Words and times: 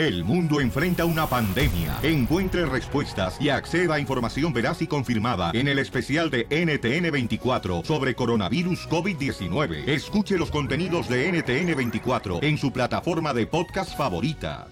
El 0.00 0.24
mundo 0.24 0.62
enfrenta 0.62 1.04
una 1.04 1.26
pandemia. 1.26 1.98
Encuentre 2.02 2.64
respuestas 2.64 3.38
y 3.38 3.50
acceda 3.50 3.96
a 3.96 4.00
información 4.00 4.50
veraz 4.50 4.80
y 4.80 4.86
confirmada 4.86 5.50
en 5.52 5.68
el 5.68 5.78
especial 5.78 6.30
de 6.30 6.48
NTN24 6.48 7.84
sobre 7.84 8.14
coronavirus 8.14 8.88
COVID-19. 8.88 9.86
Escuche 9.86 10.38
los 10.38 10.50
contenidos 10.50 11.06
de 11.06 11.30
NTN24 11.30 12.42
en 12.42 12.56
su 12.56 12.72
plataforma 12.72 13.34
de 13.34 13.46
podcast 13.46 13.94
favorita. 13.94 14.68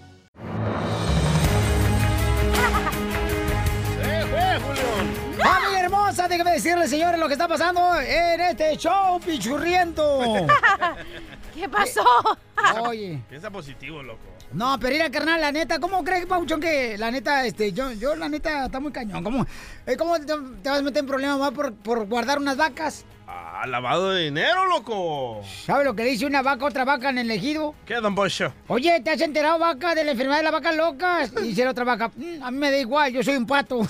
¡Familia 5.37 5.79
hermosa! 5.79 6.27
Déjame 6.27 6.53
decirle, 6.53 6.87
señores, 6.87 7.19
lo 7.19 7.27
que 7.27 7.33
está 7.33 7.47
pasando 7.47 7.99
en 8.01 8.41
este 8.41 8.75
show 8.77 9.19
pichurriento. 9.19 10.47
¿Qué 11.59 11.67
pasó? 11.67 12.03
Oye. 12.87 13.21
Piensa 13.27 13.49
positivo, 13.51 14.01
loco. 14.01 14.19
No, 14.53 14.77
pero 14.79 14.93
mira, 14.93 15.11
carnal, 15.11 15.41
la 15.41 15.51
neta, 15.51 15.77
¿cómo 15.79 16.03
crees, 16.05 16.25
Pauchón, 16.25 16.61
que 16.61 16.97
la 16.97 17.11
neta, 17.11 17.45
este, 17.45 17.73
yo, 17.73 17.91
yo 17.91 18.15
la 18.15 18.29
neta, 18.29 18.65
está 18.65 18.79
muy 18.79 18.91
cañón? 18.93 19.23
¿Cómo, 19.23 19.45
eh, 19.85 19.97
¿cómo 19.97 20.17
te, 20.19 20.25
te 20.63 20.69
vas 20.69 20.79
a 20.79 20.81
meter 20.81 21.01
en 21.01 21.07
problemas 21.07 21.37
más 21.37 21.51
por, 21.51 21.73
por 21.73 22.05
guardar 22.07 22.39
unas 22.39 22.55
vacas? 22.55 23.03
Ah, 23.27 23.65
lavado 23.67 24.11
de 24.11 24.23
dinero, 24.23 24.67
loco. 24.67 25.41
¿Sabes 25.65 25.85
lo 25.85 25.93
que 25.95 26.03
dice 26.05 26.25
una 26.25 26.41
vaca 26.41 26.63
a 26.63 26.67
otra 26.69 26.85
vaca 26.85 27.09
en 27.09 27.17
el 27.19 27.29
ejido? 27.29 27.75
¿Qué, 27.85 27.95
don 27.95 28.15
Pocho? 28.15 28.53
Oye, 28.69 29.01
¿te 29.01 29.11
has 29.11 29.21
enterado, 29.21 29.59
vaca, 29.59 29.93
de 29.93 30.05
la 30.05 30.11
enfermedad 30.11 30.37
de 30.37 30.43
las 30.43 30.53
vacas 30.53 30.75
locas? 30.77 31.31
Y 31.43 31.49
dice 31.49 31.65
la 31.65 31.71
otra 31.71 31.83
vaca, 31.83 32.09
"Mm, 32.15 32.41
a 32.41 32.51
mí 32.51 32.57
me 32.57 32.71
da 32.71 32.77
igual, 32.77 33.11
yo 33.11 33.21
soy 33.21 33.35
un 33.35 33.45
pato. 33.45 33.81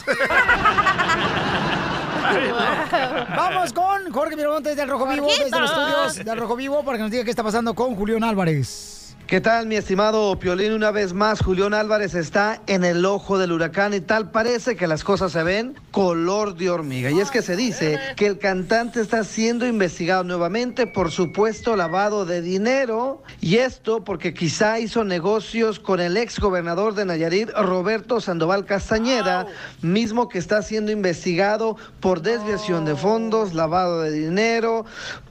Vamos 3.36 3.74
con 3.74 4.12
Jorge 4.12 4.36
Miramontes 4.36 4.76
del 4.76 4.90
Rojo 4.90 5.08
Vivo, 5.08 5.28
desde 5.28 5.60
los 5.60 5.70
estudios 5.70 6.16
del 6.26 6.38
Rojo 6.38 6.55
Vivo, 6.55 6.84
para 6.84 6.98
que 6.98 7.04
nos 7.04 7.12
diga 7.12 7.24
qué 7.24 7.30
está 7.30 7.44
pasando 7.44 7.74
con 7.74 7.96
Julián 7.96 8.24
Álvarez. 8.24 8.98
¿Qué 9.30 9.42
tal, 9.42 9.68
mi 9.68 9.76
estimado 9.76 10.40
Piolín? 10.40 10.74
Una 10.74 10.90
vez 10.90 11.14
más, 11.14 11.42
Julián 11.42 11.76
Álvarez 11.76 12.16
está 12.16 12.64
en 12.66 12.84
el 12.84 13.06
ojo 13.06 13.38
del 13.38 13.52
huracán 13.52 13.94
y 13.94 14.00
tal 14.00 14.32
parece 14.32 14.76
que 14.76 14.88
las 14.88 15.04
cosas 15.04 15.34
se 15.34 15.44
ven 15.44 15.76
color 15.91 16.55
de 16.55 16.71
hormiga. 16.71 17.12
Y 17.12 17.20
es 17.20 17.30
que 17.30 17.44
se 17.44 17.55
dice 17.55 17.99
que 18.16 18.26
el 18.26 18.40
cantante 18.40 18.99
está 18.99 19.24
siendo 19.24 19.68
investigado 19.68 20.24
nuevamente 20.24 20.88
por 20.88 21.12
supuesto 21.12 21.76
lavado 21.76 22.26
de 22.26 22.41
dinero. 22.41 23.21
Y 23.40 23.58
esto 23.58 24.04
porque 24.04 24.34
quizá 24.34 24.80
hizo 24.80 25.04
negocios 25.04 25.80
con 25.80 25.99
el 25.99 26.18
ex 26.18 26.40
gobernador 26.40 26.96
de 26.96 27.05
Nayarit, 27.05 27.52
Roberto 27.52 28.21
Sandoval 28.21 28.66
Castañeda, 28.66 29.46
mismo 29.84 30.27
que 30.27 30.40
está 30.40 30.64
siendo 30.64 30.91
investigado 30.91 31.77
por 31.99 32.24
desviación 32.24 32.84
de 32.84 32.96
fondos, 32.96 33.54
lavado 33.54 34.02
de 34.02 34.10
dinero, 34.10 34.86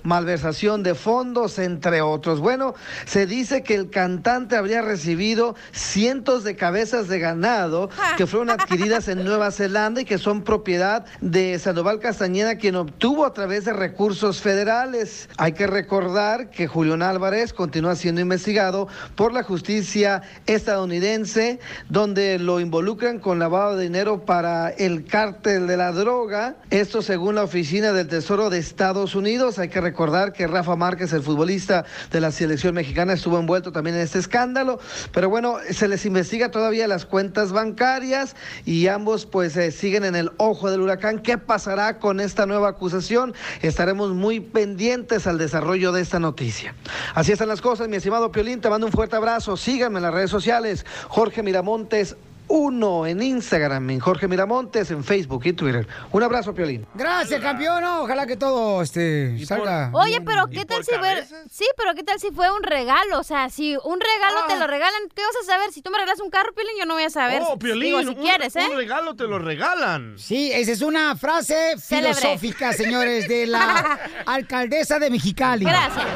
malversación 0.08 0.82
de 0.82 0.94
fondos, 0.94 1.58
entre 1.58 2.00
otros. 2.00 2.40
Bueno, 2.40 2.74
se 3.04 3.26
dice 3.26 3.62
que 3.62 3.74
el 3.74 3.90
cantante 3.90 4.56
habría 4.56 4.80
recibido 4.80 5.54
cientos 5.70 6.44
de 6.44 6.56
cabezas 6.56 7.08
de 7.08 7.20
ganado 7.20 7.90
que 8.16 8.26
fueron 8.26 8.48
adquiridas 8.50 9.06
en 9.08 9.22
Nueva 9.22 9.50
Zelanda 9.52 10.00
y 10.00 10.06
que 10.06 10.16
son 10.16 10.42
propiedad 10.42 11.04
de 11.20 11.58
Sandoval 11.58 12.00
Castañeda, 12.00 12.56
quien 12.56 12.76
obtuvo 12.76 13.26
a 13.26 13.34
través 13.34 13.66
de 13.66 13.74
recursos 13.74 14.40
federales. 14.40 15.28
Hay 15.36 15.52
que 15.52 15.66
recordar 15.66 16.50
que 16.50 16.66
Julián 16.66 17.02
Álvarez 17.02 17.52
continúa 17.52 17.94
siendo 17.94 18.22
investigado 18.22 18.88
por 19.14 19.34
la 19.34 19.42
justicia 19.42 20.22
estadounidense, 20.46 21.60
donde 21.90 22.38
lo 22.38 22.60
involucran 22.60 23.18
con 23.18 23.38
lavado 23.38 23.76
de 23.76 23.82
dinero 23.82 24.24
para 24.24 24.70
el 24.70 25.04
cártel 25.04 25.66
de 25.66 25.76
la 25.76 25.92
droga. 25.92 26.56
Esto 26.70 27.02
según 27.02 27.34
la 27.34 27.42
Oficina 27.42 27.92
del 27.92 28.08
Tesoro 28.08 28.48
de 28.48 28.58
Estados 28.58 29.14
Unidos. 29.14 29.58
Hay 29.58 29.68
que 29.68 29.82
recordar 29.82 29.97
que 30.32 30.46
Rafa 30.46 30.76
Márquez, 30.76 31.12
el 31.12 31.22
futbolista 31.22 31.84
de 32.12 32.20
la 32.20 32.30
selección 32.30 32.72
mexicana, 32.72 33.14
estuvo 33.14 33.36
envuelto 33.36 33.72
también 33.72 33.96
en 33.96 34.02
este 34.02 34.20
escándalo. 34.20 34.78
Pero 35.12 35.28
bueno, 35.28 35.56
se 35.70 35.88
les 35.88 36.06
investiga 36.06 36.52
todavía 36.52 36.86
las 36.86 37.04
cuentas 37.04 37.50
bancarias 37.50 38.36
y 38.64 38.86
ambos 38.86 39.26
pues 39.26 39.56
eh, 39.56 39.72
siguen 39.72 40.04
en 40.04 40.14
el 40.14 40.30
ojo 40.36 40.70
del 40.70 40.82
huracán. 40.82 41.18
¿Qué 41.18 41.36
pasará 41.36 41.98
con 41.98 42.20
esta 42.20 42.46
nueva 42.46 42.68
acusación? 42.68 43.34
Estaremos 43.60 44.14
muy 44.14 44.38
pendientes 44.38 45.26
al 45.26 45.36
desarrollo 45.36 45.90
de 45.90 46.02
esta 46.02 46.20
noticia. 46.20 46.76
Así 47.14 47.32
están 47.32 47.48
las 47.48 47.60
cosas, 47.60 47.88
mi 47.88 47.96
estimado 47.96 48.30
Piolín. 48.30 48.60
Te 48.60 48.70
mando 48.70 48.86
un 48.86 48.92
fuerte 48.92 49.16
abrazo. 49.16 49.56
Síganme 49.56 49.98
en 49.98 50.04
las 50.04 50.14
redes 50.14 50.30
sociales. 50.30 50.86
Jorge 51.08 51.42
Miramontes. 51.42 52.16
Uno 52.48 53.06
en 53.06 53.22
Instagram, 53.22 53.90
en 53.90 54.00
Jorge 54.00 54.26
Miramontes, 54.26 54.90
en 54.90 55.04
Facebook 55.04 55.42
y 55.44 55.52
Twitter. 55.52 55.86
Un 56.12 56.22
abrazo, 56.22 56.54
Piolín. 56.54 56.86
Gracias, 56.94 57.40
campeón. 57.40 57.84
Ojalá 57.84 58.26
que 58.26 58.36
todo 58.36 58.82
este, 58.82 59.44
salga. 59.46 59.90
Oye, 59.92 60.20
pero 60.22 60.46
¿qué 60.48 60.64
tal 60.64 60.82
si 60.84 60.92
fue... 60.94 61.24
Sí, 61.50 61.66
pero 61.76 61.94
¿qué 61.94 62.02
tal 62.02 62.18
si 62.18 62.30
fue 62.30 62.50
un 62.50 62.62
regalo? 62.62 63.18
O 63.18 63.22
sea, 63.22 63.50
si 63.50 63.76
un 63.84 64.00
regalo 64.00 64.46
te 64.48 64.56
lo 64.58 64.66
regalan, 64.66 65.00
¿qué 65.14 65.22
vas 65.22 65.36
a 65.42 65.44
saber? 65.52 65.72
Si 65.72 65.82
tú 65.82 65.90
me 65.90 65.98
regalas 65.98 66.20
un 66.20 66.30
carro, 66.30 66.52
Piolín, 66.54 66.72
yo 66.78 66.86
no 66.86 66.94
voy 66.94 67.02
a 67.04 67.10
saber. 67.10 67.42
Oh, 67.46 67.58
Piolín, 67.58 67.82
Digo, 67.84 68.00
si 68.00 68.06
un- 68.08 68.14
quieres, 68.14 68.56
¿eh? 68.56 68.66
Un 68.70 68.76
regalo 68.76 69.14
te 69.14 69.24
lo 69.24 69.38
regalan. 69.38 70.18
Sí, 70.18 70.50
esa 70.52 70.72
es 70.72 70.80
una 70.82 71.16
frase 71.16 71.76
filosófica, 71.78 72.72
señores, 72.72 73.28
de 73.28 73.46
la 73.46 73.98
alcaldesa 74.26 74.98
de 74.98 75.10
Mexicali. 75.10 75.64
Gracias. 75.64 76.06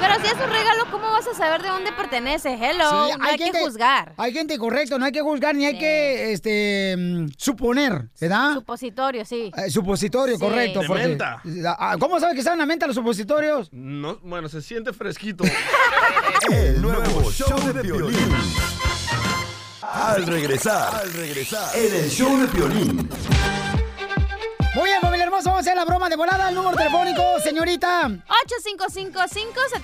Pero 0.00 0.14
si 0.20 0.26
es 0.26 0.34
un 0.34 0.50
regalo, 0.52 0.84
¿cómo 0.90 1.10
vas 1.10 1.26
a 1.26 1.34
saber 1.34 1.62
de 1.62 1.68
dónde 1.68 1.92
pertenece? 1.92 2.54
Hello, 2.54 3.06
Sí, 3.08 3.18
no 3.18 3.24
hay, 3.24 3.36
que 3.36 3.44
gente- 3.44 3.60
juzgar. 3.60 4.12
Hay 4.16 4.32
gente 4.32 4.58
correcto, 4.58 4.98
no 4.98 5.04
hay 5.04 5.12
que 5.12 5.20
juzgar 5.22 5.54
ni 5.54 5.64
hay 5.66 5.75
que 5.78 6.32
este 6.32 6.96
suponer, 7.36 8.08
¿verdad? 8.20 8.54
Supositorio, 8.54 9.24
sí. 9.24 9.50
Eh, 9.56 9.70
supositorio, 9.70 10.36
Sí. 10.36 10.40
correcto. 10.40 10.80
De 10.80 10.86
porque- 10.86 11.08
menta. 11.08 11.42
Ah, 11.78 11.96
¿Cómo 11.98 12.18
sabe 12.20 12.34
que 12.34 12.42
saben 12.42 12.58
la 12.58 12.66
menta 12.66 12.86
los 12.86 12.96
supositorios? 12.96 13.68
No, 13.72 14.18
bueno, 14.22 14.48
se 14.48 14.62
siente 14.62 14.92
fresquito. 14.92 15.44
El 16.52 16.80
nuevo 16.82 17.30
show 17.32 17.72
de 17.72 17.80
Piolín. 17.82 18.16
Al 19.82 20.26
regresar, 20.26 20.94
al 20.94 21.12
regresar, 21.12 21.70
en 21.76 21.94
el 22.04 22.10
show 22.10 22.36
de 22.38 22.46
Piolín. 22.48 23.08
Vamos 25.44 25.58
a 25.58 25.60
hacer 25.60 25.76
la 25.76 25.84
broma 25.84 26.08
de 26.08 26.16
volada 26.16 26.46
al 26.46 26.54
número 26.54 26.74
telefónico, 26.78 27.22
señorita. 27.44 28.08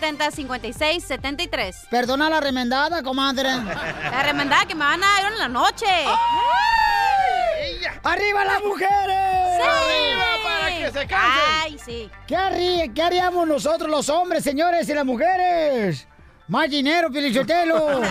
855-570-5673. 0.00 1.88
Perdona 1.90 2.30
la 2.30 2.40
remendada, 2.40 3.02
comadre. 3.02 3.50
La 3.50 4.22
remendada 4.22 4.64
que 4.64 4.74
me 4.74 4.86
van 4.86 5.04
a 5.04 5.06
dar 5.06 5.30
en 5.30 5.38
la 5.38 5.48
noche. 5.48 5.84
¡Arriba 8.02 8.46
las 8.46 8.62
mujeres! 8.64 9.58
¡Sí! 9.58 9.62
¡Arriba 9.68 10.24
para 10.42 10.68
que 10.68 10.90
se 10.90 11.06
cansen! 11.06 11.54
Ay, 11.60 11.78
sí. 11.84 12.10
¿Qué, 12.26 12.90
qué 12.94 13.02
haríamos 13.02 13.46
nosotros 13.46 13.90
los 13.90 14.08
hombres, 14.08 14.42
señores, 14.42 14.88
y 14.88 14.94
las 14.94 15.04
mujeres? 15.04 16.08
Más 16.48 16.70
dinero, 16.70 17.10
Pilichotelo. 17.10 18.00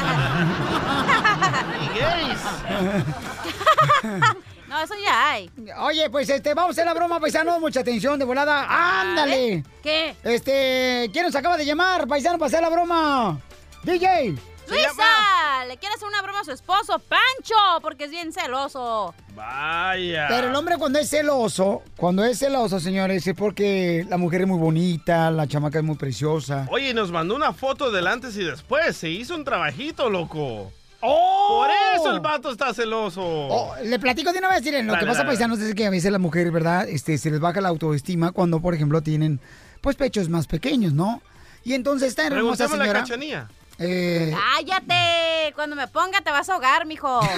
No, 4.72 4.82
eso 4.82 4.94
ya 5.04 5.32
hay. 5.32 5.52
Oye, 5.80 6.10
pues 6.10 6.30
este, 6.30 6.54
vamos 6.54 6.70
a 6.70 6.72
hacer 6.72 6.86
la 6.86 6.94
broma, 6.94 7.20
paisano. 7.20 7.60
Mucha 7.60 7.82
atención 7.82 8.18
de 8.18 8.24
volada. 8.24 8.68
¡Ándale! 9.02 9.66
¿Qué? 9.84 10.16
Este, 10.24 11.10
¿quién 11.12 11.26
nos 11.26 11.36
acaba 11.36 11.58
de 11.58 11.66
llamar, 11.66 12.08
paisano, 12.08 12.38
para 12.38 12.48
hacer 12.48 12.62
la 12.62 12.70
broma? 12.70 13.38
DJ. 13.84 14.34
Luisa, 14.70 15.66
le 15.68 15.76
quiere 15.76 15.94
hacer 15.94 16.08
una 16.08 16.22
broma 16.22 16.40
a 16.40 16.44
su 16.46 16.54
esposo, 16.54 17.00
Pancho, 17.00 17.82
porque 17.82 18.06
es 18.06 18.12
bien 18.12 18.32
celoso. 18.32 19.14
Vaya. 19.36 20.28
Pero 20.30 20.48
el 20.48 20.56
hombre 20.56 20.78
cuando 20.78 21.00
es 21.00 21.10
celoso, 21.10 21.84
cuando 21.98 22.24
es 22.24 22.40
celoso, 22.40 22.80
señores, 22.80 23.28
es 23.28 23.36
porque 23.36 24.06
la 24.08 24.16
mujer 24.16 24.42
es 24.42 24.48
muy 24.48 24.58
bonita, 24.58 25.30
la 25.32 25.48
chamaca 25.48 25.80
es 25.80 25.84
muy 25.84 25.98
preciosa. 25.98 26.66
Oye, 26.72 26.94
nos 26.94 27.12
mandó 27.12 27.36
una 27.36 27.52
foto 27.52 27.92
del 27.92 28.08
antes 28.08 28.38
y 28.38 28.46
después. 28.46 28.96
Se 28.96 29.10
hizo 29.10 29.36
un 29.36 29.44
trabajito, 29.44 30.10
loco. 30.10 30.72
¡Oh! 31.02 31.64
Por 31.64 31.70
eso 32.00 32.12
el 32.12 32.20
vato 32.20 32.52
está 32.52 32.74
celoso. 32.74 33.22
Oh, 33.24 33.74
le 33.84 33.98
platico 34.00 34.32
de 34.32 34.40
una 34.40 34.50
vez, 34.50 34.64
miren, 34.64 34.86
lo 34.88 34.94
Dale, 34.94 35.06
que 35.06 35.08
pasa, 35.10 35.20
dale. 35.20 35.30
paisanos, 35.30 35.60
es 35.60 35.74
que 35.76 35.86
a 35.86 35.90
veces 35.90 36.12
las 36.12 36.22
mujeres, 36.22 36.52
¿verdad? 36.54 36.88
Este, 36.88 37.18
se 37.18 37.32
les 37.32 37.40
baja 37.40 37.60
la 37.62 37.70
autoestima 37.70 38.32
cuando, 38.32 38.60
por 38.60 38.74
ejemplo, 38.76 39.02
tienen, 39.02 39.40
pues, 39.82 39.96
pechos 39.96 40.30
más 40.30 40.48
pequeños, 40.48 40.94
¿no? 40.94 41.22
Y 41.64 41.74
entonces 41.74 42.10
esta 42.10 42.26
hermosa 42.28 42.68
señora... 42.68 43.00
Cachanía. 43.02 43.48
Eh, 43.80 44.32
¡Cállate! 44.56 45.54
Cuando 45.56 45.76
me 45.76 45.88
ponga 45.88 46.22
te 46.22 46.30
vas 46.30 46.50
a 46.50 46.54
ahogar, 46.54 46.86
mijo. 46.86 47.20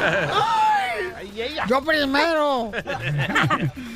Ay, 0.00 1.40
ella. 1.40 1.64
yo 1.68 1.82
primero. 1.82 2.70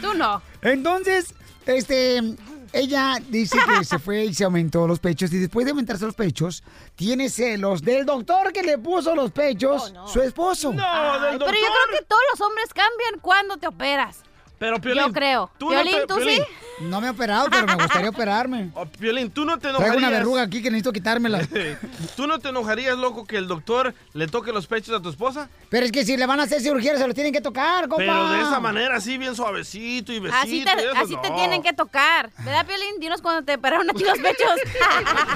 Tú 0.01 0.15
no. 0.15 0.43
Entonces, 0.63 1.35
este, 1.67 2.23
ella 2.73 3.19
dice 3.29 3.59
que 3.67 3.85
se 3.85 3.99
fue 3.99 4.25
y 4.25 4.35
se 4.35 4.45
aumentó 4.45 4.87
los 4.87 4.99
pechos 4.99 5.33
y 5.33 5.39
después 5.39 5.65
de 5.67 5.71
aumentarse 5.71 6.05
los 6.05 6.15
pechos, 6.15 6.63
tiene 6.97 7.29
celos 7.29 7.83
del 7.83 8.05
doctor 8.07 8.53
que 8.53 8.63
le 8.63 8.79
puso 8.79 9.15
los 9.15 9.31
pechos, 9.33 9.93
su 10.07 10.21
esposo. 10.23 10.73
No, 10.73 10.83
Ay, 10.85 11.21
del 11.23 11.39
doctor. 11.39 11.49
pero 11.49 11.59
yo 11.61 11.73
creo 11.73 11.99
que 12.01 12.07
todos 12.07 12.23
los 12.33 12.41
hombres 12.41 12.67
cambian 12.75 13.21
cuando 13.21 13.57
te 13.57 13.67
operas. 13.67 14.19
Pero, 14.63 14.81
Piolín, 14.81 15.03
Yo 15.07 15.13
creo. 15.13 15.51
tú 15.59 15.71
no 15.71 15.83
Piolín, 15.83 16.01
te- 16.03 16.07
¿tú 16.07 16.15
Piolín. 16.15 16.37
sí? 16.37 16.43
No 16.85 17.01
me 17.01 17.09
he 17.09 17.11
operado, 17.11 17.49
pero 17.51 17.67
me 17.67 17.75
gustaría 17.75 18.11
operarme. 18.17 18.71
Oh, 18.75 18.87
Piolín, 18.87 19.29
tú 19.29 19.45
no 19.45 19.55
te 19.57 19.63
Traigo 19.63 19.79
enojarías. 19.81 19.99
una 19.99 20.11
verruga 20.11 20.43
aquí 20.43 20.63
que 20.63 20.71
necesito 20.71 20.93
quitármela. 20.93 21.41
¿Tú 22.17 22.29
no 22.29 22.39
te 22.39 22.51
enojarías, 22.51 22.97
loco, 22.97 23.25
que 23.25 23.39
el 23.39 23.49
doctor 23.49 23.93
le 24.13 24.29
toque 24.29 24.53
los 24.53 24.69
pechos 24.69 24.95
a 24.97 25.03
tu 25.03 25.09
esposa? 25.09 25.49
Pero 25.69 25.85
es 25.85 25.91
que 25.91 26.05
si 26.05 26.17
le 26.17 26.27
van 26.27 26.39
a 26.39 26.45
hacer 26.45 26.61
cirugía, 26.61 26.97
se 26.97 27.05
los 27.07 27.15
tienen 27.15 27.33
que 27.33 27.41
tocar, 27.41 27.89
compa. 27.89 27.97
Pero 28.05 28.29
de 28.31 28.41
esa 28.43 28.61
manera, 28.61 28.97
así 28.97 29.19
bien 29.19 29.35
suavecito 29.35 30.13
y 30.13 30.21
besito. 30.21 30.41
Así 30.41 30.65
te, 30.65 30.71
y 30.81 30.85
eso, 30.85 30.93
así 30.97 31.17
te 31.21 31.31
no. 31.31 31.35
tienen 31.37 31.61
que 31.63 31.73
tocar. 31.73 32.31
¿Verdad, 32.39 32.65
Piolín? 32.65 33.01
Dinos 33.01 33.21
cuando 33.21 33.45
te 33.45 33.59
pararon 33.59 33.91
aquí 33.91 34.05
los 34.05 34.19
pechos. 34.19 34.61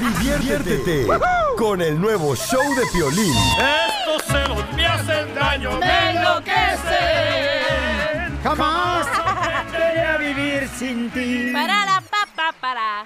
Diviértete 0.20 1.06
con 1.56 1.82
el 1.82 2.00
nuevo 2.00 2.36
show 2.36 2.62
de 2.76 2.82
Piolín. 2.92 3.34
Estos 3.58 4.22
celos 4.24 4.64
me 4.76 4.86
hacen 4.86 5.34
daño. 5.34 5.80
Jamás 8.46 9.06
quería 9.72 10.16
vivir 10.18 10.68
sin 10.68 11.10
ti. 11.10 11.50
para 11.52 11.84
la 11.84 12.00
papa, 12.00 12.54
para. 12.60 13.04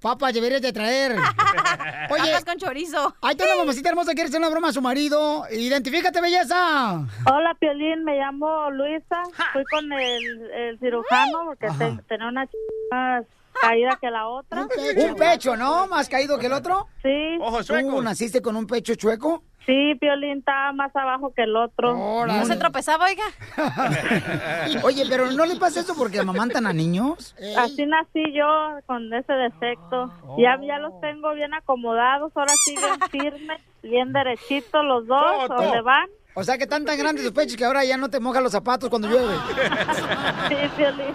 Papa, 0.00 0.30
deberías 0.30 0.62
de 0.62 0.72
traer. 0.72 1.12
Oye, 2.10 2.26
Papas 2.30 2.44
con 2.44 2.56
chorizo. 2.58 3.12
ahí 3.20 3.32
está 3.32 3.46
una 3.46 3.56
mamacita 3.56 3.88
hermosa 3.88 4.10
que 4.12 4.14
quiere 4.14 4.28
hacer 4.28 4.38
una 4.38 4.48
broma 4.48 4.68
a 4.68 4.72
su 4.72 4.80
marido. 4.80 5.44
Identifícate, 5.50 6.20
belleza. 6.20 6.98
Hola, 7.26 7.56
Piolín, 7.58 8.04
me 8.04 8.16
llamo 8.16 8.70
Luisa. 8.70 9.22
Fui 9.52 9.64
con 9.64 9.92
el, 9.92 10.50
el 10.52 10.78
cirujano 10.78 11.46
porque 11.46 11.66
te- 11.66 12.02
tenía 12.06 12.28
una 12.28 12.46
ch... 12.46 12.50
más 12.92 13.24
caída 13.60 13.98
que 14.00 14.08
la 14.10 14.28
otra. 14.28 14.60
Un 15.08 15.16
pecho, 15.16 15.56
¿no? 15.56 15.88
¿Más 15.88 16.08
caído 16.08 16.38
que 16.38 16.46
el 16.46 16.52
otro? 16.52 16.86
Sí, 17.02 17.38
Ojos 17.40 17.66
¿Tú 17.66 18.02
naciste 18.02 18.40
con 18.40 18.54
un 18.54 18.68
pecho 18.68 18.94
chueco? 18.94 19.42
Sí, 19.66 19.94
Piolín 20.00 20.38
estaba 20.38 20.72
más 20.72 20.94
abajo 20.96 21.32
que 21.34 21.42
el 21.42 21.56
otro. 21.56 21.98
Órale. 21.98 22.38
¿No 22.38 22.46
se 22.46 22.56
tropezaba, 22.56 23.06
oiga? 23.06 23.24
Oye, 24.84 25.04
pero 25.08 25.30
¿no 25.32 25.44
le 25.44 25.56
pasa 25.56 25.80
eso 25.80 25.94
porque 25.96 26.20
amamantan 26.20 26.66
a 26.66 26.72
niños? 26.72 27.34
Así 27.58 27.84
nací 27.84 28.32
yo 28.32 28.46
con 28.86 29.12
ese 29.12 29.32
defecto. 29.32 30.12
Ya, 30.38 30.58
ya 30.62 30.78
los 30.78 30.98
tengo 31.00 31.34
bien 31.34 31.52
acomodados, 31.52 32.32
ahora 32.34 32.52
siguen 32.64 33.00
firmes, 33.10 33.60
bien 33.82 34.12
derechitos 34.12 34.84
los 34.84 35.06
dos, 35.06 35.48
donde 35.48 35.80
van. 35.82 36.08
O 36.38 36.44
sea 36.44 36.58
que 36.58 36.64
están 36.64 36.84
tan 36.84 36.98
grandes 36.98 37.24
tus 37.24 37.32
pechos 37.32 37.56
que 37.56 37.64
ahora 37.64 37.82
ya 37.82 37.96
no 37.96 38.10
te 38.10 38.20
mojan 38.20 38.42
los 38.42 38.52
zapatos 38.52 38.90
cuando 38.90 39.08
llueve. 39.08 39.32
Sí, 40.50 40.54
Piolín. 40.76 41.14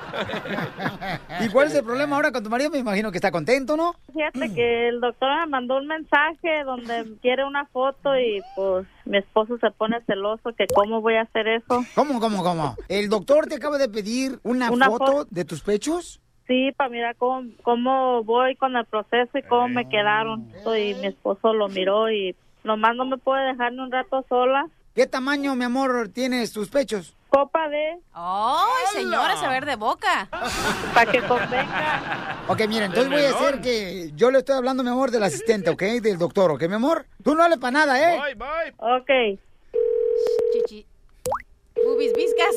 ¿Y 1.41 1.49
cuál 1.49 1.67
es 1.67 1.75
el 1.75 1.83
problema 1.83 2.15
ahora 2.15 2.31
con 2.31 2.43
tu 2.43 2.49
marido? 2.49 2.71
Me 2.71 2.79
imagino 2.79 3.11
que 3.11 3.19
está 3.19 3.29
contento, 3.31 3.77
¿no? 3.77 3.93
Fíjate 4.11 4.51
que 4.55 4.89
el 4.89 4.99
doctor 4.99 5.29
me 5.41 5.45
mandó 5.45 5.77
un 5.77 5.85
mensaje 5.85 6.63
donde 6.65 7.05
quiere 7.21 7.45
una 7.45 7.65
foto 7.67 8.17
y 8.17 8.41
pues 8.55 8.87
mi 9.05 9.19
esposo 9.19 9.59
se 9.59 9.69
pone 9.69 10.01
celoso 10.07 10.53
que 10.57 10.65
cómo 10.73 11.01
voy 11.01 11.13
a 11.17 11.21
hacer 11.21 11.47
eso. 11.47 11.83
¿Cómo, 11.93 12.19
cómo, 12.19 12.41
cómo? 12.41 12.75
¿El 12.89 13.07
doctor 13.07 13.45
te 13.45 13.55
acaba 13.55 13.77
de 13.77 13.89
pedir 13.89 14.39
una, 14.41 14.71
Una 14.71 14.87
foto, 14.87 15.05
foto. 15.05 15.27
de 15.29 15.45
tus 15.45 15.61
pechos? 15.61 16.19
Sí, 16.47 16.71
para 16.75 16.89
mirar 16.89 17.15
cómo, 17.17 17.47
cómo 17.61 18.23
voy 18.23 18.55
con 18.55 18.75
el 18.75 18.85
proceso 18.85 19.37
y 19.37 19.43
cómo 19.43 19.67
me 19.67 19.87
quedaron. 19.87 20.51
Y 20.75 20.95
mi 20.95 21.07
esposo 21.07 21.53
lo 21.53 21.69
miró 21.69 22.09
y 22.11 22.35
nomás 22.63 22.95
no 22.95 23.05
me 23.05 23.17
puede 23.19 23.51
dejar 23.51 23.71
ni 23.73 23.79
un 23.81 23.91
rato 23.91 24.25
sola. 24.27 24.65
¿Qué 24.93 25.07
tamaño, 25.07 25.55
mi 25.55 25.63
amor, 25.63 26.09
tienes 26.09 26.51
tus 26.51 26.67
pechos? 26.69 27.15
Copa 27.29 27.69
de, 27.69 27.97
¡Ay, 28.11 28.85
señora, 28.91 29.37
saber 29.37 29.65
de 29.65 29.77
boca! 29.77 30.27
para 30.93 31.09
que 31.09 31.21
convenga. 31.21 32.43
Ok, 32.49 32.59
mira, 32.67 32.87
entonces 32.87 33.09
voy 33.09 33.21
a 33.21 33.29
hacer 33.29 33.61
que 33.61 34.11
yo 34.15 34.31
le 34.31 34.39
estoy 34.39 34.57
hablando, 34.57 34.83
mi 34.83 34.89
amor, 34.89 35.11
del 35.11 35.23
asistente, 35.23 35.69
¿ok? 35.69 35.81
Del 36.01 36.17
doctor, 36.17 36.51
¿ok, 36.51 36.63
mi 36.63 36.73
amor? 36.75 37.05
Tú 37.23 37.33
no 37.33 37.43
hables 37.43 37.59
para 37.59 37.71
nada, 37.71 37.99
¿eh? 38.13 38.19
Bye, 38.19 38.35
bye. 38.35 38.73
Ok. 38.77 39.39
Chichi. 40.51 40.85
Bubis 41.85 42.11
viscas. 42.13 42.55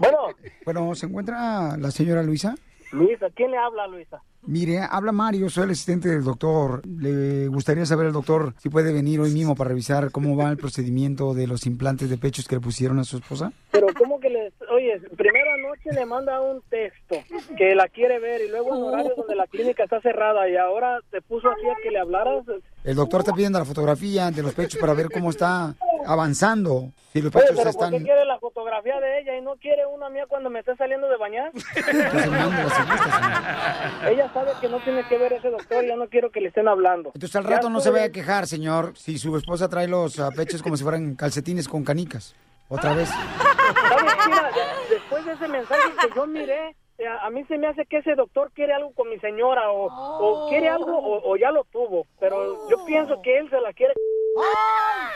Bueno, 0.00 0.18
Bueno, 0.64 0.94
¿se 0.94 1.04
encuentra 1.06 1.76
la 1.76 1.90
señora 1.90 2.22
Luisa? 2.22 2.54
Luisa, 2.94 3.26
¿quién 3.34 3.50
le 3.50 3.58
habla, 3.58 3.88
Luisa? 3.88 4.22
Mire, 4.46 4.78
habla 4.88 5.10
Mario, 5.10 5.48
soy 5.48 5.64
el 5.64 5.70
asistente 5.70 6.08
del 6.08 6.22
doctor. 6.22 6.86
Le 6.86 7.48
gustaría 7.48 7.84
saber 7.86 8.06
el 8.06 8.12
doctor 8.12 8.54
si 8.58 8.68
puede 8.68 8.92
venir 8.92 9.18
hoy 9.18 9.30
mismo 9.30 9.56
para 9.56 9.68
revisar 9.70 10.12
cómo 10.12 10.36
va 10.36 10.50
el 10.50 10.58
procedimiento 10.58 11.34
de 11.34 11.46
los 11.48 11.66
implantes 11.66 12.08
de 12.08 12.18
pechos 12.18 12.46
que 12.46 12.56
le 12.56 12.60
pusieron 12.60 13.00
a 13.00 13.04
su 13.04 13.16
esposa. 13.16 13.52
Pero 13.72 13.88
¿cómo 13.98 14.20
que 14.20 14.30
le... 14.30 14.52
Oye, 14.70 15.00
primero 15.16 15.46
anoche 15.54 15.90
le 15.92 16.06
manda 16.06 16.40
un 16.40 16.62
texto 16.68 17.16
que 17.56 17.74
la 17.74 17.88
quiere 17.88 18.20
ver 18.20 18.42
y 18.42 18.50
luego 18.50 18.76
en 18.76 18.82
horarios 18.82 19.16
donde 19.16 19.34
la 19.34 19.46
clínica 19.48 19.84
está 19.84 20.00
cerrada 20.00 20.48
y 20.48 20.56
ahora 20.56 21.00
te 21.10 21.20
puso 21.20 21.48
así 21.48 21.66
a 21.66 21.74
que 21.82 21.90
le 21.90 21.98
hablaras. 21.98 22.44
El 22.84 22.94
doctor 22.94 23.20
está 23.20 23.32
pidiendo 23.32 23.58
la 23.58 23.64
fotografía 23.64 24.30
de 24.30 24.42
los 24.42 24.54
pechos 24.54 24.78
para 24.78 24.94
ver 24.94 25.08
cómo 25.10 25.30
está 25.30 25.74
avanzando. 26.06 26.92
Si 27.12 27.20
los 27.22 27.34
Oye, 27.34 27.44
pechos 27.44 27.56
pero 27.56 27.72
¿por 27.72 27.84
están... 27.84 27.90
qué 27.92 28.02
quiere 28.02 28.24
la 28.24 28.38
fotografía 28.38 29.00
de 29.00 29.20
ella 29.20 29.36
y 29.36 29.42
no 29.42 29.56
quiere 29.56 29.86
una 29.86 30.08
mía 30.10 30.24
cuando 30.28 30.50
me 30.50 30.60
esté 30.60 30.76
saliendo 30.76 31.08
de 31.08 31.16
bañar? 31.16 31.52
Ella 34.08 34.30
sabe 34.32 34.52
que 34.60 34.68
no 34.68 34.78
tiene 34.80 35.02
que 35.08 35.18
ver 35.18 35.32
ese 35.34 35.50
doctor 35.50 35.84
y 35.84 35.88
ya 35.88 35.96
no 35.96 36.08
quiero 36.08 36.30
que 36.30 36.40
le 36.40 36.48
estén 36.48 36.68
hablando. 36.68 37.10
Entonces 37.14 37.36
al 37.36 37.44
Ya 37.44 37.50
rato 37.50 37.70
no 37.70 37.80
se 37.80 37.90
vaya 37.90 38.06
a 38.06 38.10
quejar, 38.10 38.46
señor, 38.46 38.96
si 38.96 39.18
su 39.18 39.36
esposa 39.36 39.68
trae 39.68 39.88
los 39.88 40.18
ah, 40.20 40.30
pechos 40.34 40.62
como 40.62 40.76
si 40.76 40.82
fueran 40.82 41.14
calcetines 41.14 41.68
con 41.68 41.84
canicas. 41.84 42.34
Otra 42.68 42.94
vez. 42.94 43.08
¿Sabes? 43.10 44.14
Mira, 44.26 44.50
ya- 44.54 44.74
después 44.90 45.24
de 45.24 45.32
ese 45.32 45.48
mensaje 45.48 45.80
que 46.00 46.08
yo 46.16 46.26
miré, 46.26 46.76
a 47.20 47.30
mí 47.30 47.44
se 47.44 47.58
me 47.58 47.66
hace 47.66 47.86
que 47.86 47.98
ese 47.98 48.14
doctor 48.14 48.50
quiere 48.54 48.72
algo 48.72 48.92
con 48.92 49.08
mi 49.08 49.18
señora 49.18 49.70
o, 49.70 49.86
o 49.86 50.48
quiere 50.48 50.68
algo 50.68 50.96
o, 50.96 51.30
o 51.30 51.36
ya 51.36 51.50
lo 51.50 51.64
tuvo, 51.64 52.06
pero 52.20 52.68
yo 52.68 52.84
pienso 52.84 53.20
que 53.22 53.38
él 53.38 53.50
se 53.50 53.60
la 53.60 53.72
quiere. 53.72 53.94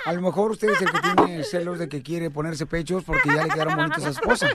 A 0.05 0.13
lo 0.13 0.21
mejor 0.21 0.53
usted 0.53 0.71
es 0.71 0.83
el 0.83 0.91
que 0.91 0.99
tiene 1.01 1.45
celos 1.45 1.79
de 1.79 1.89
que 1.89 2.03
quiere 2.03 2.31
ponerse 2.31 2.67
pechos 2.67 3.05
porque 3.05 3.29
ya 3.35 3.45
le 3.45 3.51
quedaron 3.51 3.77
bonitos 3.77 4.05
a 4.05 4.13
su 4.13 4.21
esposa. 4.21 4.49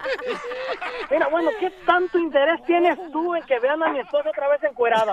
Mira, 1.12 1.28
bueno, 1.28 1.52
¿qué 1.60 1.70
tanto 1.86 2.18
interés 2.18 2.64
tienes 2.66 2.98
tú 3.12 3.36
en 3.36 3.44
que 3.44 3.60
vean 3.60 3.84
a 3.84 3.90
mi 3.90 4.00
esposa 4.00 4.30
otra 4.30 4.48
vez 4.50 4.64
encuerada? 4.64 5.12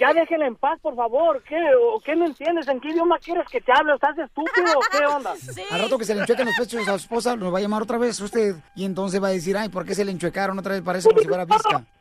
Ya 0.00 0.14
déjela 0.14 0.46
en 0.46 0.54
paz, 0.54 0.78
por 0.80 0.96
favor. 0.96 1.42
¿Qué, 1.42 1.56
o 1.78 2.00
qué 2.00 2.16
no 2.16 2.24
entiendes? 2.24 2.66
¿En 2.68 2.80
qué 2.80 2.88
idioma 2.90 3.18
quieres 3.18 3.46
que 3.50 3.60
te 3.60 3.70
hable? 3.72 3.94
¿Estás 3.94 4.16
estúpido 4.16 4.78
o 4.78 4.80
qué 4.90 5.04
onda? 5.04 5.34
Al 5.70 5.80
rato 5.80 5.98
que 5.98 6.04
se 6.06 6.14
le 6.14 6.22
enchuequen 6.22 6.46
los 6.46 6.54
pechos 6.54 6.88
a 6.88 6.92
su 6.92 6.96
esposa, 6.96 7.36
lo 7.36 7.52
va 7.52 7.58
a 7.58 7.62
llamar 7.62 7.82
otra 7.82 7.98
vez 7.98 8.18
usted 8.20 8.54
y 8.74 8.86
entonces 8.86 9.22
va 9.22 9.28
a 9.28 9.32
decir, 9.32 9.56
ay, 9.56 9.68
¿por 9.68 9.84
qué 9.84 9.94
se 9.94 10.04
le 10.04 10.12
enchuecaron 10.12 10.58
otra 10.58 10.74
vez? 10.74 10.82
Parece 10.82 11.08
como 11.08 11.20
si 11.20 11.27
fuera 11.28 11.44
visca. 11.44 11.68
Esa 11.68 11.97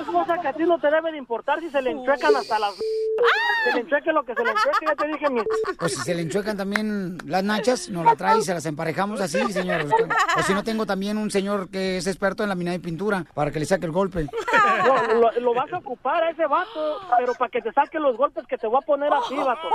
es 0.00 0.06
cosa 0.06 0.38
que 0.40 0.48
a 0.48 0.52
ti 0.52 0.62
no 0.64 0.78
te 0.78 0.90
debe 0.90 1.10
de 1.12 1.18
importar 1.18 1.60
si 1.60 1.70
se 1.70 1.80
le 1.82 1.90
enchuecan 1.90 2.34
hasta 2.36 2.58
las... 2.58 2.74
Se 3.64 3.72
le 3.74 3.80
enchueque 3.80 4.12
lo 4.12 4.22
que 4.24 4.34
se 4.34 4.42
le 4.44 4.50
enchueque, 4.50 4.86
ya 4.86 4.94
te 4.94 5.06
dije, 5.08 5.30
mi... 5.30 5.42
Pues 5.78 5.94
si 5.94 6.00
se 6.02 6.14
le 6.14 6.22
enchuecan 6.22 6.56
también 6.56 7.18
las 7.26 7.44
nachas, 7.44 7.88
nos 7.90 8.04
la 8.04 8.16
trae 8.16 8.38
y 8.38 8.42
se 8.42 8.54
las 8.54 8.64
emparejamos 8.66 9.20
así, 9.20 9.52
señor. 9.52 9.86
O 10.36 10.42
si 10.42 10.54
no, 10.54 10.62
tengo 10.64 10.86
también 10.86 11.18
un 11.18 11.30
señor 11.30 11.68
que 11.70 11.98
es 11.98 12.06
experto 12.06 12.42
en 12.42 12.48
laminado 12.48 12.76
de 12.78 12.82
pintura 12.82 13.24
para 13.34 13.50
que 13.50 13.60
le 13.60 13.66
saque 13.66 13.84
el 13.86 13.92
golpe. 13.92 14.26
No, 14.86 15.14
lo, 15.14 15.30
lo 15.40 15.54
vas 15.54 15.70
a 15.72 15.78
ocupar 15.78 16.22
a 16.24 16.30
ese 16.30 16.46
vato, 16.46 17.00
pero 17.18 17.34
para 17.34 17.50
que 17.50 17.60
te 17.60 17.72
saque 17.72 17.98
los 17.98 18.16
golpes 18.16 18.46
que 18.46 18.56
te 18.56 18.66
voy 18.66 18.78
a 18.82 18.86
poner 18.86 19.12
a 19.12 19.20
ti, 19.28 19.36
vato. 19.36 19.68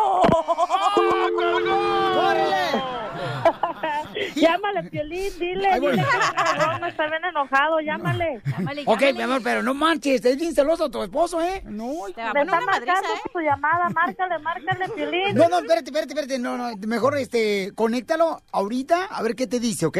Llámale, 4.35 4.83
Piolín, 4.89 5.31
dile, 5.39 5.67
Ay, 5.67 5.79
bueno. 5.79 5.97
dile 5.97 6.07
que 6.35 6.57
broma, 6.65 6.87
está 6.89 7.07
bien 7.07 7.25
enojado, 7.25 7.79
llámale. 7.81 8.41
Llámale, 8.45 8.83
Ok, 8.85 9.01
mi 9.15 9.21
amor, 9.21 9.41
pero 9.43 9.61
no 9.61 9.73
manches, 9.85 10.25
es 10.25 10.37
bien 10.37 10.53
celoso 10.55 10.89
tu 10.89 11.03
esposo, 11.03 11.39
¿eh? 11.41 11.61
No, 11.65 11.91
Te 12.15 12.21
va 12.21 12.31
a 12.31 12.33
Me 12.33 12.39
poner 12.39 12.45
está 12.45 12.57
una 12.57 12.65
madriza, 12.65 12.93
marcando 12.93 13.13
¿eh? 13.13 13.29
su 13.31 13.39
llamada, 13.39 13.89
márcale, 13.89 14.39
márcale, 14.39 14.89
Piolín. 14.95 15.35
no, 15.35 15.47
no, 15.47 15.59
espérate, 15.59 15.85
espérate, 15.89 16.13
espérate. 16.13 16.39
No, 16.39 16.57
no, 16.57 16.71
mejor 16.87 17.17
este, 17.17 17.71
conéctalo 17.75 18.41
ahorita 18.51 19.05
a 19.05 19.21
ver 19.21 19.35
qué 19.35 19.45
te 19.45 19.59
dice, 19.59 19.85
¿ok? 19.85 19.97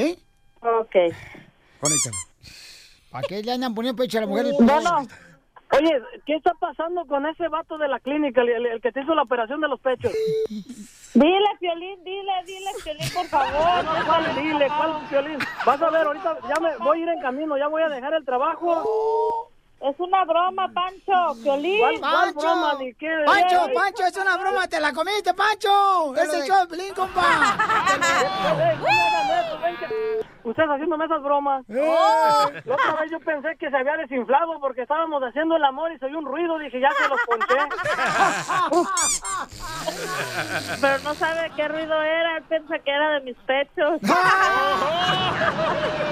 Ok. 0.62 0.96
Conéctalo. 1.80 2.18
¿Para 3.12 3.28
qué 3.28 3.44
le 3.44 3.52
andan 3.52 3.76
poniendo 3.76 4.02
pecho 4.02 4.18
a 4.18 4.22
la 4.22 4.28
mujer? 4.28 4.48
Bueno, 4.60 5.08
Oye, 5.72 5.92
¿qué 6.26 6.36
está 6.36 6.54
pasando 6.60 7.06
con 7.06 7.26
ese 7.26 7.48
vato 7.48 7.78
de 7.78 7.88
la 7.88 8.00
clínica, 8.00 8.42
el, 8.42 8.82
que 8.82 8.92
te 8.92 9.02
hizo 9.02 9.14
la 9.16 9.24
operación 9.24 9.62
de 9.62 9.68
los 9.68 9.80
pechos? 9.80 10.12
dile, 11.14 11.50
Piolín, 11.60 12.04
dile, 12.04 12.32
dile, 12.46 12.70
Piolín, 12.84 13.10
por 13.14 13.26
favor. 13.28 13.84
No, 13.84 14.06
¿Cuál 14.06 14.36
dile? 14.36 14.68
¿Cuál 14.68 15.08
violín? 15.10 15.40
Vas 15.66 15.82
a 15.82 15.90
ver, 15.90 16.08
ahorita 16.08 16.38
ya 16.48 16.60
me 16.62 16.78
voy 16.78 17.00
a 17.00 17.04
ir 17.04 17.10
en 17.10 17.20
camino, 17.22 17.58
ya 17.58 17.68
voy 17.68 17.82
a 17.84 17.90
dejar 17.90 18.14
el 18.14 18.26
trabajo. 18.26 19.52
Es 19.86 19.96
una 20.00 20.26
broma, 20.26 20.68
Pancho, 20.74 21.36
Piolín. 21.44 21.78
¿Cuál, 21.78 22.00
cuál 22.00 22.34
Pancho. 22.34 22.40
broma? 22.40 22.74
Ni 22.80 22.92
qué. 22.96 23.08
Pancho, 23.24 23.68
Pancho, 23.72 24.04
es 24.04 24.18
una 24.18 24.36
broma, 24.36 24.68
te 24.68 24.80
la 24.80 24.92
comiste, 24.92 25.32
Pancho. 25.36 26.16
Es 26.16 26.34
el 26.34 26.42
show 26.48 26.60
de 26.62 26.68
Pelín, 26.68 26.92
compa. 26.96 27.22
Ustedes 30.44 30.70
haciéndome 30.70 31.06
esas 31.06 31.22
bromas. 31.24 31.64
Oh. 31.70 32.50
La 32.66 32.76
otra 32.76 32.94
vez 33.02 33.10
yo 33.12 33.20
pensé 33.20 33.56
que 33.60 33.70
se 33.70 33.78
había 33.78 33.98
desinflado 33.98 34.60
porque 34.60 34.82
estábamos 34.84 35.22
haciendo 35.24 35.56
el 35.56 35.64
amor 35.64 35.92
y 35.92 35.98
se 35.98 36.06
oyó 36.06 36.20
un 36.20 36.26
ruido. 36.26 36.58
Dije, 36.60 36.80
ya 36.80 36.90
se 36.92 37.08
los 37.08 37.20
ponché. 37.28 37.56
Pero 40.82 41.00
no 41.00 41.14
sabe 41.16 41.52
qué 41.56 41.68
ruido 41.68 42.00
era, 42.02 42.38
él 42.38 42.44
piensa 42.44 42.78
que 42.80 42.92
era 42.92 43.10
de 43.14 43.22
mis 43.22 43.36
pechos. 43.38 44.00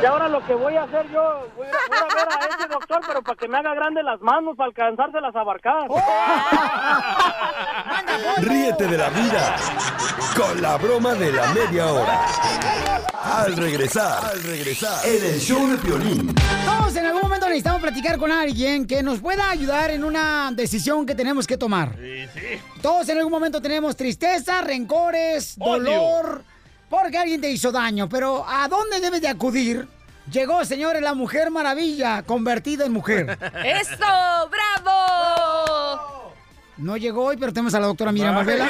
Y 0.01 0.05
ahora 0.05 0.27
lo 0.27 0.45
que 0.45 0.53
voy 0.53 0.75
a 0.75 0.83
hacer 0.83 1.09
yo, 1.11 1.47
voy 1.55 1.65
a, 1.65 1.71
voy 1.87 1.97
a 1.97 2.03
ver 2.13 2.27
a 2.27 2.45
ese 2.45 2.67
doctor, 2.67 2.99
pero 3.07 3.21
para 3.21 3.37
que 3.37 3.47
me 3.47 3.57
haga 3.63 3.75
grande 3.75 4.03
las 4.03 4.19
manos, 4.21 4.55
para 4.57 4.67
alcanzárselas 4.67 5.35
a 5.35 5.39
abarcar. 5.39 5.87
Ríete 8.39 8.87
de 8.87 8.97
la 8.97 9.09
vida 9.09 9.55
con 10.35 10.61
la 10.61 10.77
broma 10.77 11.13
de 11.13 11.31
la 11.31 11.53
media 11.53 11.91
hora 11.91 12.25
Al 13.23 13.55
regresar, 13.55 14.25
al 14.25 14.43
regresar, 14.43 15.05
en 15.05 15.25
el 15.25 15.39
show 15.39 15.67
de 15.67 15.77
Piolín. 15.77 16.35
Todos 16.65 16.95
en 16.95 17.05
algún 17.05 17.21
momento 17.21 17.47
necesitamos 17.47 17.81
platicar 17.81 18.17
con 18.17 18.31
alguien 18.31 18.85
que 18.85 19.01
nos 19.01 19.19
pueda 19.19 19.49
ayudar 19.49 19.91
en 19.91 20.03
una 20.03 20.51
decisión 20.53 21.05
que 21.05 21.15
tenemos 21.15 21.47
que 21.47 21.57
tomar. 21.57 21.95
Sí, 21.97 22.27
sí. 22.33 22.59
Todos 22.81 23.07
en 23.09 23.17
algún 23.17 23.31
momento 23.31 23.61
tenemos 23.61 23.95
tristeza, 23.95 24.61
rencores, 24.61 25.55
Odio. 25.59 25.73
dolor, 25.73 26.43
porque 26.89 27.17
alguien 27.17 27.39
te 27.41 27.49
hizo 27.49 27.71
daño. 27.71 28.09
Pero 28.09 28.45
¿a 28.47 28.67
dónde 28.67 28.99
debes 28.99 29.21
de 29.21 29.29
acudir? 29.29 29.87
Llegó, 30.31 30.63
señores, 30.63 31.01
la 31.01 31.13
Mujer 31.13 31.51
Maravilla, 31.51 32.23
convertida 32.23 32.85
en 32.85 32.93
mujer. 32.93 33.37
¡Eso! 33.65 34.49
¡Bravo! 34.49 36.33
No 36.77 36.97
llegó 36.97 37.25
hoy, 37.25 37.37
pero 37.37 37.51
tenemos 37.53 37.73
a 37.75 37.79
la 37.79 37.87
doctora 37.87 38.11
Miriam 38.11 38.35
Valvela. 38.35 38.67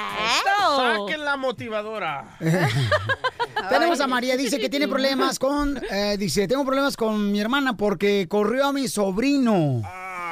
Saquen 0.77 1.25
la 1.25 1.35
motivadora. 1.35 2.37
Tenemos 3.69 3.99
a 3.99 4.07
María, 4.07 4.37
dice 4.37 4.57
que 4.57 4.69
tiene 4.69 4.87
problemas 4.87 5.37
con, 5.37 5.81
eh, 5.91 6.15
dice, 6.17 6.47
tengo 6.47 6.63
problemas 6.63 6.95
con 6.95 7.29
mi 7.29 7.41
hermana 7.41 7.75
porque 7.75 8.27
corrió 8.29 8.67
a 8.67 8.71
mi 8.71 8.87
sobrino. 8.87 9.81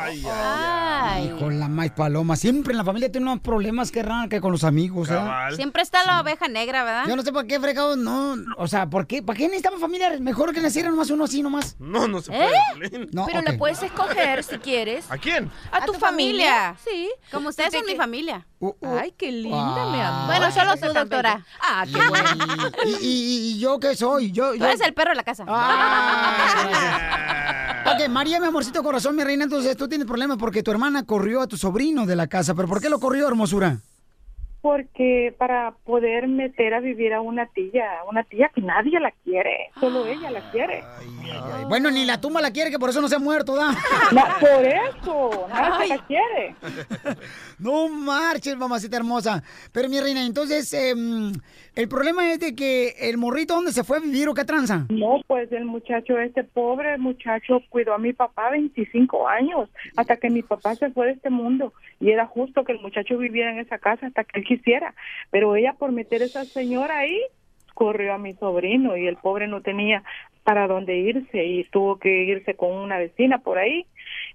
Ay, 0.04 0.24
ay, 0.26 1.30
Ay. 1.30 1.36
Con 1.40 1.60
la 1.60 1.68
maíz 1.68 1.92
paloma. 1.92 2.36
Siempre 2.36 2.72
en 2.74 2.78
la 2.78 2.84
familia 2.84 3.12
tiene 3.12 3.28
unos 3.28 3.40
problemas 3.42 3.92
que 3.92 4.02
raro 4.04 4.30
que 4.30 4.40
con 4.42 4.52
los 4.52 4.64
amigos, 4.64 5.10
¿eh? 5.12 5.20
Siempre 5.56 5.82
está 5.82 6.04
la 6.06 6.22
oveja 6.22 6.48
negra, 6.48 6.84
¿verdad? 6.84 7.06
Yo 7.08 7.16
no 7.16 7.22
sé 7.24 7.32
por 7.32 7.46
qué 7.48 7.60
fregados, 7.60 7.98
no. 7.98 8.36
O 8.58 8.68
sea, 8.68 8.88
¿por 8.90 9.08
qué? 9.08 9.22
¿Para 9.24 9.38
qué 9.38 9.46
necesitamos 9.46 9.80
familiares? 9.80 10.20
Mejor 10.22 10.54
que 10.54 10.62
naciera 10.62 10.90
nomás 10.90 11.10
uno 11.10 11.24
así 11.26 11.42
nomás. 11.44 11.76
No, 11.80 12.08
no 12.08 12.22
se 12.22 12.32
puede. 12.32 12.46
¿Eh? 12.46 12.50
Piolín. 12.80 13.10
No, 13.14 13.26
Pero 13.26 13.40
ok. 13.40 13.50
le 13.50 13.54
puedes 13.58 13.82
escoger 13.84 14.44
si 14.44 14.58
quieres. 14.60 15.10
¿A 15.12 15.18
quién? 15.18 15.50
A, 15.72 15.86
tu, 15.86 15.94
tu 15.94 16.00
familia. 16.00 16.76
familia. 16.76 16.78
Sí. 16.84 17.10
Como 17.32 17.50
ustedes 17.50 17.72
De 17.72 17.80
son 17.80 17.88
mi 17.88 17.96
familia. 17.96 18.46
Uh, 18.60 18.74
uh. 18.80 18.98
Ay, 19.02 19.14
qué 19.18 19.32
linda, 19.32 19.86
mi 19.92 20.00
Ah. 20.00 20.10
amor. 20.10 20.28
Bueno, 20.28 20.52
solo 20.52 20.76
tú, 20.78 20.94
doctora. 20.94 21.44
Ah, 21.62 21.84
qué 21.92 22.08
bueno. 22.10 22.30
¿Y, 22.86 22.90
y- 22.90 23.52
y 23.56 23.60
yo 23.60 23.80
qué 23.80 23.96
soy? 23.96 24.32
Yo, 24.32 24.52
Tú 24.52 24.58
yo... 24.58 24.66
eres 24.68 24.82
el 24.82 24.94
perro 24.94 25.10
de 25.12 25.16
la 25.16 25.24
casa. 25.24 25.46
Ah, 25.48 26.78
ok, 27.86 28.10
María, 28.10 28.40
mi 28.40 28.48
amorcito 28.48 28.84
corazón, 28.84 29.16
mi 29.16 29.24
reina, 29.24 29.44
entonces 29.44 29.76
tú 29.78 29.88
tienes 29.88 30.08
problemas 30.08 30.38
porque 30.38 30.64
tu 30.64 30.72
hermana 30.72 31.06
corrió 31.06 31.42
a 31.42 31.48
tu 31.48 31.58
sobrino 31.58 32.06
de 32.06 32.16
la 32.16 32.28
casa. 32.28 32.54
¿Pero 32.56 32.68
por 32.68 32.82
qué 32.82 32.90
lo 32.90 33.00
corrió, 33.00 33.28
hermosura? 33.28 33.80
Porque 34.62 35.34
para 35.38 35.72
poder 35.86 36.28
meter 36.28 36.74
a 36.74 36.80
vivir 36.80 37.14
a 37.14 37.22
una 37.22 37.48
tía, 37.48 37.88
una 38.10 38.24
tía 38.24 38.52
que 38.54 38.62
nadie 38.62 39.00
la 39.00 39.12
quiere, 39.24 39.70
solo 39.80 40.06
ella 40.06 40.30
la 40.30 40.52
quiere. 40.52 40.84
Ay, 41.00 41.66
Bueno, 41.68 41.90
ni 41.90 42.06
la 42.06 42.22
tumba 42.22 42.42
la 42.42 42.52
quiere, 42.52 42.70
que 42.70 42.78
por 42.78 42.90
eso 42.90 43.02
no 43.02 43.08
se 43.08 43.16
ha 43.16 43.20
muerto, 43.20 43.56
¿da? 43.56 43.72
No, 44.12 44.24
por 44.40 44.66
eso, 44.66 45.48
nadie 45.50 45.88
la 45.88 46.06
quiere. 46.06 46.56
No 47.60 47.90
marches, 47.90 48.58
mamacita 48.58 48.98
hermosa. 48.98 49.44
Pero 49.72 49.88
mi 49.88 50.00
reina, 50.00 50.26
entonces, 50.26 50.74
em, 50.74 51.32
el 51.76 51.88
problema 51.88 52.32
es 52.32 52.40
de 52.40 52.56
que 52.56 52.96
el 53.00 53.20
morrito, 53.20 53.54
¿dónde 53.54 53.72
se 53.72 53.84
fue 53.84 53.98
a 53.98 54.00
vivir 54.00 54.28
o 54.28 54.34
qué 54.34 54.44
tranza? 54.46 54.88
No, 54.90 55.22
pues 55.28 55.52
el 55.52 55.66
muchacho, 55.66 56.18
este 56.18 56.44
pobre 56.44 56.98
muchacho 56.98 57.62
cuidó 57.70 57.94
a 57.94 58.00
mi 58.00 58.14
papá 58.14 58.50
25 58.50 59.28
años 59.28 59.70
hasta 59.96 60.18
que 60.18 60.32
mi 60.32 60.42
papá 60.42 60.74
se 60.74 60.90
fue 60.90 61.06
de 61.06 61.12
este 61.14 61.30
mundo 61.30 61.72
y 62.00 62.10
era 62.10 62.26
justo 62.26 62.64
que 62.64 62.72
el 62.72 62.80
muchacho 62.80 63.18
viviera 63.20 63.52
en 63.52 63.60
esa 63.60 63.78
casa 63.78 64.08
hasta 64.08 64.24
que 64.24 64.40
él 64.40 64.46
quisiera. 64.56 64.94
Pero 65.30 65.56
ella 65.56 65.74
por 65.74 65.92
meter 65.92 66.22
a 66.22 66.26
esa 66.26 66.46
señora 66.46 67.00
ahí 67.00 67.20
corrió 67.74 68.14
a 68.14 68.18
mi 68.18 68.34
sobrino 68.34 68.98
y 68.98 69.08
el 69.08 69.18
pobre 69.18 69.48
no 69.48 69.62
tenía 69.62 70.04
para 70.44 70.68
dónde 70.68 70.98
irse 70.98 71.46
y 71.46 71.64
tuvo 71.66 71.98
que 71.98 72.24
irse 72.24 72.56
con 72.56 72.72
una 72.72 72.98
vecina 72.98 73.40
por 73.40 73.58
ahí 73.58 73.86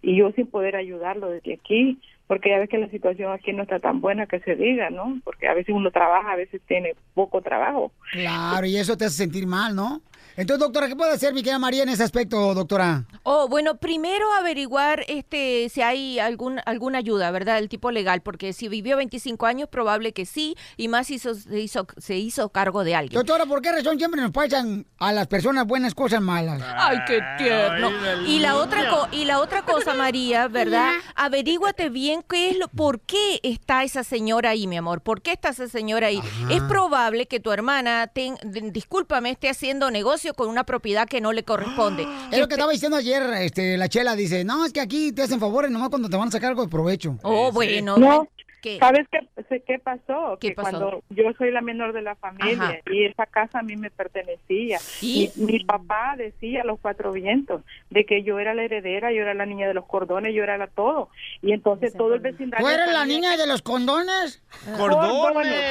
y 0.03 0.17
yo 0.17 0.31
sin 0.33 0.47
poder 0.47 0.77
ayudarlo 0.77 1.31
desde 1.31 1.55
aquí 1.55 1.99
porque 2.27 2.51
ya 2.51 2.59
ves 2.59 2.69
que 2.69 2.79
la 2.79 2.89
situación 2.89 3.33
aquí 3.33 3.53
no 3.53 3.63
está 3.63 3.79
tan 3.79 4.01
buena 4.01 4.27
que 4.27 4.41
se 4.41 4.57
diga, 4.57 4.91
¿no? 4.91 5.21
Porque 5.23 5.47
a 5.47 5.55
veces 5.55 5.75
uno 5.75 5.91
trabaja, 5.93 6.33
a 6.33 6.37
veces 6.37 6.61
tiene 6.67 6.95
poco 7.15 7.41
trabajo. 7.41 7.93
Claro, 8.11 8.67
y 8.67 8.77
eso 8.77 8.97
te 8.97 9.05
hace 9.05 9.19
sentir 9.19 9.47
mal, 9.47 9.77
¿no? 9.77 10.01
Entonces, 10.37 10.61
doctora, 10.61 10.88
¿qué 10.88 10.97
puede 10.97 11.12
hacer 11.12 11.33
mi 11.33 11.43
querida 11.43 11.59
María 11.59 11.83
en 11.83 11.88
ese 11.88 12.02
aspecto, 12.02 12.52
doctora? 12.55 13.05
Oh, 13.23 13.49
bueno, 13.49 13.78
primero 13.78 14.31
averiguar 14.35 15.05
este 15.09 15.69
si 15.71 15.81
hay 15.83 16.19
algún 16.19 16.61
alguna 16.66 16.99
ayuda, 16.99 17.31
¿verdad? 17.31 17.59
El 17.59 17.69
tipo 17.71 17.90
legal, 17.90 18.21
porque 18.21 18.52
si 18.52 18.69
vivió 18.69 18.97
25 18.99 19.47
años 19.47 19.69
probable 19.71 20.12
que 20.12 20.26
sí 20.26 20.55
y 20.76 20.88
más 20.88 21.11
hizo, 21.11 21.35
se 21.35 21.59
hizo 21.61 21.87
se 21.97 22.16
hizo 22.19 22.50
cargo 22.50 22.85
de 22.85 22.95
alguien. 22.95 23.19
Doctora, 23.19 23.47
¿por 23.47 23.62
qué 23.62 23.73
razón 23.73 23.97
siempre 23.99 24.21
nos 24.21 24.31
pasan 24.31 24.87
a 24.99 25.12
las 25.12 25.26
personas 25.26 25.66
buenas 25.66 25.95
cosas 25.95 26.21
malas? 26.21 26.62
Ay, 26.76 26.99
qué 27.07 27.21
tierno. 27.38 27.88
Ay, 27.88 28.35
Y 28.37 28.38
la 28.40 28.57
otra 28.57 28.90
co- 28.90 29.09
y 29.12 29.25
la 29.25 29.40
otra 29.40 29.62
cosa, 29.62 29.95
María, 29.95 30.49
¿verdad? 30.49 30.90
Averíguate 31.14 31.88
bien 31.88 32.23
qué 32.28 32.50
es 32.50 32.59
lo 32.59 32.69
por 32.69 33.00
qué 33.00 33.40
está 33.43 33.85
esa 33.85 34.05
señora 34.05 34.50
ahí, 34.50 34.66
mi 34.66 34.76
amor. 34.76 35.00
¿Por 35.00 35.23
qué 35.23 35.33
está 35.33 35.49
esa 35.49 35.66
señora 35.69 36.09
ahí? 36.09 36.21
Es 36.50 36.61
probable 36.62 37.26
que 37.26 37.40
tu 37.40 37.52
hermana 37.52 38.07
ten- 38.09 38.37
discúlpame, 38.73 39.31
esté 39.31 39.49
haciendo 39.49 39.90
negocio 39.90 40.25
con 40.35 40.49
una 40.49 40.64
propiedad 40.64 41.09
que 41.09 41.21
no 41.21 41.33
le 41.33 41.45
corresponde. 41.45 42.06
Es 42.30 42.38
lo 42.38 42.49
que 42.49 42.54
estaba 42.54 42.73
diciendo 42.73 42.97
ayer, 42.97 43.23
este, 43.40 43.76
la 43.76 43.88
chela, 43.88 44.16
dice, 44.16 44.45
no, 44.45 44.64
es 44.64 44.73
que 44.73 44.80
aquí 44.80 45.12
te 45.12 45.23
hacen 45.23 45.38
favores 45.38 45.71
nomás 45.71 45.88
cuando 45.90 46.09
te 46.09 46.16
van 46.16 46.28
a 46.28 46.30
sacar 46.30 46.50
algo 46.50 46.62
de 46.62 46.68
provecho. 46.68 47.18
Oh, 47.23 47.52
bueno. 47.52 47.97
No, 47.97 48.28
¿Qué? 48.67 48.79
¿Sabes 48.81 49.07
qué, 49.13 49.61
qué 49.61 49.79
pasó? 49.79 50.39
¿Qué 50.41 50.49
que 50.49 50.55
pasó? 50.57 50.71
cuando 50.71 51.05
yo 51.11 51.33
soy 51.39 51.53
la 51.53 51.61
menor 51.61 51.93
de 51.93 52.03
la 52.03 52.17
familia 52.17 52.65
Ajá. 52.65 52.79
y 52.91 53.05
esa 53.05 53.25
casa 53.27 53.61
a 53.61 53.63
mí 53.63 53.77
me 53.77 53.93
pertenecía. 53.93 54.81
¿Y? 55.01 55.31
Mi, 55.37 55.53
mi 55.53 55.65
papá 55.65 56.17
decía 56.19 56.63
a 56.63 56.65
los 56.65 56.81
cuatro 56.81 57.13
vientos 57.13 57.63
de 57.91 58.05
que 58.05 58.25
yo 58.25 58.41
era 58.41 58.55
la 58.55 58.65
heredera, 58.65 59.13
yo 59.13 59.23
era 59.23 59.35
la 59.35 59.47
niña 59.47 59.69
de 59.69 59.75
los 59.75 59.87
cordones, 59.87 60.35
yo 60.35 60.43
era 60.43 60.59
la 60.59 60.67
todo. 60.67 61.11
Y 61.43 61.53
entonces 61.53 61.95
todo 61.97 62.15
el 62.15 62.21
vecindario... 62.21 62.67
¿Tú 62.67 62.73
eres 62.73 62.93
la 62.93 63.07
niña 63.07 63.37
de 63.37 63.47
los 63.47 63.63
condones? 63.63 64.43
¡Cordones! 64.77 65.63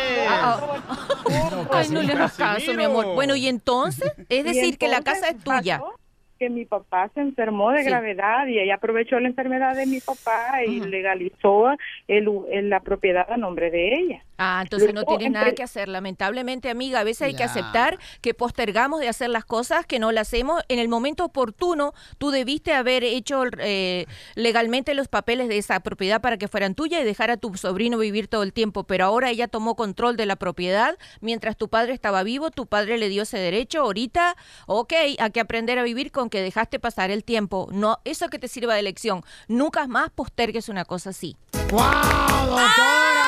Ay, 1.71 1.89
no 1.89 2.01
le 2.01 2.13
hagas 2.13 2.37
caso, 2.37 2.73
mi 2.75 2.85
amor. 2.85 3.13
Bueno, 3.13 3.35
y 3.35 3.49
entonces, 3.49 4.09
es 4.29 4.45
decir, 4.45 4.77
que 4.77 4.87
la 4.87 5.01
casa 5.01 5.27
es 5.27 5.43
tuya. 5.43 5.79
pasó 5.79 6.04
que 6.39 6.49
mi 6.49 6.65
papá 6.65 7.09
se 7.13 7.21
enfermó 7.21 7.71
de 7.71 7.83
Sí. 7.83 7.89
gravedad 7.89 8.47
y 8.47 8.59
ella 8.59 8.75
aprovechó 8.75 9.19
la 9.19 9.27
enfermedad 9.29 9.75
de 9.75 9.85
mi 9.85 9.99
papá 10.01 10.63
y 10.65 10.79
legalizó 10.81 11.69
el, 12.07 12.29
el- 12.51 12.69
la 12.69 12.79
propiedad 12.81 13.31
a 13.31 13.37
nombre 13.37 13.71
de 13.71 13.95
ella. 13.95 14.23
Ah, 14.37 14.59
entonces 14.63 14.93
no 14.93 15.03
tienes 15.05 15.31
nada 15.31 15.53
que 15.53 15.63
hacer. 15.63 15.87
Lamentablemente, 15.87 16.69
amiga, 16.69 16.99
a 16.99 17.03
veces 17.05 17.21
hay 17.21 17.35
que 17.35 17.43
aceptar 17.45 17.97
que 18.21 18.33
postergamos 18.33 18.99
de 18.99 19.07
hacer 19.07 19.29
las 19.29 19.45
cosas, 19.45 19.85
que 19.85 19.97
no 19.97 20.11
las 20.11 20.27
hacemos. 20.27 20.61
En 20.67 20.79
el 20.79 20.89
momento 20.89 21.23
oportuno, 21.23 21.93
tú 22.17 22.31
debiste 22.31 22.73
haber 22.73 23.05
hecho 23.05 23.43
eh, 23.59 24.05
legalmente 24.35 24.93
los 24.93 25.07
papeles 25.07 25.47
de 25.47 25.57
esa 25.57 25.79
propiedad 25.79 26.19
para 26.19 26.37
que 26.37 26.49
fueran 26.49 26.75
tuyas 26.75 26.99
y 27.01 27.05
dejar 27.05 27.31
a 27.31 27.37
tu 27.37 27.55
sobrino 27.55 27.97
vivir 27.97 28.27
todo 28.27 28.43
el 28.43 28.51
tiempo. 28.51 28.83
Pero 28.83 29.05
ahora 29.05 29.29
ella 29.29 29.47
tomó 29.47 29.75
control 29.75 30.17
de 30.17 30.25
la 30.25 30.35
propiedad 30.35 30.97
mientras 31.21 31.55
tu 31.55 31.69
padre 31.69 31.93
estaba 31.93 32.23
vivo, 32.23 32.51
tu 32.51 32.65
padre 32.67 32.97
le 32.97 33.07
dio 33.07 33.23
ese 33.23 33.37
derecho. 33.37 33.79
Ahorita, 33.83 34.35
ok, 34.67 34.93
hay 35.17 35.31
que 35.31 35.39
aprender 35.39 35.79
a 35.79 35.83
vivir 35.83 36.11
con 36.11 36.24
que 36.29 36.41
dejaste 36.41 36.79
pasar 36.79 37.11
el 37.11 37.23
tiempo. 37.23 37.67
No, 37.71 37.99
eso 38.05 38.29
que 38.29 38.39
te 38.39 38.47
sirva 38.47 38.75
de 38.75 38.83
lección. 38.83 39.23
Nunca 39.47 39.87
más 39.87 40.09
postergues 40.09 40.69
una 40.69 40.85
cosa 40.85 41.11
así. 41.11 41.37
¡Wow, 41.69 41.81
doctora! 41.81 43.25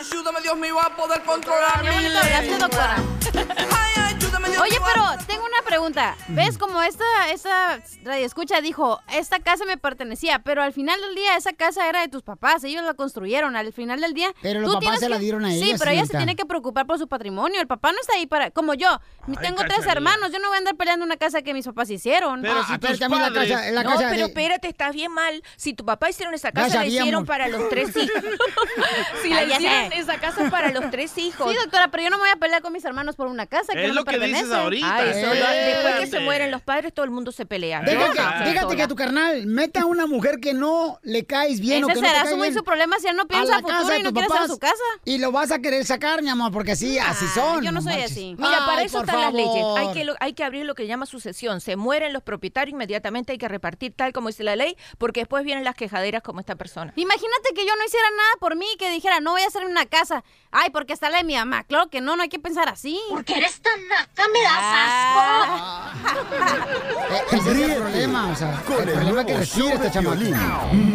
Ayúdame, 0.00 0.40
Dios 0.42 0.56
mío, 0.56 0.76
a 0.80 0.96
poder 0.96 1.22
controlar 1.22 1.82
Qué 1.82 1.88
mi 1.88 1.94
bonito 1.94 2.18
hablaste, 2.18 2.58
doctora. 2.58 4.07
Oye, 4.60 4.78
pero 4.84 5.04
tengo 5.26 5.44
una 5.44 5.62
pregunta. 5.64 6.16
¿Ves 6.28 6.58
como 6.58 6.82
esta, 6.82 7.04
esta 7.32 7.80
radio 8.02 8.26
escucha 8.26 8.60
dijo, 8.60 9.00
esta 9.12 9.38
casa 9.40 9.64
me 9.64 9.76
pertenecía, 9.78 10.40
pero 10.40 10.62
al 10.62 10.72
final 10.72 11.00
del 11.00 11.14
día 11.14 11.36
esa 11.36 11.52
casa 11.52 11.88
era 11.88 12.00
de 12.00 12.08
tus 12.08 12.22
papás, 12.22 12.64
ellos 12.64 12.82
la 12.82 12.94
construyeron. 12.94 13.56
Al 13.56 13.72
final 13.72 14.00
del 14.00 14.14
día. 14.14 14.30
Pero 14.42 14.60
los 14.60 14.74
papás 14.74 15.00
se 15.00 15.08
la 15.08 15.18
dieron 15.18 15.44
a 15.44 15.50
Sí, 15.50 15.62
ella, 15.70 15.76
pero 15.78 15.90
ella 15.92 16.06
se 16.06 16.16
tiene 16.16 16.36
que 16.36 16.44
preocupar 16.44 16.86
por 16.86 16.98
su 16.98 17.08
patrimonio. 17.08 17.60
El 17.60 17.66
papá 17.66 17.92
no 17.92 18.00
está 18.00 18.14
ahí 18.14 18.26
para. 18.26 18.50
Como 18.50 18.74
yo, 18.74 19.00
tengo 19.40 19.62
tres 19.64 19.86
hermanos, 19.86 20.32
yo 20.32 20.38
no 20.38 20.48
voy 20.48 20.56
a 20.56 20.58
andar 20.58 20.76
peleando 20.76 21.04
una 21.04 21.16
casa 21.16 21.42
que 21.42 21.54
mis 21.54 21.64
papás 21.66 21.90
hicieron. 21.90 22.42
Pero 22.42 22.54
Ah, 22.60 22.64
si 22.68 22.78
pero 22.78 22.92
tus 22.92 23.00
también 23.00 23.22
la 23.22 23.28
padres... 23.28 23.52
casa, 23.52 23.70
la 23.70 23.82
no, 23.84 23.90
casa 23.90 24.06
pero 24.10 24.22
de- 24.24 24.28
espérate, 24.28 24.68
estás 24.68 24.94
bien 24.94 25.12
mal. 25.12 25.42
Si 25.56 25.74
tu 25.74 25.84
papá 25.84 26.10
hicieron 26.10 26.34
esa 26.34 26.52
casa, 26.52 26.76
la 26.78 26.86
hicieron 26.86 27.24
para 27.26 27.48
los 27.48 27.68
tres 27.68 27.88
hijos. 27.96 28.22
si 29.22 29.30
la 29.30 29.40
Ah, 29.40 29.44
hicieron 29.44 29.92
sé. 29.92 29.98
esa 29.98 30.18
casa 30.18 30.44
es 30.44 30.50
para 30.50 30.70
los 30.70 30.90
tres 30.90 31.16
hijos. 31.18 31.50
Sí, 31.50 31.56
doctora, 31.62 31.88
pero 31.88 32.02
yo 32.04 32.10
no 32.10 32.16
me 32.16 32.22
voy 32.22 32.30
a 32.30 32.36
pelear 32.36 32.60
con 32.62 32.72
mis 32.72 32.84
hermanos 32.84 33.14
por 33.16 33.26
una 33.28 33.46
casa 33.46 33.72
que 33.72 33.82
Es 33.82 33.88
no 33.88 33.94
lo 33.94 34.00
me 34.00 34.04
que 34.12 34.18
pertenece. 34.18 34.37
Dices 34.42 34.52
ahorita. 34.52 34.94
Ah, 34.96 35.04
eso, 35.04 35.26
lo- 35.26 35.34
después 35.34 35.94
que 36.00 36.06
se 36.06 36.20
mueren 36.20 36.50
los 36.50 36.62
padres, 36.62 36.92
todo 36.92 37.04
el 37.04 37.10
mundo 37.10 37.32
se 37.32 37.46
pelea. 37.46 37.80
No, 37.82 37.90
fíjate 37.90 38.60
sola. 38.60 38.76
que 38.76 38.82
a 38.82 38.88
tu 38.88 38.96
carnal 38.96 39.46
meta 39.46 39.82
a 39.82 39.84
una 39.86 40.06
mujer 40.06 40.40
que 40.40 40.54
no 40.54 40.98
le 41.02 41.24
caes 41.26 41.60
bien 41.60 41.84
o 41.84 41.88
Ese 41.88 41.94
que 41.94 42.00
no 42.00 42.06
te 42.06 42.08
será 42.12 42.22
cae 42.24 42.32
su, 42.34 42.40
bien 42.40 42.54
su 42.54 42.64
problema 42.64 42.98
si 42.98 43.06
él 43.08 43.16
no 43.16 43.22
a 43.22 43.26
piensa 43.26 43.56
a 43.56 43.60
futuro 43.60 43.78
y 43.96 44.02
no 44.02 44.12
quiere 44.12 44.26
estar 44.26 44.42
en 44.42 44.48
papás 44.48 44.48
su 44.50 44.58
casa. 44.58 44.82
Y 45.04 45.18
lo 45.18 45.32
vas 45.32 45.50
a 45.50 45.58
querer 45.60 45.84
sacar, 45.84 46.22
mi 46.22 46.28
amor, 46.28 46.52
porque 46.52 46.72
así, 46.72 46.98
así 46.98 47.24
Ah, 47.28 47.34
son. 47.34 47.62
yo 47.64 47.72
no 47.72 47.80
soy 47.82 48.02
así. 48.02 48.34
Mira, 48.38 48.64
para 48.66 48.78
Ay, 48.80 48.86
eso 48.86 48.98
por 48.98 49.06
están 49.06 49.20
las 49.20 49.32
leyes. 49.34 49.50
Hay 49.54 49.62
favor. 49.84 49.94
que, 49.94 50.04
lo- 50.04 50.14
hay 50.20 50.32
que 50.34 50.44
abrir 50.44 50.64
lo 50.64 50.74
que 50.74 50.86
llama 50.86 51.06
sucesión. 51.06 51.60
Se 51.60 51.76
mueren 51.76 52.12
los 52.12 52.22
propietarios, 52.22 52.72
inmediatamente 52.74 53.32
hay 53.32 53.38
que 53.38 53.48
repartir 53.48 53.92
tal 53.94 54.12
como 54.12 54.28
dice 54.28 54.44
la 54.44 54.56
ley, 54.56 54.76
porque 54.98 55.20
después 55.20 55.44
vienen 55.44 55.64
las 55.64 55.74
quejaderas 55.74 56.22
como 56.22 56.40
esta 56.40 56.56
persona. 56.56 56.92
Imagínate 56.96 57.54
que 57.54 57.66
yo 57.66 57.74
no 57.76 57.84
hiciera 57.84 58.06
nada 58.10 58.30
por 58.40 58.56
mí, 58.56 58.66
que 58.78 58.90
dijera, 58.90 59.20
no 59.20 59.32
voy 59.32 59.42
a 59.42 59.46
hacer 59.46 59.64
una 59.64 59.86
casa. 59.86 60.24
Ay, 60.50 60.70
porque 60.70 60.92
está 60.92 61.10
la 61.10 61.18
de 61.18 61.24
mi 61.24 61.34
mamá. 61.34 61.64
Claro 61.64 61.88
que 61.90 62.00
no, 62.00 62.16
no 62.16 62.22
hay 62.22 62.28
que 62.28 62.38
pensar 62.38 62.68
así. 62.68 62.98
Porque 63.10 63.34
eres 63.34 63.60
tan 63.60 63.86
naca, 63.88 64.27
me 64.32 64.42
das 64.42 64.58
Ah. 64.60 65.84
Eh, 67.10 67.22
ese 67.36 67.50
es 67.50 67.58
el 67.70 67.74
problema, 67.76 68.28
o 68.30 68.36
sea, 68.36 68.62
con 68.66 68.82
el 68.82 68.88
el 68.88 68.94
problema 68.94 69.24
que 69.24 69.44
show 69.44 69.68
este. 69.68 69.98
Piolín, 70.00 70.34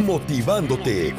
motivándote 0.06 1.16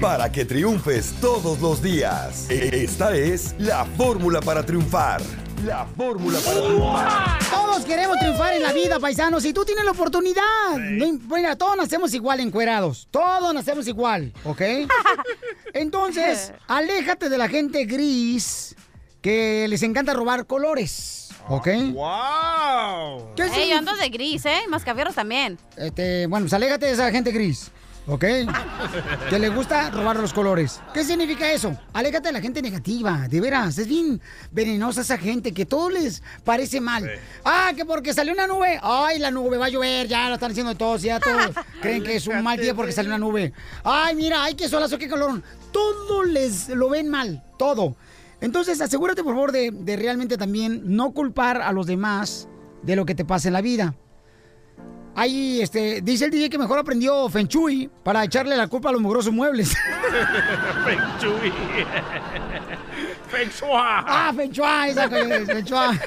para 0.00 0.30
que 0.30 0.44
triunfes 0.44 1.14
todos 1.20 1.60
los 1.60 1.82
días. 1.82 2.46
Esta 2.48 3.14
es 3.14 3.54
la 3.58 3.84
fórmula 3.84 4.40
para 4.40 4.64
triunfar. 4.64 5.20
La 5.64 5.84
fórmula 5.96 6.38
para 6.40 6.60
triunfar. 6.60 7.38
Todos 7.50 7.84
queremos 7.84 8.16
triunfar 8.18 8.54
en 8.54 8.62
la 8.62 8.72
vida, 8.72 8.98
paisanos, 9.00 9.44
y 9.44 9.52
tú 9.52 9.64
tienes 9.64 9.84
la 9.84 9.90
oportunidad. 9.90 10.42
Im- 10.76 11.20
mira, 11.28 11.56
todos 11.56 11.76
nacemos 11.76 12.14
igual 12.14 12.40
encuerados. 12.40 13.08
Todos 13.10 13.52
nacemos 13.52 13.86
igual, 13.88 14.32
¿ok? 14.44 14.62
Entonces, 15.74 16.52
aléjate 16.66 17.28
de 17.28 17.38
la 17.38 17.48
gente 17.48 17.84
gris 17.84 18.74
que 19.20 19.66
les 19.68 19.82
encanta 19.82 20.14
robar 20.14 20.46
colores, 20.46 21.27
¿ok? 21.48 21.68
¡Wow! 21.92 23.34
¿Qué 23.34 23.42
Ey, 23.44 23.70
yo 23.70 23.78
ando 23.78 23.94
de 23.96 24.08
gris, 24.08 24.44
¿eh? 24.46 24.60
Mascafierros 24.68 25.14
también. 25.14 25.58
Este, 25.76 26.26
bueno, 26.26 26.44
pues 26.44 26.52
aléjate 26.52 26.86
de 26.86 26.92
esa 26.92 27.10
gente 27.10 27.32
gris, 27.32 27.70
¿ok? 28.06 28.24
que 29.30 29.38
le 29.38 29.48
gusta 29.48 29.90
robar 29.90 30.16
los 30.16 30.32
colores. 30.32 30.80
¿Qué 30.92 31.04
significa 31.04 31.50
eso? 31.50 31.76
Aléjate 31.92 32.28
de 32.28 32.32
la 32.32 32.40
gente 32.40 32.60
negativa, 32.60 33.26
de 33.28 33.40
veras. 33.40 33.78
Es 33.78 33.88
bien 33.88 34.20
venenosa 34.50 35.00
esa 35.00 35.16
gente 35.16 35.52
que 35.52 35.64
todo 35.64 35.90
les 35.90 36.22
parece 36.44 36.80
mal. 36.80 37.10
Ah, 37.44 37.72
que 37.74 37.84
porque 37.84 38.12
salió 38.12 38.32
una 38.32 38.46
nube. 38.46 38.78
Ay, 38.82 39.18
la 39.18 39.30
nube 39.30 39.56
va 39.56 39.66
a 39.66 39.70
llover, 39.70 40.06
ya 40.06 40.28
lo 40.28 40.34
están 40.34 40.50
haciendo 40.50 40.74
todos, 40.74 41.02
ya 41.02 41.18
todos 41.18 41.50
creen 41.80 42.02
que 42.02 42.16
es 42.16 42.26
un 42.26 42.42
mal 42.42 42.58
día 42.58 42.74
porque 42.74 42.92
salió 42.92 43.10
una 43.10 43.18
nube. 43.18 43.52
Ay, 43.82 44.14
mira, 44.14 44.44
ay, 44.44 44.54
qué 44.54 44.68
solazo, 44.68 44.98
qué 44.98 45.08
calor. 45.08 45.42
Todo 45.72 46.22
les 46.22 46.68
lo 46.68 46.90
ven 46.90 47.08
mal, 47.08 47.42
todo. 47.58 47.96
Entonces, 48.40 48.80
asegúrate, 48.80 49.24
por 49.24 49.34
favor, 49.34 49.52
de, 49.52 49.70
de 49.72 49.96
realmente 49.96 50.36
también 50.36 50.82
no 50.84 51.12
culpar 51.12 51.60
a 51.60 51.72
los 51.72 51.86
demás 51.86 52.48
de 52.82 52.96
lo 52.96 53.04
que 53.04 53.14
te 53.14 53.24
pasa 53.24 53.48
en 53.48 53.54
la 53.54 53.60
vida. 53.60 53.94
Ahí, 55.14 55.60
este, 55.60 56.00
dice 56.00 56.26
el 56.26 56.30
DJ 56.30 56.48
que 56.48 56.58
mejor 56.58 56.78
aprendió 56.78 57.28
Feng 57.28 57.48
Shui 57.48 57.90
para 58.04 58.22
echarle 58.22 58.56
la 58.56 58.68
culpa 58.68 58.90
a 58.90 58.92
los 58.92 59.00
mugrosos 59.00 59.32
muebles. 59.32 59.70
Feng 60.84 61.00
Shui. 61.20 61.52
Feng 63.28 63.48
Shui. 63.48 63.68
ah, 63.72 64.32
Feng 64.36 64.52
Shui, 64.52 64.90
esa 64.90 65.08
Shui. 65.60 65.98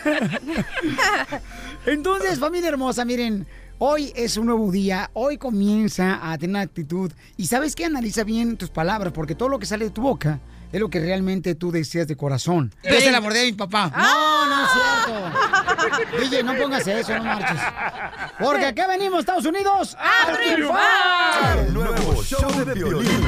Entonces, 1.85 2.39
familia 2.39 2.69
hermosa, 2.69 3.03
miren, 3.03 3.45
hoy 3.79 4.13
es 4.15 4.37
un 4.37 4.45
nuevo 4.45 4.71
día, 4.71 5.09
hoy 5.11 5.37
comienza 5.37 6.31
a 6.31 6.37
tener 6.37 6.51
una 6.51 6.61
actitud. 6.61 7.11
Y 7.35 7.47
sabes 7.47 7.75
qué, 7.75 7.83
analiza 7.83 8.23
bien 8.23 8.55
tus 8.55 8.69
palabras, 8.69 9.11
porque 9.11 9.35
todo 9.35 9.49
lo 9.49 9.59
que 9.59 9.65
sale 9.65 9.83
de 9.83 9.91
tu 9.91 10.03
boca 10.03 10.39
es 10.71 10.79
lo 10.79 10.89
que 10.89 10.99
realmente 10.99 11.55
tú 11.55 11.71
deseas 11.71 12.07
de 12.07 12.15
corazón. 12.15 12.73
Yo 12.83 12.99
se 12.99 13.11
la 13.11 13.21
mordé 13.21 13.41
a 13.41 13.45
mi 13.45 13.53
papá. 13.53 13.91
No, 13.95 14.45
no 14.47 14.63
es 14.63 14.69
cierto. 14.71 16.19
DJ, 16.21 16.43
no 16.43 16.55
pongas 16.55 16.87
eso, 16.87 17.17
no 17.17 17.23
marches. 17.23 17.59
Porque 18.39 18.65
acá 18.65 18.87
venimos, 18.87 19.19
Estados 19.19 19.45
Unidos, 19.45 19.97
a 19.99 20.31
triunfar. 20.33 21.57
El 21.59 21.73
nuevo 21.73 22.23
show 22.23 22.65
de 22.65 22.73
Piolín. 22.73 23.27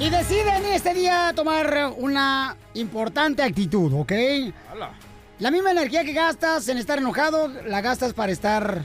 Y 0.00 0.10
deciden 0.10 0.64
este 0.66 0.94
día 0.94 1.32
tomar 1.34 1.92
una 1.96 2.56
importante 2.74 3.42
actitud, 3.42 3.92
¿ok? 3.92 4.12
Hala. 4.70 4.92
La 5.40 5.50
misma 5.50 5.70
energía 5.70 6.04
que 6.04 6.12
gastas 6.12 6.68
en 6.68 6.78
estar 6.78 6.98
enojado, 6.98 7.48
la 7.66 7.80
gastas 7.80 8.12
para 8.12 8.32
estar 8.32 8.84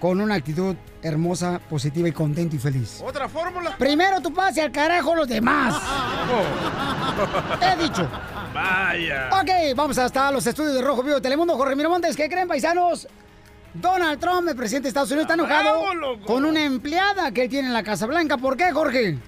con 0.00 0.20
una 0.20 0.34
actitud 0.36 0.76
hermosa, 1.02 1.60
positiva 1.70 2.08
y 2.08 2.12
contento 2.12 2.56
y 2.56 2.58
feliz. 2.58 3.02
¿Otra 3.04 3.28
fórmula? 3.28 3.76
Primero 3.78 4.20
tú 4.20 4.32
pase 4.32 4.62
al 4.62 4.70
carajo 4.72 5.14
los 5.14 5.28
demás. 5.28 5.74
Oh, 6.30 7.64
He 7.64 7.82
dicho. 7.82 8.08
vaya. 8.54 9.28
Ok, 9.32 9.76
vamos 9.76 9.98
hasta 9.98 10.30
los 10.30 10.46
estudios 10.46 10.74
de 10.74 10.82
Rojo 10.82 11.02
Vivo 11.02 11.16
de 11.16 11.20
Telemundo. 11.20 11.56
Jorge 11.56 11.74
Miramontes, 11.76 12.16
¿qué 12.16 12.28
creen, 12.28 12.46
paisanos? 12.48 13.08
Donald 13.74 14.18
Trump, 14.18 14.48
el 14.48 14.56
presidente 14.56 14.84
de 14.84 14.88
Estados 14.88 15.10
Unidos, 15.10 15.24
está 15.30 15.34
enojado 15.34 15.80
Bravo, 15.92 16.20
con 16.26 16.44
una 16.44 16.64
empleada 16.64 17.30
que 17.32 17.42
él 17.44 17.48
tiene 17.50 17.68
en 17.68 17.74
la 17.74 17.82
Casa 17.82 18.06
Blanca. 18.06 18.38
¿Por 18.38 18.56
qué, 18.56 18.72
Jorge? 18.72 19.18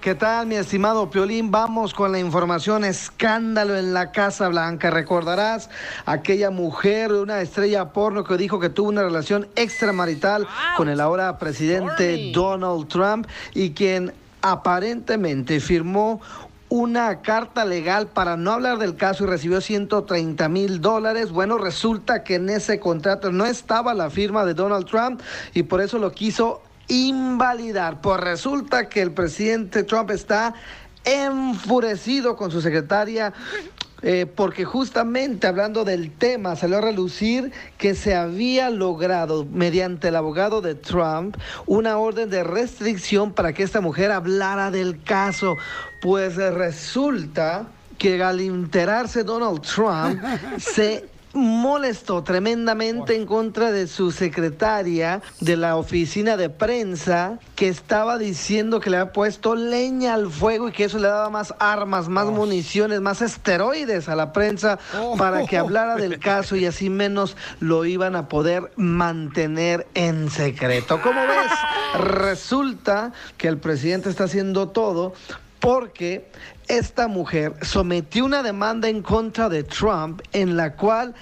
¿Qué 0.00 0.14
tal, 0.14 0.46
mi 0.46 0.54
estimado 0.54 1.10
Piolín? 1.10 1.50
Vamos 1.50 1.92
con 1.92 2.10
la 2.10 2.18
información 2.18 2.84
escándalo 2.84 3.76
en 3.76 3.92
la 3.92 4.12
Casa 4.12 4.48
Blanca. 4.48 4.88
Recordarás 4.88 5.68
aquella 6.06 6.50
mujer, 6.50 7.12
una 7.12 7.42
estrella 7.42 7.92
porno 7.92 8.24
que 8.24 8.38
dijo 8.38 8.58
que 8.58 8.70
tuvo 8.70 8.88
una 8.88 9.02
relación 9.02 9.48
extramarital 9.56 10.48
con 10.78 10.88
el 10.88 11.02
ahora 11.02 11.36
presidente. 11.36 12.32
Donald 12.32 12.88
Trump 12.88 13.26
y 13.52 13.72
quien 13.72 14.14
aparentemente 14.40 15.60
firmó 15.60 16.22
una 16.70 17.20
carta 17.20 17.66
legal 17.66 18.06
para 18.06 18.38
no 18.38 18.52
hablar 18.52 18.78
del 18.78 18.96
caso 18.96 19.24
y 19.24 19.26
recibió 19.26 19.60
130 19.60 20.48
mil 20.48 20.80
dólares. 20.80 21.30
Bueno, 21.30 21.58
resulta 21.58 22.24
que 22.24 22.36
en 22.36 22.48
ese 22.48 22.80
contrato 22.80 23.32
no 23.32 23.44
estaba 23.44 23.92
la 23.92 24.08
firma 24.08 24.46
de 24.46 24.54
Donald 24.54 24.86
Trump 24.86 25.20
y 25.52 25.64
por 25.64 25.82
eso 25.82 25.98
lo 25.98 26.12
quiso 26.12 26.62
invalidar. 26.90 28.00
Pues 28.00 28.20
resulta 28.20 28.88
que 28.88 29.00
el 29.00 29.12
presidente 29.12 29.84
Trump 29.84 30.10
está 30.10 30.54
enfurecido 31.04 32.36
con 32.36 32.50
su 32.50 32.60
secretaria. 32.60 33.32
eh, 34.02 34.24
porque 34.24 34.64
justamente 34.64 35.46
hablando 35.46 35.84
del 35.84 36.10
tema 36.10 36.56
salió 36.56 36.78
a 36.78 36.80
relucir 36.80 37.52
que 37.76 37.94
se 37.94 38.14
había 38.14 38.70
logrado 38.70 39.44
mediante 39.44 40.08
el 40.08 40.16
abogado 40.16 40.62
de 40.62 40.74
Trump 40.74 41.36
una 41.66 41.98
orden 41.98 42.30
de 42.30 42.42
restricción 42.42 43.34
para 43.34 43.52
que 43.52 43.62
esta 43.62 43.82
mujer 43.82 44.10
hablara 44.10 44.70
del 44.70 45.02
caso. 45.02 45.58
Pues 46.00 46.36
resulta 46.36 47.66
que 47.98 48.22
al 48.22 48.40
enterarse 48.40 49.22
Donald 49.22 49.60
Trump 49.60 50.18
se 50.58 51.09
molestó 51.32 52.22
tremendamente 52.22 53.14
en 53.14 53.26
contra 53.26 53.70
de 53.70 53.86
su 53.86 54.10
secretaria 54.10 55.22
de 55.40 55.56
la 55.56 55.76
oficina 55.76 56.36
de 56.36 56.50
prensa 56.50 57.38
que 57.54 57.68
estaba 57.68 58.18
diciendo 58.18 58.80
que 58.80 58.90
le 58.90 58.96
había 58.96 59.12
puesto 59.12 59.54
leña 59.54 60.14
al 60.14 60.30
fuego 60.30 60.68
y 60.68 60.72
que 60.72 60.84
eso 60.84 60.98
le 60.98 61.08
daba 61.08 61.30
más 61.30 61.54
armas, 61.58 62.08
más 62.08 62.26
municiones, 62.26 63.00
más 63.00 63.22
esteroides 63.22 64.08
a 64.08 64.16
la 64.16 64.32
prensa 64.32 64.78
para 65.16 65.46
que 65.46 65.58
hablara 65.58 65.96
del 65.96 66.18
caso 66.18 66.56
y 66.56 66.66
así 66.66 66.90
menos 66.90 67.36
lo 67.60 67.84
iban 67.84 68.16
a 68.16 68.28
poder 68.28 68.72
mantener 68.76 69.86
en 69.94 70.30
secreto. 70.30 71.00
¿Cómo 71.02 71.20
ves? 71.20 72.00
Resulta 72.00 73.12
que 73.36 73.48
el 73.48 73.58
presidente 73.58 74.08
está 74.08 74.24
haciendo 74.24 74.68
todo 74.68 75.12
porque 75.60 76.30
esta 76.70 77.08
mujer 77.08 77.54
sometió 77.62 78.24
una 78.24 78.42
demanda 78.42 78.88
en 78.88 79.02
contra 79.02 79.48
de 79.48 79.64
Trump 79.64 80.22
en 80.32 80.56
la 80.56 80.76
cual 80.76 81.14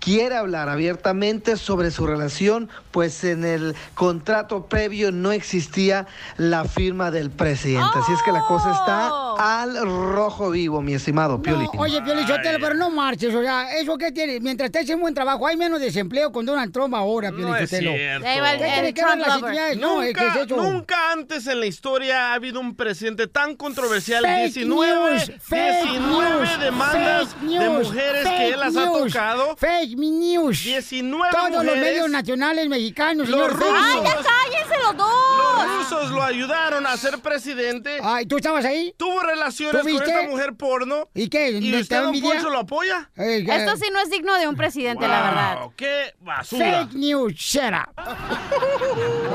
quiere 0.00 0.36
hablar 0.36 0.68
abiertamente 0.68 1.56
sobre 1.56 1.90
su 1.90 2.06
relación, 2.06 2.68
pues 2.90 3.24
en 3.24 3.44
el 3.44 3.74
contrato 3.94 4.66
previo 4.66 5.12
no 5.12 5.32
existía 5.32 6.06
la 6.36 6.64
firma 6.64 7.10
del 7.10 7.30
presidente. 7.30 7.98
Así 7.98 8.12
es 8.12 8.22
que 8.24 8.32
la 8.32 8.42
cosa 8.42 8.72
está 8.72 9.10
al 9.38 9.76
rojo 9.86 10.50
vivo, 10.50 10.80
mi 10.82 10.94
estimado 10.94 11.40
Piolín. 11.40 11.68
Oye, 11.78 12.00
Piolín, 12.02 12.26
Sotelo, 12.26 12.58
pero 12.60 12.74
no 12.74 12.90
marches, 12.90 13.34
o 13.34 13.42
sea, 13.42 13.70
¿eso 13.76 13.96
qué 13.98 14.12
tiene? 14.12 14.40
Mientras 14.40 14.66
estés 14.68 14.88
en 14.90 15.00
buen 15.00 15.14
trabajo, 15.14 15.46
hay 15.46 15.56
menos 15.56 15.80
desempleo 15.80 16.32
con 16.32 16.46
Donald 16.46 16.72
Trump 16.72 16.94
ahora, 16.94 17.30
Piolín, 17.30 17.48
No 17.48 17.56
es 17.56 17.68
cierto. 17.70 17.90
¿Qué? 17.90 19.76
No, 19.76 20.02
es 20.02 20.14
que 20.14 20.20
Nunca, 20.24 20.40
es 20.42 20.48
nunca 20.50 21.12
antes 21.12 21.46
en 21.46 21.60
la 21.60 21.66
historia 21.66 22.30
ha 22.30 22.34
habido 22.34 22.60
un 22.60 22.74
presidente 22.76 23.26
tan 23.26 23.56
controversial. 23.56 24.22
Fake 24.24 24.54
19, 24.54 25.10
news, 25.12 25.32
fake 25.42 25.82
19 25.84 26.40
news, 26.40 26.60
demandas 26.60 27.28
fake 27.34 27.40
de 27.40 27.46
news, 27.68 27.86
mujeres 27.88 28.28
que 28.28 28.48
él 28.48 28.60
las 28.60 28.76
ha 28.76 28.84
news, 28.86 29.12
tocado. 29.12 29.56
Fake 29.56 29.96
news. 29.96 30.64
19 30.64 31.28
Todos 31.30 31.50
los 31.50 31.64
mujeres. 31.64 31.80
medios 31.82 32.10
nacionales 32.10 32.68
mexicanos, 32.68 33.28
Los 33.28 33.40
señor. 33.40 33.52
rusos. 33.60 33.74
¡Ay, 33.76 33.94
news. 33.96 34.04
ya 34.04 34.14
cállense 34.14 34.74
los 34.84 34.96
dos! 34.96 35.56
Los 35.56 35.76
rusos 35.78 36.10
lo 36.10 36.22
ayudaron 36.22 36.86
a 36.86 36.96
ser 36.96 37.18
presidente. 37.18 37.98
Ay, 38.02 38.26
¿tú 38.26 38.36
estabas 38.36 38.64
ahí? 38.64 38.94
Tuvo 38.96 39.22
relaciones 39.26 39.82
¿Tú 39.82 39.88
con 39.98 40.02
esta 40.02 40.22
mujer 40.28 40.54
porno. 40.54 41.08
¿Y 41.14 41.28
qué? 41.28 41.50
¿Y 41.50 41.70
¿Te 41.70 41.80
usted, 41.80 41.96
don 41.98 42.06
envidia? 42.14 42.32
Poncho, 42.34 42.50
lo 42.50 42.58
apoya? 42.60 43.10
Eh, 43.16 43.38
eh, 43.38 43.46
Esto 43.48 43.76
sí 43.76 43.90
no 43.92 44.00
es 44.00 44.10
digno 44.10 44.36
de 44.38 44.48
un 44.48 44.56
presidente, 44.56 45.06
la 45.06 45.22
verdad. 45.22 45.58
Wow, 45.60 45.72
¡Qué 45.76 46.14
basura! 46.20 46.86
Fake 46.86 46.94
news, 46.94 47.34
shut 47.34 47.72
up. 47.72 47.90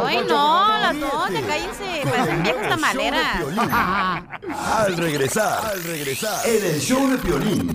Ay, 0.05 0.17
no, 0.27 0.67
las 0.67 0.99
dos, 0.99 1.29
cállense. 1.47 2.01
Parecen 2.03 2.43
viejas 2.43 2.69
tamaleras. 2.69 3.37
Al 4.77 4.97
regresar, 4.97 5.65
al 5.65 5.83
regresar, 5.83 6.45
en 6.47 6.65
el 6.65 6.79
show 6.79 7.07
de 7.09 7.17
Piolín. 7.17 7.73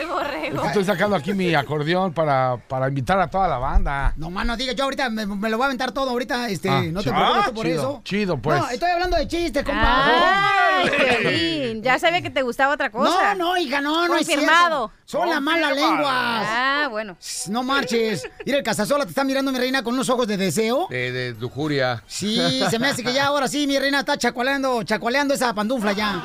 El 0.00 0.06
borrego. 0.08 0.64
Estoy 0.64 0.84
sacando 0.84 1.16
aquí 1.16 1.32
mi 1.34 1.54
acordeón 1.54 2.12
para, 2.12 2.56
para 2.68 2.88
invitar 2.88 3.18
a 3.20 3.28
toda 3.28 3.48
la 3.48 3.58
banda. 3.58 4.12
No, 4.16 4.30
mano, 4.30 4.56
diga, 4.56 4.72
yo 4.72 4.84
ahorita 4.84 5.10
me, 5.10 5.26
me 5.26 5.48
lo 5.48 5.56
voy 5.56 5.64
a 5.64 5.66
aventar 5.66 5.92
todo 5.92 6.10
ahorita, 6.10 6.48
este, 6.48 6.68
Ah, 6.68 6.82
no 6.82 7.00
te 7.00 7.10
chido. 7.10 7.14
preocupes 7.16 7.44
Ah, 7.48 7.52
por 7.54 7.66
chido, 7.66 7.80
eso. 7.82 8.00
chido, 8.04 8.38
pues. 8.38 8.60
No, 8.60 8.68
estoy 8.70 8.90
hablando 8.90 9.16
de 9.16 9.26
chistes, 9.28 9.64
compa. 9.64 10.78
Ay. 10.78 11.80
Ya 11.82 11.98
sabía 11.98 12.22
que 12.22 12.30
te 12.30 12.42
gustaba 12.42 12.74
otra 12.74 12.90
cosa. 12.90 13.34
No, 13.34 13.48
no, 13.54 13.56
hija, 13.56 13.80
no, 13.80 14.06
no 14.08 14.14
es 14.16 14.26
Confirmado. 14.26 14.88
cierto. 14.88 14.92
Son 15.04 15.28
las 15.28 15.40
malas 15.40 15.74
lenguas. 15.74 16.06
Ah, 16.46 16.88
bueno. 16.90 17.16
No 17.48 17.62
marches. 17.62 18.28
Mira, 18.44 18.58
el 18.58 18.64
casasola 18.64 19.04
te 19.04 19.10
está 19.10 19.24
mirando, 19.24 19.50
mi 19.52 19.58
reina, 19.58 19.82
con 19.82 19.94
unos 19.94 20.08
ojos 20.10 20.26
de 20.26 20.36
deseo. 20.36 20.86
De, 20.90 21.10
de 21.12 21.34
lujuria. 21.40 22.02
Sí, 22.06 22.62
se 22.70 22.78
me 22.78 22.88
hace 22.88 23.02
que 23.02 23.12
ya 23.12 23.26
ahora 23.26 23.48
sí, 23.48 23.66
mi 23.66 23.78
reina 23.78 24.00
está 24.00 24.16
chacualeando, 24.18 24.82
chacualeando 24.82 25.34
esa 25.34 25.54
pandufla 25.54 25.92
ya. 25.92 26.22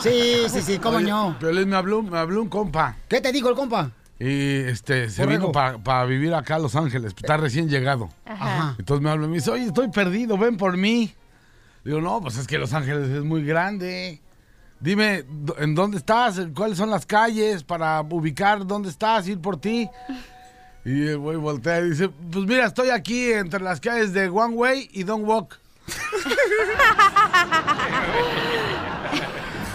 Sí, 0.00 0.44
sí, 0.48 0.62
sí, 0.62 0.78
cómo 0.78 0.98
Oye, 0.98 1.08
no. 1.10 1.36
Piolín, 1.38 1.68
me 1.68 1.76
habló, 1.76 2.02
me 2.02 2.18
habló 2.18 2.42
un 2.42 2.48
compa. 2.64 2.96
¿Qué 3.08 3.20
te 3.20 3.32
dijo 3.32 3.48
el 3.48 3.54
compa? 3.54 3.90
Y 4.18 4.56
este, 4.60 5.10
se 5.10 5.26
vino 5.26 5.52
para 5.52 6.04
vivir 6.04 6.34
acá 6.34 6.56
a 6.56 6.58
Los 6.58 6.76
Ángeles. 6.76 7.12
Está 7.16 7.36
recién 7.36 7.68
llegado. 7.68 8.10
Ajá. 8.24 8.74
Entonces 8.78 9.02
me 9.02 9.10
habla 9.10 9.26
y 9.26 9.28
me 9.28 9.34
dice, 9.36 9.50
oye, 9.50 9.64
estoy 9.66 9.88
perdido, 9.90 10.38
ven 10.38 10.56
por 10.56 10.76
mí. 10.76 11.12
Digo, 11.84 12.00
no, 12.00 12.20
pues 12.20 12.36
es 12.38 12.46
que 12.46 12.58
Los 12.58 12.72
Ángeles 12.72 13.08
es 13.10 13.24
muy 13.24 13.44
grande. 13.44 14.20
Dime, 14.80 15.24
do- 15.28 15.56
¿en 15.58 15.74
dónde 15.74 15.98
estás? 15.98 16.40
¿Cuáles 16.54 16.78
son 16.78 16.90
las 16.90 17.06
calles 17.06 17.62
para 17.64 18.00
ubicar 18.02 18.66
dónde 18.66 18.88
estás, 18.88 19.26
ir 19.28 19.40
por 19.40 19.60
ti? 19.60 19.88
Y 20.84 21.08
el 21.08 21.18
güey 21.18 21.36
voltea 21.36 21.80
y 21.80 21.90
dice, 21.90 22.08
pues 22.08 22.44
mira, 22.46 22.66
estoy 22.66 22.90
aquí 22.90 23.32
entre 23.32 23.60
las 23.60 23.80
calles 23.80 24.12
de 24.12 24.28
One 24.28 24.54
Way 24.54 24.90
y 24.92 25.02
Don't 25.04 25.26
Walk. 25.26 25.58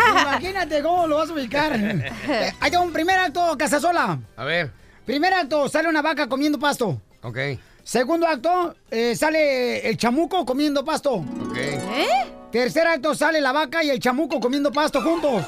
Imagínate 0.09 0.81
cómo 0.81 1.07
lo 1.07 1.17
vas 1.17 1.29
a 1.29 1.33
ubicar. 1.33 1.73
Ahí 1.73 2.53
está 2.61 2.79
un 2.79 2.91
primer 2.93 3.17
acto, 3.19 3.55
casasola. 3.57 4.19
A 4.37 4.43
ver, 4.43 4.71
Primer 5.05 5.33
acto, 5.33 5.67
sale 5.69 5.89
una 5.89 6.01
vaca 6.03 6.27
comiendo 6.27 6.59
pasto. 6.59 7.01
ok, 7.23 7.37
Segundo 7.83 8.27
acto, 8.27 8.75
eh, 8.91 9.15
sale 9.15 9.87
el 9.89 9.97
chamuco 9.97 10.45
comiendo 10.45 10.85
pasto. 10.85 11.13
ok. 11.15 11.57
¿Eh? 11.57 12.07
Tercer 12.51 12.85
acto, 12.87 13.15
sale 13.15 13.41
la 13.41 13.51
vaca 13.51 13.83
y 13.83 13.89
el 13.89 13.99
chamuco 13.99 14.39
comiendo 14.39 14.71
pasto 14.71 15.01
juntos. 15.01 15.45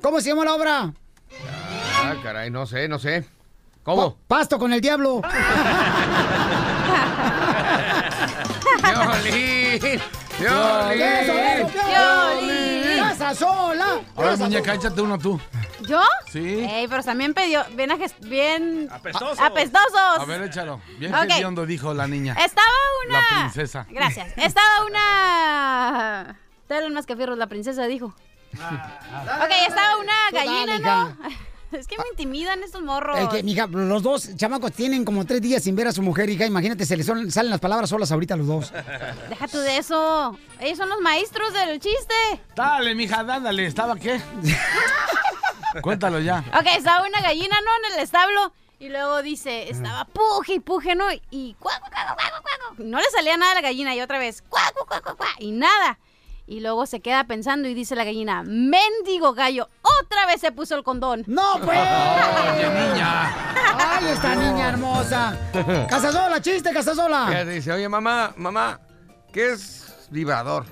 ¿Cómo 0.00 0.20
se 0.20 0.30
llama 0.30 0.44
la 0.46 0.54
obra? 0.54 0.92
Ah, 2.04 2.14
caray, 2.22 2.50
no 2.50 2.64
sé, 2.66 2.88
no 2.88 2.98
sé. 2.98 3.24
¿Cómo? 3.82 4.16
Pasto 4.26 4.58
con 4.58 4.72
el 4.72 4.80
diablo. 4.80 5.20
¡Violín! 8.82 10.00
¡Eso, 10.40 11.32
eso, 11.32 11.32
¡Violín! 11.86 12.51
¡Casa 13.18 13.34
sola! 13.34 14.00
A 14.16 14.22
ver, 14.22 14.38
muñeca, 14.38 14.74
échate 14.74 15.00
uno 15.00 15.18
tú. 15.18 15.40
¿Yo? 15.86 16.00
Sí. 16.30 16.38
Ey, 16.60 16.86
pero 16.88 17.02
también 17.02 17.34
pidió, 17.34 17.64
bien, 17.74 17.90
ajes- 17.90 18.14
bien 18.20 18.88
Apestosos. 18.90 19.38
apestosos. 19.40 20.18
A 20.18 20.24
ver, 20.24 20.42
échalo. 20.42 20.80
Bien 20.98 21.14
Ok. 21.14 21.24
hediondo, 21.30 21.66
dijo 21.66 21.92
la 21.94 22.06
niña. 22.06 22.34
Estaba 22.34 22.68
una. 23.06 23.20
La 23.20 23.26
princesa. 23.40 23.86
Gracias. 23.90 24.32
Estaba 24.36 24.84
una. 24.88 26.38
Te 26.68 26.88
más 26.90 27.04
que 27.06 27.16
fierros, 27.16 27.36
la 27.36 27.46
princesa 27.48 27.84
dijo. 27.86 28.06
Ok, 28.54 29.50
estaba 29.68 29.96
una 29.96 30.12
Tú 30.30 30.36
dale, 30.36 30.50
gallina, 30.50 30.76
hija. 30.76 31.16
Es 31.72 31.86
que 31.86 31.96
me 31.96 32.04
intimidan 32.10 32.62
estos 32.62 32.82
morros. 32.82 33.18
Es 33.18 33.28
que, 33.28 33.42
mija, 33.42 33.66
los 33.66 34.02
dos 34.02 34.36
chamacos 34.36 34.72
tienen 34.72 35.04
como 35.04 35.24
tres 35.24 35.40
días 35.40 35.62
sin 35.62 35.74
ver 35.74 35.88
a 35.88 35.92
su 35.92 36.02
mujer, 36.02 36.28
hija. 36.30 36.44
Imagínate, 36.46 36.84
se 36.84 36.96
les 36.96 37.06
son- 37.06 37.30
salen 37.30 37.50
las 37.50 37.60
palabras 37.60 37.88
solas 37.90 38.12
ahorita 38.12 38.34
a 38.34 38.36
los 38.36 38.46
dos. 38.46 38.72
Deja 39.28 39.48
tú 39.48 39.58
de 39.58 39.78
eso. 39.78 40.36
Ellos 40.60 40.78
son 40.78 40.88
los 40.88 41.00
maestros 41.00 41.52
del 41.52 41.80
chiste. 41.80 42.14
Dale, 42.54 42.94
mija, 42.94 43.24
dándale. 43.24 43.66
¿Estaba 43.66 43.96
qué? 43.96 44.20
Cuéntalo 45.82 46.20
ya. 46.20 46.44
Ok, 46.58 46.66
estaba 46.76 47.06
una 47.06 47.20
gallina, 47.20 47.56
¿no? 47.64 47.86
En 47.88 47.94
el 47.96 48.00
establo. 48.04 48.52
Y 48.78 48.88
luego 48.88 49.22
dice, 49.22 49.70
estaba 49.70 50.04
puje 50.06 50.54
y 50.54 50.60
puje, 50.60 50.94
¿no? 50.96 51.04
Y 51.30 51.54
cuac, 51.60 51.78
cuac, 51.80 51.92
cuac, 51.92 52.16
cuac, 52.16 52.42
cuac. 52.42 52.78
No 52.78 52.98
le 52.98 53.04
salía 53.10 53.36
nada 53.36 53.52
a 53.52 53.54
la 53.56 53.60
gallina 53.60 53.94
y 53.94 54.00
otra 54.00 54.18
vez, 54.18 54.42
cuac, 54.48 54.72
cuac, 54.74 54.88
cuac, 54.88 55.02
cuac, 55.04 55.16
cuac, 55.16 55.36
y 55.38 55.52
nada. 55.52 55.98
Y 56.46 56.60
luego 56.60 56.86
se 56.86 57.00
queda 57.00 57.24
pensando 57.24 57.68
y 57.68 57.74
dice 57.74 57.94
la 57.94 58.04
gallina, 58.04 58.42
mendigo 58.42 59.32
gallo, 59.32 59.68
otra 59.80 60.26
vez 60.26 60.40
se 60.40 60.50
puso 60.50 60.74
el 60.74 60.82
condón. 60.82 61.22
¡No, 61.26 61.54
pues! 61.64 61.78
¡Qué 62.58 62.68
niña! 62.68 63.54
¡Ay, 63.78 64.06
esta 64.08 64.34
niña 64.34 64.70
hermosa! 64.70 65.38
¡Casasola, 65.88 66.42
chiste, 66.42 66.72
Casasola! 66.72 67.28
Ella 67.30 67.44
dice, 67.44 67.72
oye, 67.72 67.88
mamá, 67.88 68.34
mamá, 68.36 68.80
¿qué 69.32 69.52
es 69.52 70.08
vibrador? 70.10 70.66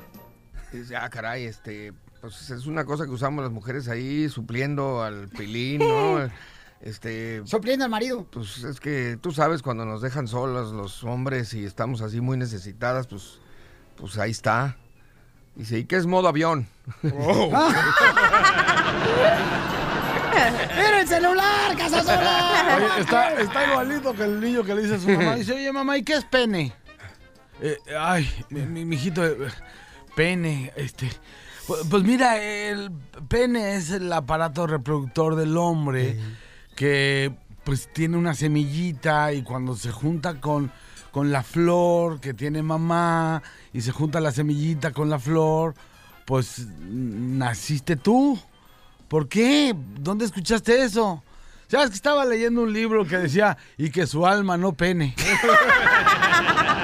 Dice, 0.72 0.96
ah, 0.96 1.09
caray, 1.09 1.44
este, 1.44 1.92
pues 2.20 2.50
es 2.50 2.66
una 2.66 2.85
cosa 2.85 3.04
que 3.04 3.11
usamos 3.12 3.42
las 3.44 3.52
mujeres 3.52 3.88
ahí 3.88 4.28
supliendo 4.28 5.02
al 5.02 5.28
pilín, 5.28 5.80
¿no? 5.80 6.28
Este... 6.80 7.42
Supliendo 7.44 7.85
al 7.85 7.90
marido. 7.90 8.26
Pues 8.30 8.64
es 8.64 8.80
que 8.80 9.18
tú 9.20 9.33
sabes 9.33 9.61
cuando 9.61 9.85
nos 9.85 10.00
dejan 10.00 10.26
solos 10.26 10.72
los 10.72 11.04
hombres 11.04 11.52
y 11.52 11.66
estamos 11.66 12.00
así 12.00 12.22
muy 12.22 12.38
necesitadas, 12.38 13.06
pues, 13.06 13.38
pues 13.96 14.16
ahí 14.16 14.30
está. 14.30 14.78
Dice, 15.54 15.78
¿y 15.80 15.84
qué 15.84 15.96
es 15.96 16.06
modo 16.06 16.28
avión? 16.28 16.66
¡Mira 20.76 21.00
el 21.00 21.08
celular, 21.08 21.76
Casasola! 21.76 22.76
Oye, 22.76 23.00
está, 23.00 23.34
está 23.40 23.66
igualito 23.66 24.14
que 24.14 24.22
el 24.24 24.40
niño 24.40 24.62
que 24.64 24.74
le 24.74 24.82
dice 24.82 24.94
a 24.94 24.98
su 24.98 25.08
mamá. 25.08 25.34
Dice, 25.36 25.52
oye, 25.52 25.72
mamá, 25.72 25.96
¿y 25.98 26.02
qué 26.02 26.14
es 26.14 26.24
pene? 26.24 26.72
Eh, 27.60 27.76
ay, 27.98 28.30
mi, 28.48 28.62
mi- 28.62 28.84
mijito, 28.84 29.24
eh, 29.26 29.36
pene, 30.14 30.72
este... 30.76 31.10
Pues, 31.66 31.82
pues 31.90 32.02
mira, 32.02 32.38
el 32.42 32.90
pene 33.28 33.76
es 33.76 33.90
el 33.90 34.12
aparato 34.12 34.66
reproductor 34.66 35.36
del 35.36 35.56
hombre 35.56 36.18
que 36.74 37.32
pues 37.64 37.92
tiene 37.92 38.16
una 38.16 38.34
semillita 38.34 39.32
y 39.32 39.42
cuando 39.42 39.76
se 39.76 39.92
junta 39.92 40.40
con, 40.40 40.72
con 41.11 41.33
la 41.33 41.42
flor 41.42 42.20
que 42.20 42.35
tiene 42.35 42.62
mamá 42.62 43.42
y 43.73 43.81
se 43.81 43.92
junta 43.92 44.20
la 44.20 44.33
semillita 44.33 44.92
con 44.92 45.11
la 45.11 45.18
flor, 45.18 45.75
pues 46.25 46.66
naciste 46.79 47.96
tú. 47.96 48.38
¿Por 49.09 49.29
qué? 49.29 49.75
¿Dónde 49.99 50.25
escuchaste 50.25 50.83
eso? 50.83 51.23
¿Sabes 51.66 51.90
que 51.90 51.96
estaba 51.96 52.25
leyendo 52.25 52.62
un 52.62 52.73
libro 52.73 53.07
que 53.07 53.16
decía 53.18 53.57
y 53.77 53.90
que 53.90 54.07
su 54.07 54.27
alma 54.27 54.57
no 54.57 54.73
pene? 54.73 55.14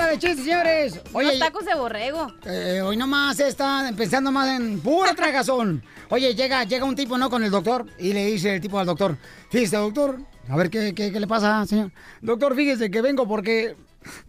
Guerra 0.00 0.12
de 0.12 0.18
chistes, 0.18 0.44
señores. 0.46 1.00
Unos 1.12 1.38
tacos 1.38 1.66
de 1.66 1.74
borrego. 1.74 2.32
Eh, 2.46 2.80
hoy 2.82 2.96
nomás 2.96 3.38
están 3.38 3.94
pensando 3.94 4.32
más 4.32 4.48
en 4.48 4.80
pura 4.80 5.14
tragazón. 5.14 5.82
Oye, 6.08 6.34
llega, 6.34 6.64
llega 6.64 6.86
un 6.86 6.96
tipo, 6.96 7.18
¿no? 7.18 7.28
Con 7.28 7.44
el 7.44 7.50
doctor 7.50 7.84
y 7.98 8.14
le 8.14 8.24
dice 8.24 8.54
el 8.54 8.62
tipo 8.62 8.78
al 8.78 8.86
doctor, 8.86 9.18
fíjese, 9.50 9.76
doctor, 9.76 10.18
a 10.48 10.56
ver, 10.56 10.70
¿qué, 10.70 10.94
qué, 10.94 11.12
qué 11.12 11.20
le 11.20 11.26
pasa, 11.26 11.66
señor? 11.66 11.92
Doctor, 12.22 12.56
fíjese 12.56 12.90
que 12.90 13.02
vengo 13.02 13.28
porque 13.28 13.76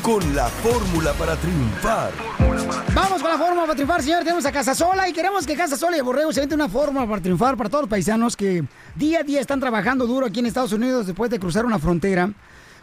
Con 0.02 0.34
la 0.34 0.48
fórmula 0.48 1.12
para 1.12 1.36
triunfar. 1.36 2.10
Vamos 2.92 3.22
con 3.22 3.30
la 3.30 3.38
fórmula 3.38 3.60
para 3.60 3.74
triunfar, 3.74 4.02
señor. 4.02 4.24
Tenemos 4.24 4.44
a 4.44 4.50
Casa 4.50 4.74
Sola 4.74 5.08
y 5.08 5.12
queremos 5.12 5.46
que 5.46 5.54
Casa 5.54 5.76
Sola 5.76 5.94
y 5.94 6.00
el 6.00 6.04
Borrego 6.04 6.32
se 6.32 6.40
vente 6.40 6.56
una 6.56 6.68
fórmula 6.68 7.06
para 7.06 7.22
triunfar 7.22 7.56
para 7.56 7.70
todos 7.70 7.82
los 7.82 7.90
paisanos 7.90 8.36
que 8.36 8.64
día 8.96 9.20
a 9.20 9.22
día 9.22 9.40
están 9.40 9.60
trabajando 9.60 10.04
duro 10.04 10.26
aquí 10.26 10.40
en 10.40 10.46
Estados 10.46 10.72
Unidos 10.72 11.06
después 11.06 11.30
de 11.30 11.38
cruzar 11.38 11.64
una 11.64 11.78
frontera. 11.78 12.32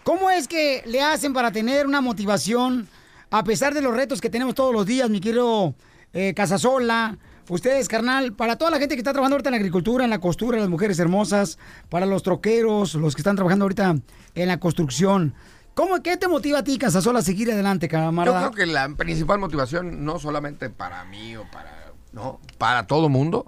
¿Cómo 0.05 0.31
es 0.31 0.47
que 0.47 0.83
le 0.85 1.01
hacen 1.01 1.33
para 1.33 1.51
tener 1.51 1.85
una 1.85 1.99
motivación 1.99 2.87
a 3.29 3.43
pesar 3.43 3.73
de 3.73 3.81
los 3.81 3.93
retos 3.93 4.21
que 4.21 4.29
tenemos 4.29 4.55
todos 4.55 4.71
los 4.71 4.85
días, 4.85 5.09
mi 5.09 5.19
querido 5.19 5.75
eh, 6.15 6.33
Casasola? 6.33 7.17
Ustedes, 7.47 7.87
carnal, 7.87 8.33
para 8.33 8.55
toda 8.57 8.71
la 8.71 8.79
gente 8.79 8.95
que 8.95 9.01
está 9.01 9.11
trabajando 9.13 9.35
ahorita 9.35 9.49
en 9.49 9.53
la 9.53 9.57
agricultura, 9.57 10.03
en 10.03 10.09
la 10.09 10.19
costura, 10.19 10.57
las 10.57 10.67
mujeres 10.69 10.97
hermosas, 10.97 11.59
para 11.89 12.07
los 12.07 12.23
troqueros, 12.23 12.95
los 12.95 13.13
que 13.13 13.21
están 13.21 13.35
trabajando 13.35 13.65
ahorita 13.65 13.95
en 14.33 14.47
la 14.47 14.59
construcción. 14.59 15.35
¿Cómo, 15.75 16.01
¿Qué 16.01 16.17
te 16.17 16.27
motiva 16.27 16.59
a 16.59 16.63
ti, 16.63 16.79
Casasola, 16.79 17.19
a 17.19 17.21
seguir 17.21 17.51
adelante, 17.51 17.85
Yo 17.87 17.91
camarada? 17.91 18.39
creo 18.49 18.51
que 18.51 18.65
la 18.65 18.89
principal 18.95 19.37
motivación, 19.37 20.03
no 20.03 20.17
solamente 20.17 20.71
para 20.71 21.03
mí 21.05 21.35
o 21.37 21.43
para, 21.51 21.91
no, 22.13 22.39
para 22.57 22.87
todo 22.87 23.07
mundo, 23.09 23.45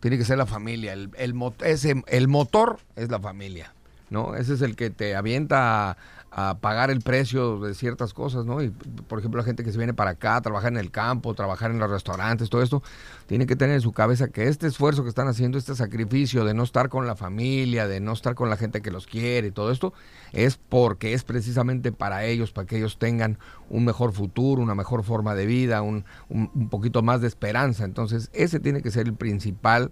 tiene 0.00 0.18
que 0.18 0.24
ser 0.24 0.38
la 0.38 0.46
familia. 0.46 0.94
El, 0.94 1.10
el 1.16 2.28
motor 2.28 2.80
es 2.96 3.08
la 3.10 3.20
familia, 3.20 3.72
¿no? 4.10 4.34
Ese 4.34 4.54
es 4.54 4.62
el 4.62 4.74
que 4.74 4.90
te 4.90 5.14
avienta 5.14 5.96
a, 6.30 6.58
pagar 6.60 6.90
el 6.90 7.00
precio 7.00 7.58
de 7.60 7.74
ciertas 7.74 8.14
cosas, 8.14 8.44
¿no? 8.44 8.62
Y, 8.62 8.70
por 8.70 9.18
ejemplo, 9.18 9.38
la 9.38 9.44
gente 9.44 9.64
que 9.64 9.72
se 9.72 9.78
viene 9.78 9.94
para 9.94 10.12
acá, 10.12 10.40
trabajar 10.40 10.72
en 10.72 10.78
el 10.78 10.90
campo, 10.90 11.34
trabajar 11.34 11.70
en 11.70 11.78
los 11.78 11.90
restaurantes, 11.90 12.50
todo 12.50 12.62
esto, 12.62 12.82
tiene 13.26 13.46
que 13.46 13.56
tener 13.56 13.76
en 13.76 13.80
su 13.80 13.92
cabeza 13.92 14.28
que 14.28 14.48
este 14.48 14.66
esfuerzo 14.66 15.02
que 15.02 15.08
están 15.08 15.28
haciendo, 15.28 15.58
este 15.58 15.74
sacrificio 15.74 16.44
de 16.44 16.54
no 16.54 16.62
estar 16.62 16.88
con 16.88 17.06
la 17.06 17.16
familia, 17.16 17.86
de 17.86 18.00
no 18.00 18.12
estar 18.12 18.34
con 18.34 18.50
la 18.50 18.56
gente 18.56 18.82
que 18.82 18.90
los 18.90 19.06
quiere 19.06 19.48
y 19.48 19.50
todo 19.50 19.70
esto, 19.72 19.92
es 20.32 20.56
porque 20.56 21.12
es 21.14 21.24
precisamente 21.24 21.92
para 21.92 22.24
ellos, 22.24 22.52
para 22.52 22.66
que 22.66 22.76
ellos 22.78 22.98
tengan 22.98 23.38
un 23.70 23.84
mejor 23.84 24.12
futuro, 24.12 24.62
una 24.62 24.74
mejor 24.74 25.04
forma 25.04 25.34
de 25.34 25.46
vida, 25.46 25.82
un, 25.82 26.04
un- 26.28 26.68
poquito 26.68 27.02
más 27.02 27.20
de 27.20 27.28
esperanza. 27.28 27.84
Entonces, 27.84 28.30
ese 28.32 28.60
tiene 28.60 28.82
que 28.82 28.90
ser 28.90 29.06
el 29.06 29.14
principal 29.14 29.90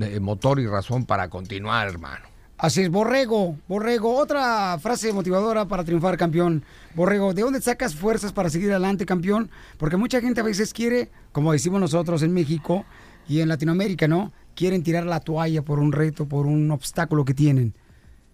eh, 0.00 0.20
motor 0.20 0.60
y 0.60 0.66
razón 0.66 1.06
para 1.06 1.28
continuar, 1.28 1.88
hermano. 1.88 2.35
Así 2.58 2.80
es, 2.80 2.90
Borrego, 2.90 3.58
Borrego, 3.68 4.16
otra 4.16 4.78
frase 4.78 5.12
motivadora 5.12 5.66
para 5.66 5.84
triunfar, 5.84 6.16
campeón. 6.16 6.64
Borrego, 6.94 7.34
¿de 7.34 7.42
dónde 7.42 7.60
sacas 7.60 7.94
fuerzas 7.94 8.32
para 8.32 8.48
seguir 8.48 8.70
adelante, 8.70 9.04
campeón? 9.04 9.50
Porque 9.76 9.98
mucha 9.98 10.22
gente 10.22 10.40
a 10.40 10.44
veces 10.44 10.72
quiere, 10.72 11.10
como 11.32 11.52
decimos 11.52 11.82
nosotros 11.82 12.22
en 12.22 12.32
México 12.32 12.86
y 13.28 13.40
en 13.40 13.48
Latinoamérica, 13.48 14.08
¿no? 14.08 14.32
Quieren 14.54 14.82
tirar 14.82 15.04
la 15.04 15.20
toalla 15.20 15.60
por 15.60 15.80
un 15.80 15.92
reto, 15.92 16.24
por 16.24 16.46
un 16.46 16.70
obstáculo 16.70 17.26
que 17.26 17.34
tienen. 17.34 17.74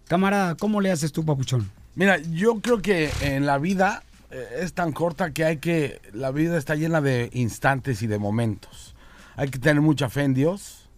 Camarada, 0.07 0.55
¿cómo 0.55 0.79
le 0.79 0.91
haces 0.91 1.11
tú, 1.11 1.25
papuchón? 1.25 1.69
Mira, 1.95 2.17
yo 2.17 2.61
creo 2.61 2.81
que 2.81 3.11
en 3.19 3.45
la 3.45 3.57
vida 3.57 4.03
eh, 4.31 4.59
es 4.61 4.73
tan 4.73 4.93
corta 4.93 5.31
que 5.31 5.43
hay 5.43 5.57
que. 5.57 5.99
La 6.13 6.31
vida 6.31 6.57
está 6.57 6.75
llena 6.75 7.01
de 7.01 7.29
instantes 7.33 8.01
y 8.01 8.07
de 8.07 8.19
momentos. 8.19 8.95
Hay 9.35 9.49
que 9.49 9.59
tener 9.59 9.81
mucha 9.81 10.07
fe 10.07 10.23
en 10.23 10.33
Dios, 10.33 10.89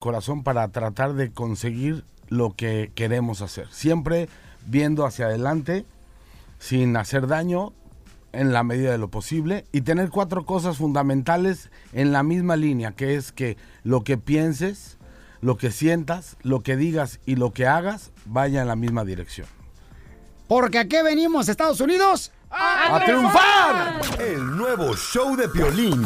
corazón 0.00 0.42
para 0.42 0.66
tratar 0.68 1.14
de 1.14 1.30
conseguir 1.30 2.04
lo 2.32 2.54
que 2.56 2.90
queremos 2.94 3.42
hacer. 3.42 3.68
Siempre 3.70 4.28
viendo 4.66 5.04
hacia 5.04 5.26
adelante, 5.26 5.84
sin 6.58 6.96
hacer 6.96 7.26
daño 7.26 7.74
en 8.32 8.52
la 8.54 8.62
medida 8.62 8.90
de 8.90 8.98
lo 8.98 9.08
posible 9.08 9.66
y 9.70 9.82
tener 9.82 10.08
cuatro 10.08 10.46
cosas 10.46 10.78
fundamentales 10.78 11.70
en 11.92 12.12
la 12.12 12.22
misma 12.22 12.56
línea, 12.56 12.92
que 12.92 13.16
es 13.16 13.32
que 13.32 13.58
lo 13.84 14.02
que 14.02 14.16
pienses, 14.16 14.96
lo 15.42 15.58
que 15.58 15.70
sientas, 15.70 16.36
lo 16.42 16.62
que 16.62 16.76
digas 16.76 17.20
y 17.26 17.36
lo 17.36 17.52
que 17.52 17.66
hagas 17.66 18.12
vaya 18.24 18.62
en 18.62 18.68
la 18.68 18.76
misma 18.76 19.04
dirección. 19.04 19.46
Porque 20.48 20.78
aquí 20.78 20.96
venimos, 21.04 21.50
Estados 21.50 21.80
Unidos. 21.80 22.32
¡A 22.50 23.02
triunfar! 23.04 24.00
El 24.20 24.56
nuevo 24.56 24.94
show 24.96 25.36
de 25.36 25.48
Piolín. 25.48 26.04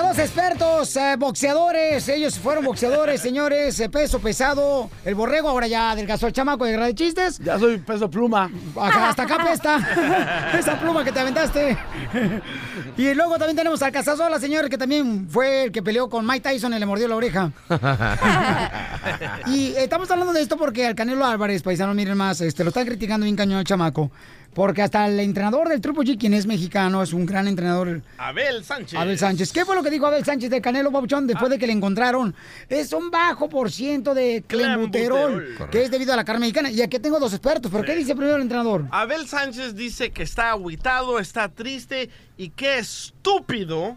A 0.00 0.08
dos 0.08 0.18
expertos 0.18 0.96
eh, 0.96 1.16
boxeadores. 1.18 2.08
Ellos 2.08 2.38
fueron 2.38 2.64
boxeadores, 2.64 3.20
señores, 3.28 3.78
eh, 3.80 3.88
peso 3.88 4.18
pesado. 4.18 4.90
El 5.04 5.14
borrego 5.14 5.48
ahora 5.48 5.66
ya 5.66 5.90
adelgazó 5.90 6.26
el 6.26 6.32
chamaco 6.32 6.64
de 6.64 6.76
de 6.76 6.94
Chistes. 6.94 7.38
Ya 7.38 7.58
soy 7.58 7.78
peso 7.78 8.08
pluma. 8.08 8.50
Hasta 8.80 9.22
acá 9.22 9.44
pesta. 9.44 10.52
Esa 10.58 10.80
pluma 10.80 11.04
que 11.04 11.12
te 11.12 11.20
aventaste. 11.20 11.76
y 12.96 13.14
luego 13.14 13.36
también 13.36 13.56
tenemos 13.56 13.82
al 13.82 13.92
Casasola, 13.92 14.40
señor, 14.40 14.70
que 14.70 14.78
también 14.78 15.28
fue 15.28 15.64
el 15.64 15.72
que 15.72 15.82
peleó 15.82 16.08
con 16.08 16.26
Mike 16.26 16.48
Tyson 16.48 16.72
y 16.72 16.78
le 16.78 16.86
mordió 16.86 17.06
la 17.08 17.16
oreja. 17.16 17.52
Y 19.46 19.74
estamos 19.76 20.10
hablando 20.10 20.32
de 20.32 20.42
esto 20.42 20.56
porque 20.56 20.86
al 20.86 20.94
Canelo 20.94 21.24
Álvarez, 21.24 21.62
paisano, 21.62 21.94
miren 21.94 22.16
más, 22.16 22.40
este, 22.40 22.62
lo 22.62 22.68
están 22.68 22.86
criticando 22.86 23.24
bien 23.24 23.36
cañón 23.36 23.58
el 23.58 23.64
chamaco. 23.64 24.10
Porque 24.54 24.82
hasta 24.82 25.06
el 25.06 25.20
entrenador 25.20 25.68
del 25.68 25.80
Triple 25.80 26.02
G, 26.02 26.18
quien 26.18 26.34
es 26.34 26.46
mexicano, 26.46 27.02
es 27.02 27.12
un 27.12 27.24
gran 27.24 27.46
entrenador, 27.46 28.02
Abel 28.18 28.64
Sánchez. 28.64 28.98
Abel 28.98 29.18
Sánchez. 29.18 29.52
¿Qué 29.52 29.64
fue 29.64 29.76
lo 29.76 29.82
que 29.82 29.90
dijo 29.90 30.06
Abel 30.06 30.24
Sánchez 30.24 30.50
de 30.50 30.60
Canelo 30.60 30.90
Pabuchón 30.90 31.26
después 31.26 31.50
de 31.50 31.58
que 31.58 31.66
le 31.66 31.72
encontraron? 31.72 32.34
Es 32.68 32.92
un 32.92 33.10
bajo 33.10 33.48
por 33.48 33.70
ciento 33.70 34.12
de 34.12 34.42
clenbuterol, 34.46 35.56
que 35.70 35.84
es 35.84 35.90
debido 35.90 36.12
a 36.12 36.16
la 36.16 36.24
carne 36.24 36.40
mexicana. 36.40 36.70
Y 36.70 36.82
aquí 36.82 36.98
tengo 36.98 37.20
dos 37.20 37.32
expertos, 37.32 37.70
pero 37.70 37.84
¿qué 37.84 37.94
dice 37.94 38.14
primero 38.14 38.36
el 38.36 38.42
entrenador? 38.42 38.86
Abel 38.90 39.28
Sánchez 39.28 39.74
dice 39.76 40.10
que 40.10 40.24
está 40.24 40.50
aguitado, 40.50 41.20
está 41.20 41.48
triste 41.48 42.10
y 42.36 42.50
qué 42.50 42.78
estúpido 42.78 43.94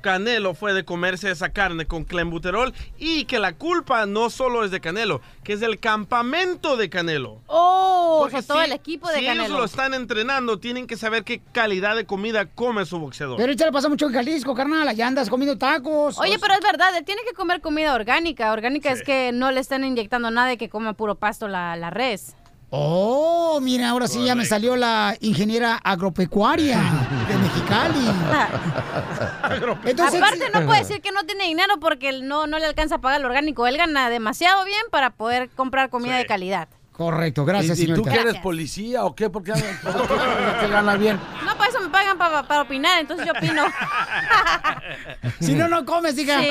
Canelo 0.00 0.54
fue 0.54 0.72
de 0.72 0.84
comerse 0.84 1.30
esa 1.30 1.50
carne 1.50 1.86
con 1.86 2.04
clenbuterol 2.04 2.72
y 2.98 3.24
que 3.24 3.38
la 3.38 3.52
culpa 3.54 4.06
no 4.06 4.30
solo 4.30 4.64
es 4.64 4.70
de 4.70 4.80
Canelo, 4.80 5.20
que 5.44 5.52
es 5.54 5.60
del 5.60 5.78
campamento 5.78 6.76
de 6.76 6.88
Canelo. 6.90 7.40
Oh, 7.46 8.18
Porque 8.22 8.36
o 8.38 8.42
sea, 8.42 8.48
todo 8.54 8.58
si- 8.64 8.70
el 8.70 8.72
equipo 8.72 9.08
de 9.08 9.18
si 9.18 9.24
Canelo. 9.26 9.44
ellos 9.44 9.58
lo 9.58 9.64
están 9.64 9.94
entrenando, 9.94 10.58
tienen 10.58 10.86
que 10.86 10.96
saber 10.96 11.24
qué 11.24 11.40
calidad 11.52 11.96
de 11.96 12.04
comida 12.06 12.46
come 12.46 12.84
su 12.86 12.98
boxeador. 12.98 13.36
Pero 13.36 13.52
esto 13.52 13.64
le 13.64 13.72
pasa 13.72 13.88
mucho 13.88 14.06
en 14.06 14.12
Jalisco, 14.14 14.54
carnal. 14.54 14.88
Allá 14.88 15.06
andas 15.06 15.28
comiendo 15.30 15.56
tacos. 15.58 16.18
Oye, 16.18 16.38
pero 16.38 16.54
es 16.54 16.60
verdad, 16.60 16.96
él 16.96 17.04
tiene 17.04 17.22
que 17.28 17.34
comer 17.34 17.60
comida 17.60 17.94
orgánica. 17.94 18.52
Orgánica 18.52 18.90
es 18.92 19.02
que 19.02 19.30
no 19.32 19.50
le 19.50 19.60
están 19.60 19.84
inyectando 19.84 20.30
nada 20.30 20.48
de 20.48 20.56
que 20.58 20.68
coma 20.68 20.94
puro 20.94 21.14
pasto 21.14 21.48
la, 21.48 21.76
la 21.76 21.90
res. 21.90 22.34
Oh, 22.72 23.58
mira, 23.60 23.90
ahora 23.90 24.06
sí 24.06 24.24
ya 24.24 24.34
me 24.36 24.44
salió 24.46 24.76
la 24.76 25.16
ingeniera 25.20 25.74
agropecuaria 25.82 26.78
de 27.28 27.36
Mexicali. 27.38 28.06
Entonces- 29.86 30.22
Aparte, 30.22 30.44
no 30.54 30.66
puede 30.66 30.80
decir 30.80 31.00
que 31.00 31.10
no 31.10 31.24
tiene 31.24 31.44
dinero 31.46 31.74
porque 31.80 32.20
no, 32.22 32.46
no 32.46 32.58
le 32.60 32.66
alcanza 32.66 32.96
a 32.96 33.00
pagar 33.00 33.20
lo 33.20 33.26
orgánico. 33.26 33.66
Él 33.66 33.76
gana 33.76 34.08
demasiado 34.08 34.64
bien 34.64 34.82
para 34.92 35.10
poder 35.10 35.50
comprar 35.50 35.90
comida 35.90 36.16
de 36.16 36.26
calidad. 36.26 36.68
Correcto, 36.92 37.46
gracias, 37.46 37.78
¿Y, 37.78 37.84
y 37.90 37.94
tú 37.94 38.02
que 38.04 38.10
eres 38.14 38.36
policía 38.36 39.04
o 39.06 39.14
qué? 39.14 39.30
¿Por 39.30 39.42
qué, 39.42 39.52
por 39.52 40.06
qué 40.06 40.60
te 40.60 40.68
gana 40.68 40.96
bien? 40.96 41.18
No, 41.46 41.56
eso 41.80 41.88
me 41.88 41.92
pagan 41.92 42.18
para, 42.18 42.42
para 42.46 42.62
opinar, 42.62 43.00
entonces 43.00 43.26
yo 43.26 43.32
opino. 43.32 43.62
Si 45.40 45.54
no, 45.54 45.68
no 45.68 45.84
comes, 45.84 46.18
hija. 46.18 46.40
Sí. 46.40 46.48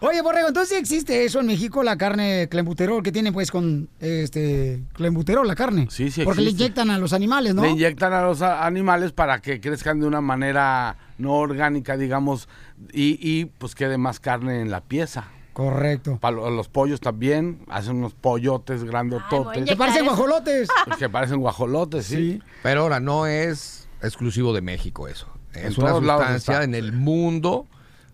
Oye, 0.00 0.20
Borrego, 0.22 0.48
entonces 0.48 0.70
sí 0.70 0.80
existe 0.80 1.24
eso 1.24 1.40
en 1.40 1.46
México, 1.46 1.82
la 1.82 1.96
carne 1.96 2.48
clenbuterol 2.50 3.02
que 3.02 3.12
tiene 3.12 3.32
pues 3.32 3.50
con 3.50 3.88
este 4.00 4.82
clenbuterol 4.94 5.46
la 5.46 5.54
carne. 5.54 5.86
Sí, 5.90 6.10
sí 6.10 6.24
Porque 6.24 6.40
le 6.40 6.48
existe. 6.48 6.64
inyectan 6.64 6.90
a 6.90 6.98
los 6.98 7.12
animales, 7.12 7.54
¿no? 7.54 7.62
Le 7.62 7.70
inyectan 7.70 8.12
a 8.12 8.22
los 8.22 8.42
animales 8.42 9.12
para 9.12 9.40
que 9.40 9.60
crezcan 9.60 10.00
de 10.00 10.06
una 10.06 10.20
manera 10.20 10.96
no 11.18 11.34
orgánica, 11.34 11.96
digamos, 11.96 12.48
y, 12.92 13.18
y, 13.20 13.44
pues 13.46 13.74
quede 13.74 13.98
más 13.98 14.18
carne 14.20 14.60
en 14.60 14.70
la 14.70 14.80
pieza. 14.80 15.24
Correcto. 15.52 16.18
Para 16.20 16.36
lo- 16.36 16.50
los 16.50 16.68
pollos 16.68 17.00
también, 17.00 17.64
hacen 17.68 17.96
unos 17.96 18.14
pollotes 18.14 18.84
grandototes. 18.84 19.64
Que 19.68 19.76
parecen 19.76 20.04
guajolotes. 20.06 20.68
Pues 20.86 20.96
que 20.96 21.08
parecen 21.08 21.40
guajolotes, 21.40 22.06
sí. 22.06 22.40
Pero 22.62 22.82
ahora 22.82 22.98
no 23.00 23.26
es 23.26 23.79
exclusivo 24.02 24.52
de 24.52 24.62
México 24.62 25.08
eso. 25.08 25.26
En 25.54 25.66
Es 25.66 25.78
una 25.78 25.92
sustancia 25.92 26.62
en 26.62 26.74
el 26.74 26.92
mundo 26.92 27.66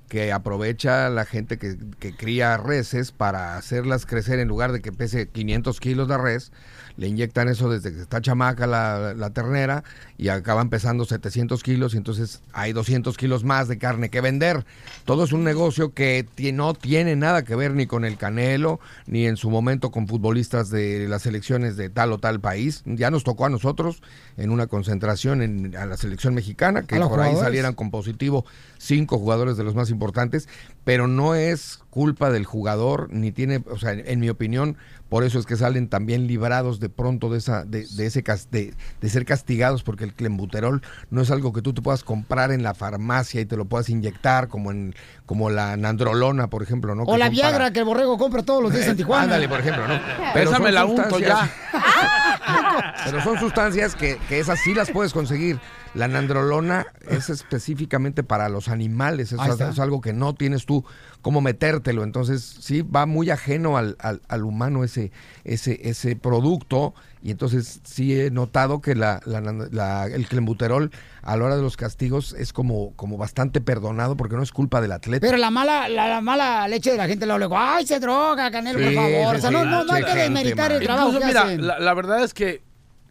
que 0.08 0.32
aprovecha 0.32 1.10
la 1.10 1.24
gente 1.24 1.58
que, 1.58 1.76
que 1.98 2.14
cría 2.14 2.56
reses 2.56 3.10
para 3.12 3.56
hacerlas 3.56 4.06
crecer 4.06 4.38
en 4.38 4.48
lugar 4.48 4.72
de 4.72 4.80
que 4.80 4.92
pese 4.92 5.28
500 5.28 5.80
kilos 5.80 6.08
de 6.08 6.18
res. 6.18 6.52
Le 6.96 7.08
inyectan 7.08 7.48
eso 7.48 7.68
desde 7.68 7.92
que 7.92 8.00
está 8.00 8.20
chamaca 8.20 8.66
la, 8.66 9.14
la 9.14 9.30
ternera 9.30 9.84
y 10.18 10.28
acaban 10.28 10.70
pesando 10.70 11.04
700 11.04 11.62
kilos 11.62 11.94
y 11.94 11.98
entonces 11.98 12.42
hay 12.52 12.72
200 12.72 13.16
kilos 13.16 13.44
más 13.44 13.68
de 13.68 13.78
carne 13.78 14.10
que 14.10 14.20
vender. 14.20 14.64
Todo 15.04 15.24
es 15.24 15.32
un 15.32 15.44
negocio 15.44 15.92
que 15.92 16.26
no 16.52 16.74
tiene 16.74 17.16
nada 17.16 17.44
que 17.44 17.54
ver 17.54 17.74
ni 17.74 17.86
con 17.86 18.04
el 18.04 18.16
Canelo, 18.16 18.80
ni 19.06 19.26
en 19.26 19.36
su 19.36 19.50
momento 19.50 19.90
con 19.90 20.08
futbolistas 20.08 20.70
de 20.70 21.06
las 21.08 21.22
selecciones 21.22 21.76
de 21.76 21.90
tal 21.90 22.12
o 22.12 22.18
tal 22.18 22.40
país. 22.40 22.82
Ya 22.86 23.10
nos 23.10 23.24
tocó 23.24 23.46
a 23.46 23.50
nosotros 23.50 24.02
en 24.36 24.50
una 24.50 24.66
concentración 24.66 25.42
en, 25.42 25.76
a 25.76 25.86
la 25.86 25.96
selección 25.96 26.34
mexicana, 26.34 26.82
que 26.82 26.98
por 27.00 27.20
ahí 27.20 27.34
salieran 27.36 27.74
con 27.74 27.90
positivo 27.90 28.44
cinco 28.78 29.18
jugadores 29.18 29.56
de 29.56 29.64
los 29.64 29.74
más 29.74 29.90
importantes, 29.90 30.48
pero 30.84 31.08
no 31.08 31.34
es 31.34 31.80
culpa 31.90 32.30
del 32.30 32.44
jugador, 32.44 33.08
ni 33.10 33.32
tiene, 33.32 33.62
o 33.70 33.78
sea, 33.78 33.92
en, 33.92 34.02
en 34.06 34.20
mi 34.20 34.28
opinión, 34.28 34.76
por 35.08 35.24
eso 35.24 35.38
es 35.38 35.46
que 35.46 35.56
salen 35.56 35.88
también 35.88 36.26
librados 36.26 36.80
de 36.80 36.88
pronto 36.88 37.30
de 37.30 37.38
esa, 37.38 37.64
de, 37.64 37.86
de 37.86 38.06
ese 38.06 38.24
de, 38.50 38.74
de 39.00 39.08
ser 39.08 39.24
castigados, 39.24 39.82
porque 39.82 40.05
el 40.06 40.14
clenbuterol 40.14 40.82
no 41.10 41.20
es 41.22 41.30
algo 41.30 41.52
que 41.52 41.62
tú 41.62 41.72
te 41.74 41.82
puedas 41.82 42.02
comprar 42.02 42.50
en 42.50 42.62
la 42.62 42.74
farmacia 42.74 43.40
y 43.40 43.46
te 43.46 43.56
lo 43.56 43.66
puedas 43.66 43.88
inyectar, 43.90 44.48
como 44.48 44.70
en, 44.70 44.94
como 45.26 45.50
la 45.50 45.76
nandrolona, 45.76 46.48
por 46.48 46.62
ejemplo, 46.62 46.94
¿no? 46.94 47.02
O 47.04 47.12
Que 47.12 47.18
la 47.18 47.28
Viagra 47.28 47.52
para- 47.58 47.70
que 47.72 47.80
el 47.80 47.84
borrego 47.84 48.16
compra 48.18 48.42
todos 48.42 48.62
los 48.62 48.72
días 48.72 48.86
en 48.88 48.96
Tijuana. 48.96 49.24
Ándale, 49.24 49.48
por 49.48 49.60
ejemplo, 49.60 49.86
¿no? 49.86 49.94
Esa 50.34 50.52
son 50.54 50.62
me 50.62 50.72
la 50.72 50.84
unto 50.84 51.02
sustancias- 51.02 51.28
ya. 51.28 51.50
Pero 53.04 53.22
son 53.22 53.38
sustancias 53.38 53.94
que, 53.94 54.18
que 54.28 54.38
esas 54.40 54.58
sí 54.60 54.74
las 54.74 54.90
puedes 54.90 55.12
conseguir. 55.12 55.58
La 55.94 56.08
nandrolona 56.08 56.86
es 57.08 57.30
específicamente 57.30 58.22
para 58.22 58.48
los 58.48 58.68
animales, 58.68 59.32
es, 59.32 59.40
es 59.60 59.78
algo 59.78 60.00
que 60.02 60.12
no 60.12 60.34
tienes 60.34 60.66
tú 60.66 60.84
cómo 61.22 61.40
metértelo. 61.40 62.04
Entonces, 62.04 62.42
sí, 62.60 62.82
va 62.82 63.06
muy 63.06 63.30
ajeno 63.30 63.76
al, 63.78 63.96
al- 64.00 64.20
al 64.28 64.44
humano 64.44 64.84
ese, 64.84 65.10
ese, 65.44 65.88
ese 65.88 66.14
producto. 66.16 66.94
Y 67.22 67.30
entonces 67.32 67.80
sí 67.84 68.18
he 68.20 68.30
notado 68.30 68.80
que 68.80 68.94
la, 68.94 69.20
la 69.24 69.40
nan- 69.40 69.68
la- 69.72 70.06
el 70.06 70.28
clenbuterol 70.28 70.92
a 71.22 71.36
la 71.36 71.44
hora 71.44 71.56
de 71.56 71.62
los 71.62 71.76
castigos 71.76 72.34
es 72.34 72.52
como, 72.52 72.92
como 72.94 73.16
bastante 73.16 73.60
perdonado 73.60 74.16
porque 74.16 74.36
no 74.36 74.42
es 74.42 74.52
culpa 74.52 74.80
del 74.80 74.92
atleta. 74.92 75.26
Pero 75.26 75.38
la 75.38 75.50
mala, 75.50 75.88
la, 75.88 76.08
la 76.08 76.20
mala 76.20 76.68
leche 76.68 76.92
de 76.92 76.96
la 76.98 77.08
gente 77.08 77.26
luego, 77.26 77.38
luego, 77.38 77.58
ay, 77.58 77.86
se 77.86 77.98
droga, 77.98 78.50
Canelo, 78.50 78.78
por 78.78 78.88
Sí, 78.88 78.94
favor. 78.94 79.10
sí, 79.10 79.36
o 79.36 79.40
sea, 79.40 79.50
sí, 79.50 79.54
no, 79.56 79.64
no, 79.64 79.84
no 79.84 79.92
hay 79.94 80.04
que 80.04 80.14
demeritar 80.14 80.70
el 80.72 80.82
trabajo 80.82 81.08
Incluso, 81.08 81.20
que 81.20 81.26
mira, 81.26 81.42
hacen. 81.42 81.66
la, 81.66 81.78
la 81.80 81.94
verdad 81.94 82.22
es 82.22 82.32
que 82.34 82.62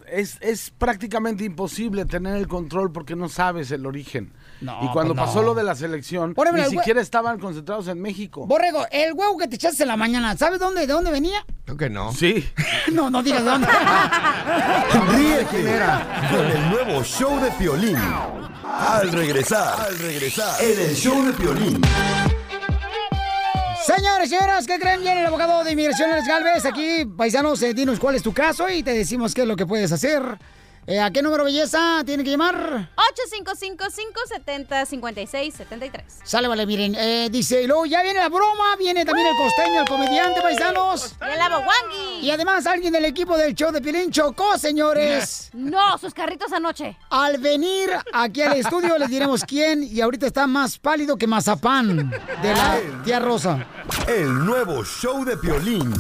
es, 0.07 0.37
es 0.39 0.69
prácticamente 0.77 1.43
imposible 1.43 2.05
tener 2.05 2.35
el 2.35 2.47
control 2.47 2.91
porque 2.91 3.15
no 3.15 3.27
sabes 3.27 3.71
el 3.71 3.85
origen. 3.85 4.31
No, 4.61 4.79
y 4.83 4.87
cuando 4.89 5.13
pues 5.13 5.25
no. 5.27 5.33
pasó 5.33 5.43
lo 5.43 5.53
de 5.53 5.63
la 5.63 5.75
selección, 5.75 6.33
Por 6.33 6.47
ejemplo, 6.47 6.69
ni 6.69 6.77
siquiera 6.77 7.01
estaban 7.01 7.39
concentrados 7.39 7.87
en 7.87 8.01
México. 8.01 8.47
Borrego, 8.47 8.85
el 8.91 9.13
huevo 9.13 9.37
que 9.37 9.47
te 9.47 9.55
echaste 9.55 9.83
en 9.83 9.89
la 9.89 9.97
mañana, 9.97 10.35
¿sabes 10.37 10.59
dónde, 10.59 10.81
de 10.81 10.93
dónde 10.93 11.11
venía? 11.11 11.45
Creo 11.65 11.77
que 11.77 11.89
no. 11.89 12.11
Sí. 12.13 12.47
No, 12.91 13.09
no 13.09 13.23
digas 13.23 13.43
de 13.43 13.49
dónde. 13.49 13.67
Ríete 15.17 15.79
con 16.31 16.45
el 16.45 16.69
nuevo 16.69 17.03
show 17.03 17.39
de 17.41 17.49
Piolín. 17.51 17.97
Al 18.63 19.11
regresar, 19.11 19.81
al 19.81 19.97
regresar, 19.97 20.61
en 20.63 20.79
el 20.79 20.95
show 20.95 21.25
de 21.25 21.33
Piolín. 21.33 21.81
Señores, 23.85 24.29
señoras, 24.29 24.65
¿qué 24.65 24.79
creen? 24.79 25.01
Viene 25.01 25.21
el 25.21 25.27
abogado 25.27 25.63
de 25.63 25.71
inmigración, 25.71 26.11
Alex 26.11 26.27
Galvez. 26.27 26.65
Aquí, 26.65 27.05
paisanos, 27.05 27.61
eh, 27.61 27.73
dinos 27.73 27.99
cuál 27.99 28.15
es 28.15 28.23
tu 28.23 28.33
caso 28.33 28.67
y 28.67 28.81
te 28.81 28.91
decimos 28.91 29.33
qué 29.33 29.41
es 29.41 29.47
lo 29.47 29.55
que 29.55 29.65
puedes 29.65 29.91
hacer. 29.91 30.23
Eh, 30.87 30.99
¿A 31.01 31.09
qué 31.09 31.23
número, 31.23 31.43
belleza, 31.43 32.03
tiene 32.05 32.23
que 32.23 32.29
llamar? 32.29 32.91
855-570-5673. 34.69 36.03
Sale, 36.23 36.47
vale, 36.47 36.65
miren. 36.67 36.93
eh, 36.95 37.27
dice, 37.31 37.63
y 37.63 37.67
luego 37.67 37.87
ya 37.87 38.03
viene 38.03 38.19
la 38.19 38.29
broma, 38.29 38.75
viene 38.77 39.03
también 39.03 39.27
el 39.27 39.35
costeño, 39.35 39.81
el 39.81 39.87
comediante, 39.87 40.41
paisanos. 40.41 41.15
Y 41.21 41.23
el 41.33 41.41
aboguangui. 41.41 42.19
Y 42.21 42.29
además 42.29 42.67
alguien 42.67 42.93
del 42.93 43.05
equipo 43.05 43.35
del 43.35 43.55
show 43.55 43.71
de 43.71 43.81
Piolín 43.81 44.11
chocó, 44.11 44.57
señores. 44.57 45.49
No, 45.65 45.97
sus 45.97 46.13
carritos 46.13 46.51
anoche. 46.53 46.97
Al 47.09 47.37
venir 47.39 47.89
aquí 48.13 48.41
al 48.41 48.57
estudio 48.57 48.97
les 48.99 49.09
diremos 49.09 49.43
quién 49.43 49.81
y 49.83 49.99
ahorita 50.01 50.27
está 50.27 50.45
más 50.47 50.77
pálido 50.77 51.17
que 51.17 51.25
mazapán 51.27 52.09
de 52.41 52.53
la 52.53 52.79
tía 53.03 53.19
Rosa. 53.19 53.65
El 54.07 54.45
nuevo 54.45 54.83
show 54.83 55.23
de 55.25 55.35
Piolín. 55.37 55.93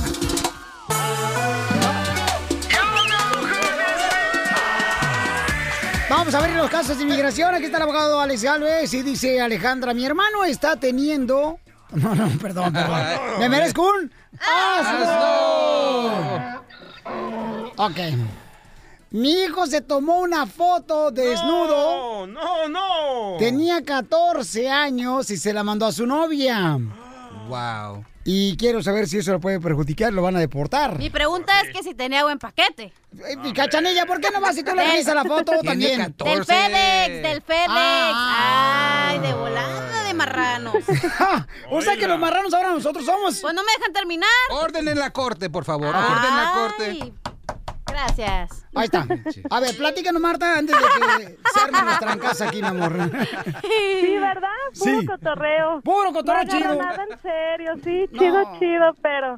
Vamos 6.09 6.35
a 6.35 6.41
ver 6.41 6.51
los 6.51 6.69
casos 6.69 6.97
de 6.97 7.03
inmigración. 7.03 7.55
Aquí 7.55 7.65
está 7.65 7.77
el 7.77 7.83
abogado 7.83 8.19
Alex 8.19 8.43
Galvez 8.43 8.93
y 8.93 9.01
dice 9.01 9.41
Alejandra, 9.41 9.93
mi 9.93 10.05
hermano 10.05 10.45
está 10.45 10.75
teniendo... 10.75 11.59
No, 11.91 12.13
no, 12.13 12.29
perdón, 12.39 12.73
perdón. 12.73 13.01
¿Me 13.39 13.49
merezco 13.49 13.89
un 13.89 14.11
asno? 14.39 15.55
Ok. 17.77 17.97
Mi 19.11 19.31
hijo 19.31 19.65
se 19.65 19.81
tomó 19.81 20.19
una 20.19 20.45
foto 20.45 21.09
desnudo. 21.09 22.27
No, 22.27 22.67
no, 22.67 22.67
no. 22.69 23.37
Tenía 23.39 23.83
14 23.83 24.69
años 24.69 25.31
y 25.31 25.37
se 25.37 25.53
la 25.53 25.63
mandó 25.63 25.85
a 25.87 25.91
su 25.91 26.05
novia. 26.05 26.77
Wow. 27.47 28.05
Y 28.27 28.57
quiero 28.57 28.81
saber 28.81 29.07
si 29.07 29.19
eso 29.19 29.31
lo 29.33 29.39
puede 29.39 29.59
perjudicar, 29.59 30.11
lo 30.11 30.23
van 30.23 30.35
a 30.35 30.39
deportar. 30.39 30.97
Mi 30.97 31.11
pregunta 31.11 31.61
es 31.61 31.71
que 31.71 31.83
si 31.83 31.93
tenía 31.93 32.23
buen 32.23 32.39
paquete. 32.39 32.91
Y 33.43 33.53
Cachanilla, 33.53 34.07
¿por 34.07 34.19
qué 34.19 34.31
no 34.31 34.41
vas 34.41 34.55
si 34.55 34.63
tú 34.63 34.73
le 34.75 34.83
revisas 34.83 35.13
la 35.13 35.23
foto 35.23 35.51
también? 35.63 36.15
Del 36.17 36.43
FedEx, 36.43 37.21
del 37.21 37.41
FedEx. 37.43 37.69
Ay, 37.69 39.19
de 39.19 39.31
volada 39.31 40.03
de 40.05 40.13
marranos. 40.15 40.73
o 41.69 41.81
sea 41.83 41.97
que 41.97 42.07
los 42.07 42.17
marranos 42.19 42.51
ahora 42.55 42.71
nosotros 42.71 43.05
somos. 43.05 43.39
Pues 43.41 43.53
no 43.53 43.61
me 43.63 43.71
dejan 43.77 43.93
terminar. 43.93 44.29
Orden 44.49 44.87
en 44.87 44.97
la 44.97 45.11
corte, 45.11 45.51
por 45.51 45.63
favor. 45.63 45.95
Orden 45.95 46.25
en 46.27 46.35
la 46.35 46.51
corte. 46.51 47.13
Gracias. 47.95 48.65
Ahí 48.75 48.85
está. 48.85 49.07
A 49.49 49.59
ver, 49.61 49.77
platícanos, 49.77 50.21
Marta, 50.21 50.57
antes 50.57 50.75
de 50.75 50.81
que 50.83 51.37
se 51.53 51.59
arme 51.61 51.81
nuestra 51.83 52.11
en 52.13 52.19
casa 52.19 52.47
aquí, 52.49 52.61
mi 52.61 52.67
amor. 52.67 52.91
Sí, 53.61 54.17
¿verdad? 54.19 54.49
Puro 54.77 54.99
Sí. 55.01 55.05
cotorreo. 55.05 55.81
Puro 55.81 56.11
cotorreo 56.11 56.43
no 56.43 56.49
chido. 56.51 56.75
nada 56.75 57.05
en 57.09 57.21
serio, 57.21 57.73
sí, 57.83 58.05
chido, 58.17 58.43
No. 58.43 58.59
chido, 58.59 58.93
pero... 59.01 59.37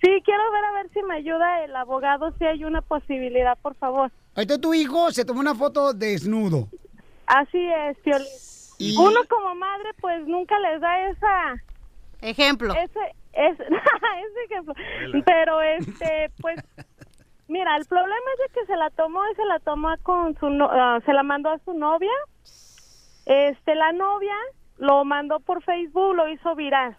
Sí, 0.00 0.08
quiero 0.24 0.50
ver 0.52 0.64
a 0.64 0.72
ver 0.74 0.90
si 0.94 1.02
me 1.02 1.16
ayuda 1.16 1.64
el 1.64 1.74
abogado, 1.76 2.32
si 2.38 2.44
hay 2.44 2.64
una 2.64 2.80
posibilidad, 2.82 3.58
por 3.58 3.74
favor. 3.74 4.10
Entonces 4.36 4.60
tu 4.60 4.72
hijo 4.72 5.10
se 5.10 5.24
tomó 5.24 5.40
una 5.40 5.54
foto 5.56 5.92
desnudo. 5.92 6.68
Así 7.26 7.58
es. 8.04 8.74
Y- 8.78 8.96
Uno 8.96 9.20
como 9.28 9.54
madre, 9.56 9.90
pues 10.00 10.26
nunca 10.26 10.58
les 10.60 10.80
da 10.80 11.08
esa... 11.10 11.62
Ejemplo. 12.22 12.72
Ese, 12.74 13.00
ese, 13.32 13.62
ese 13.64 14.44
ejemplo. 14.48 14.72
Pero, 15.26 15.60
este, 15.62 16.30
pues... 16.40 16.58
Mira, 17.48 17.76
el 17.76 17.86
problema 17.86 18.30
es 18.34 18.52
de 18.52 18.60
que 18.60 18.66
se 18.66 18.76
la 18.76 18.90
tomó 18.90 19.20
y 19.30 19.34
se 19.34 19.44
la 19.46 19.58
tomó 19.60 19.88
con 20.02 20.38
su... 20.38 20.50
no- 20.50 20.68
ah, 20.70 21.00
se 21.04 21.12
la 21.14 21.22
mandó 21.22 21.50
a 21.50 21.58
su 21.60 21.72
novia. 21.72 22.12
Este, 23.24 23.74
la 23.74 23.92
novia 23.92 24.34
lo 24.76 25.04
mandó 25.04 25.40
por 25.40 25.62
Facebook, 25.62 26.14
lo 26.14 26.28
hizo 26.28 26.54
viral. 26.54 26.94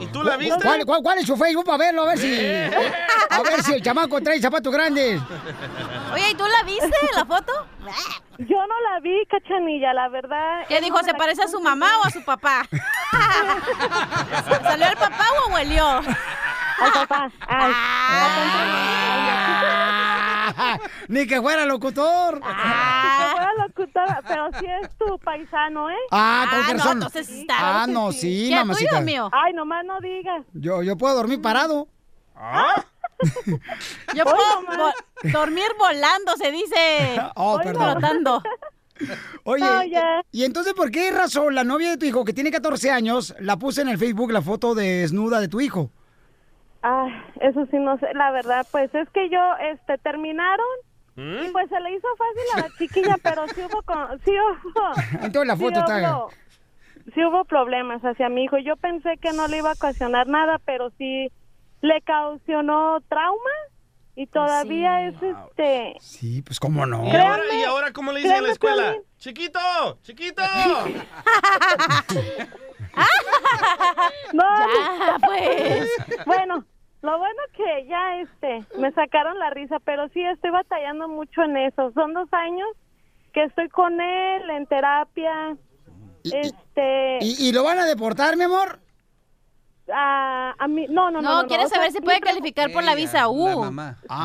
¿Y 0.00 0.06
tú 0.08 0.22
la 0.22 0.36
viste? 0.36 0.60
¿Cuál, 0.60 0.84
cuál, 0.84 1.02
cuál 1.02 1.18
es 1.18 1.26
su 1.26 1.36
Facebook 1.36 1.64
para 1.64 1.78
verlo? 1.78 2.02
A 2.02 2.06
ver 2.06 2.18
si. 2.18 2.34
A 3.30 3.42
ver 3.42 3.62
si 3.62 3.74
el 3.74 3.82
chamaco 3.82 4.20
trae 4.20 4.40
zapatos 4.40 4.72
grandes. 4.72 5.20
Oye, 6.12 6.30
¿y 6.30 6.34
tú 6.34 6.44
la 6.46 6.62
viste, 6.64 6.90
la 7.14 7.24
foto? 7.24 7.52
Yo 8.38 8.56
no 8.66 8.80
la 8.90 9.00
vi, 9.00 9.24
cachanilla, 9.26 9.92
la 9.94 10.08
verdad. 10.08 10.64
¿Qué 10.68 10.80
dijo? 10.80 11.02
¿Se 11.02 11.14
parece 11.14 11.42
a 11.42 11.48
su 11.48 11.60
mamá 11.60 11.98
o 12.02 12.06
a 12.06 12.10
su 12.10 12.24
papá? 12.24 12.66
¿Salió 14.62 14.88
el 14.88 14.96
papá 14.96 15.26
o 15.46 15.52
huelió? 15.54 15.86
Al 15.86 16.92
papá. 16.92 17.30
Ay. 17.48 17.72
Ni 21.08 21.26
que 21.26 21.40
fuera 21.40 21.64
locutor. 21.66 22.34
Que 22.40 22.46
fuera 23.32 23.50
locutora, 23.66 24.22
pero 24.26 24.48
sí 24.58 24.66
es 24.82 24.90
tu 24.98 25.18
paisano, 25.18 25.90
¿eh? 25.90 25.94
Ah, 26.10 26.46
con 26.50 26.76
no, 26.76 26.82
razón. 26.82 26.92
entonces 26.98 27.26
sí 27.26 27.40
está. 27.42 27.82
Ah, 27.82 27.86
no, 27.86 28.12
sí. 28.12 28.20
sí, 28.20 28.48
¿Qué, 28.50 28.56
mamacita. 28.56 28.90
tuyo 28.90 29.00
o 29.00 29.04
mío? 29.04 29.30
Ay, 29.32 29.52
nomás 29.52 29.84
no 29.84 30.00
digas. 30.00 30.44
Yo, 30.54 30.82
yo 30.82 30.96
puedo 30.96 31.14
dormir 31.14 31.40
parado. 31.40 31.88
Yo 34.14 34.24
puedo 34.24 34.36
vo- 34.36 34.92
dormir 35.32 35.64
volando, 35.78 36.36
se 36.36 36.50
dice. 36.52 37.20
Oh, 37.34 37.58
perdón. 37.62 37.92
Flotando. 37.92 38.42
Oye, 39.44 39.62
No, 39.64 39.84
ya. 39.84 40.22
¿y 40.32 40.44
entonces 40.44 40.72
por 40.74 40.90
qué 40.90 41.10
razón 41.10 41.54
la 41.54 41.64
novia 41.64 41.90
de 41.90 41.96
tu 41.98 42.06
hijo, 42.06 42.24
que 42.24 42.32
tiene 42.32 42.50
14 42.50 42.90
años, 42.90 43.34
la 43.40 43.56
puso 43.58 43.80
en 43.82 43.88
el 43.88 43.98
Facebook 43.98 44.32
la 44.32 44.40
foto 44.42 44.74
desnuda 44.74 45.40
de 45.40 45.48
tu 45.48 45.60
hijo? 45.60 45.90
Ah, 46.82 47.08
eso 47.40 47.66
sí 47.70 47.78
no 47.78 47.98
sé, 47.98 48.06
la 48.14 48.30
verdad, 48.30 48.66
pues 48.70 48.94
es 48.94 49.08
que 49.10 49.28
yo, 49.28 49.40
este, 49.72 49.98
terminaron 49.98 50.66
y 51.18 51.48
pues 51.50 51.66
se 51.70 51.80
le 51.80 51.94
hizo 51.94 52.06
fácil 52.18 52.42
a 52.54 52.58
la 52.68 52.76
chiquilla, 52.76 53.16
pero 53.22 53.46
sí 53.48 53.62
hubo, 53.62 53.80
con, 53.82 54.20
sí 54.24 54.32
hubo, 54.32 54.92
Entonces 55.24 55.46
la 55.46 55.56
sí 55.56 55.62
foto 55.62 55.78
está... 55.80 56.16
hubo- 56.18 56.30
sí 57.14 57.24
hubo 57.24 57.44
problemas 57.44 58.02
hacia 58.02 58.28
mi 58.28 58.44
hijo. 58.44 58.58
Yo 58.58 58.76
pensé 58.76 59.16
que 59.20 59.32
no 59.32 59.46
le 59.48 59.58
iba 59.58 59.70
a 59.70 59.74
ocasionar 59.74 60.26
nada, 60.26 60.58
pero 60.64 60.90
sí 60.98 61.30
le 61.80 62.00
causó 62.02 63.00
trauma 63.08 63.50
y 64.14 64.26
todavía 64.26 65.06
es 65.08 65.14
este. 65.22 65.94
Sí, 66.00 66.42
pues 66.42 66.60
cómo 66.60 66.84
no. 66.84 67.04
¿Y 67.06 67.16
ahora, 67.16 67.42
¿Y 67.54 67.62
ahora 67.64 67.92
cómo 67.92 68.12
le 68.12 68.20
dicen 68.20 68.36
en 68.38 68.42
la 68.44 68.52
escuela? 68.52 68.94
¡Chiquito! 69.18 69.58
¡Chiquito! 70.02 70.42
No, 74.32 74.42
Ya, 74.44 75.18
pues. 75.24 75.88
Bueno, 76.26 76.64
lo 77.02 77.18
bueno 77.18 77.42
que 77.56 77.86
ya 77.86 78.20
este 78.20 78.64
me 78.78 78.92
sacaron 78.92 79.38
la 79.38 79.50
risa, 79.50 79.78
pero 79.84 80.08
sí 80.08 80.22
estoy 80.22 80.50
batallando 80.50 81.08
mucho 81.08 81.42
en 81.42 81.56
eso. 81.56 81.92
Son 81.92 82.12
dos 82.14 82.28
años 82.32 82.68
que 83.32 83.44
estoy 83.44 83.68
con 83.68 84.00
él 84.00 84.50
en 84.50 84.66
terapia. 84.66 85.56
Este, 86.24 87.18
¿Y, 87.20 87.48
y 87.48 87.52
lo 87.52 87.62
van 87.62 87.78
a 87.78 87.84
deportar, 87.86 88.36
mi 88.36 88.44
amor? 88.44 88.80
a, 89.92 90.54
a 90.58 90.68
mí, 90.68 90.86
no, 90.88 91.10
no, 91.10 91.22
no. 91.22 91.28
No, 91.30 91.42
no, 91.42 91.48
quiere 91.48 91.64
o 91.64 91.68
sea, 91.68 91.76
saber 91.78 91.92
si 91.92 92.00
puede 92.00 92.20
calificar 92.20 92.72
por 92.72 92.82
la 92.82 92.94
visa 92.94 93.28
U. 93.28 93.64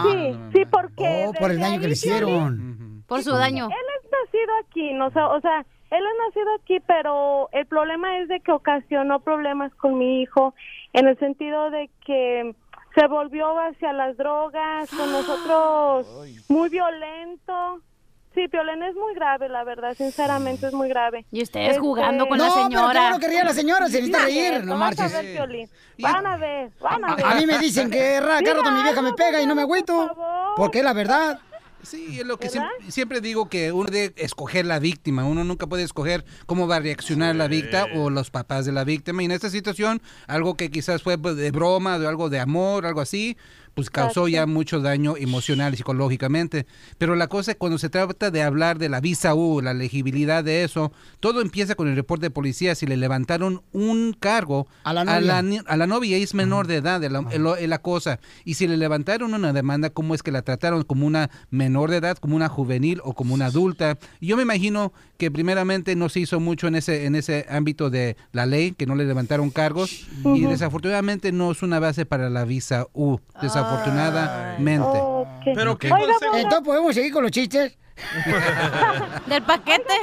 sí, 0.03 0.39
sí, 0.53 0.65
porque 0.65 1.25
Oh, 1.27 1.33
por 1.33 1.51
el 1.51 1.59
daño 1.59 1.79
que 1.79 1.87
le 1.87 1.93
hicieron. 1.93 3.03
Por 3.07 3.23
su 3.23 3.31
daño. 3.31 3.67
Él 3.67 3.85
es 4.03 4.09
nacido 4.11 4.53
aquí, 4.65 4.93
no, 4.93 5.07
o 5.07 5.11
sea, 5.11 5.27
o 5.27 5.41
sea, 5.41 5.65
él 5.91 6.03
es 6.03 6.27
nacido 6.27 6.55
aquí, 6.61 6.79
pero 6.87 7.49
el 7.51 7.65
problema 7.67 8.17
es 8.19 8.27
de 8.29 8.39
que 8.39 8.51
ocasionó 8.51 9.19
problemas 9.19 9.73
con 9.75 9.97
mi 9.97 10.21
hijo 10.21 10.53
en 10.93 11.07
el 11.07 11.17
sentido 11.19 11.69
de 11.69 11.89
que 12.05 12.55
se 12.95 13.07
volvió 13.07 13.47
hacia 13.59 13.93
las 13.93 14.17
drogas, 14.17 14.89
con 14.89 15.11
nosotros 15.11 16.07
muy 16.49 16.69
violento. 16.69 17.81
Sí, 18.33 18.47
Piolín 18.47 18.81
es 18.81 18.95
muy 18.95 19.13
grave, 19.13 19.49
la 19.49 19.65
verdad, 19.65 19.93
sinceramente 19.93 20.65
es 20.67 20.73
muy 20.73 20.87
grave. 20.87 21.25
Y 21.33 21.43
ustedes 21.43 21.77
jugando 21.77 22.25
con 22.27 22.37
la 22.37 22.47
No, 22.47 22.53
pero 22.53 22.67
qué 22.69 22.75
señora. 22.75 23.01
bueno 23.01 23.19
que 23.19 23.27
ría 23.27 23.43
la 23.43 23.53
señora, 23.53 23.87
se 23.87 24.01
necesita 24.01 24.19
Van 24.19 24.23
a 24.23 24.25
reír, 24.29 24.63
no 24.63 24.79
vas 24.79 24.99
a 24.99 25.03
marches. 25.03 25.13
ver, 25.13 25.33
Piolín. 25.35 25.69
Van 25.99 26.25
a 26.25 26.37
ver, 26.37 26.71
van 26.79 27.03
a 27.03 27.15
ver. 27.15 27.25
A 27.25 27.35
mí 27.35 27.45
me 27.45 27.57
dicen 27.59 27.91
que 27.91 28.19
cada 28.21 28.53
rato 28.53 28.71
mi 28.71 28.83
vieja 28.83 29.01
me 29.01 29.11
pega 29.11 29.41
y 29.41 29.45
no 29.45 29.53
me 29.53 29.63
agüito. 29.63 30.15
Porque 30.55 30.77
es 30.79 30.83
la 30.85 30.93
verdad. 30.93 31.39
Sí, 31.83 32.19
es 32.19 32.25
lo 32.25 32.37
que 32.37 32.49
siempre, 32.49 32.71
siempre 32.89 33.21
digo 33.21 33.49
que 33.49 33.71
uno 33.71 33.89
debe 33.89 34.13
escoger 34.17 34.65
la 34.65 34.79
víctima. 34.79 35.25
Uno 35.25 35.43
nunca 35.43 35.67
puede 35.67 35.83
escoger 35.83 36.25
cómo 36.45 36.67
va 36.67 36.77
a 36.77 36.79
reaccionar 36.79 37.35
la 37.35 37.47
víctima 37.47 37.85
o 37.95 38.09
los 38.09 38.29
papás 38.29 38.65
de 38.65 38.71
la 38.71 38.83
víctima. 38.83 39.21
Y 39.21 39.25
en 39.25 39.31
esta 39.31 39.49
situación, 39.49 40.01
algo 40.27 40.55
que 40.55 40.69
quizás 40.69 41.01
fue 41.01 41.17
pues, 41.17 41.35
de 41.35 41.51
broma, 41.51 41.99
de 41.99 42.07
algo 42.07 42.29
de 42.29 42.39
amor, 42.39 42.85
algo 42.85 43.01
así, 43.01 43.37
pues 43.73 43.89
causó 43.89 44.27
ya 44.27 44.45
mucho 44.45 44.81
daño 44.81 45.15
emocional 45.17 45.73
y 45.73 45.77
psicológicamente. 45.77 46.65
Pero 46.97 47.15
la 47.15 47.27
cosa 47.27 47.51
es 47.51 47.57
cuando 47.57 47.77
se 47.77 47.89
trata 47.89 48.31
de 48.31 48.43
hablar 48.43 48.77
de 48.77 48.89
la 48.89 48.99
visa 48.99 49.33
U, 49.35 49.61
la 49.61 49.73
legibilidad 49.73 50.43
de 50.43 50.63
eso, 50.63 50.91
todo 51.19 51.41
empieza 51.41 51.75
con 51.75 51.87
el 51.87 51.95
reporte 51.95 52.27
de 52.27 52.31
policía. 52.31 52.75
Si 52.75 52.85
le 52.85 52.97
levantaron 52.97 53.61
un 53.71 54.15
cargo 54.19 54.67
A 54.83 54.93
la 54.93 55.01
a 55.01 55.05
novia. 55.05 55.21
la, 55.21 55.63
a 55.65 55.77
la 55.77 55.87
novia, 55.87 56.17
es 56.17 56.33
menor 56.33 56.67
de 56.67 56.77
edad, 56.77 57.03
es 57.03 57.11
la, 57.69 57.77
cosa. 57.79 58.19
Y 58.45 58.55
si 58.55 58.67
le 58.67 58.77
levantaron 58.77 59.33
una 59.33 59.53
demanda, 59.53 59.89
¿cómo 59.89 60.15
es 60.15 60.23
que 60.23 60.31
la 60.31 60.41
trataron? 60.41 60.83
¿Como 60.83 61.07
una 61.07 61.29
menor 61.49 61.89
de 61.89 61.97
edad, 61.97 62.17
como 62.17 62.35
una 62.35 62.49
juvenil 62.49 63.01
o 63.03 63.13
como 63.13 63.33
una 63.33 63.47
adulta? 63.47 63.97
Y 64.19 64.27
yo 64.27 64.37
me 64.37 64.43
imagino 64.43 64.93
que 65.17 65.31
primeramente 65.31 65.95
no 65.95 66.09
se 66.09 66.19
hizo 66.19 66.39
mucho 66.39 66.67
en 66.67 66.75
ese, 66.75 67.05
en 67.05 67.15
ese 67.15 67.45
ámbito 67.49 67.89
de 67.89 68.17
la 68.31 68.45
ley, 68.45 68.71
que 68.71 68.85
no 68.85 68.95
le 68.95 69.05
levantaron 69.05 69.49
cargos. 69.49 70.07
Y 70.25 70.41
desafortunadamente 70.41 71.31
no 71.31 71.51
es 71.51 71.61
una 71.63 71.79
base 71.79 72.05
para 72.05 72.29
la 72.29 72.45
visa 72.45 72.87
U, 72.93 73.19
desafortunadamente. 73.41 73.60
Pero 75.53 75.77
¿qué 75.77 75.87
Entonces 75.89 76.61
podemos 76.63 76.93
seguir 76.95 77.11
con 77.13 77.23
los 77.23 77.31
chistes. 77.31 77.77
Del 79.27 79.43
paquete. 79.43 79.93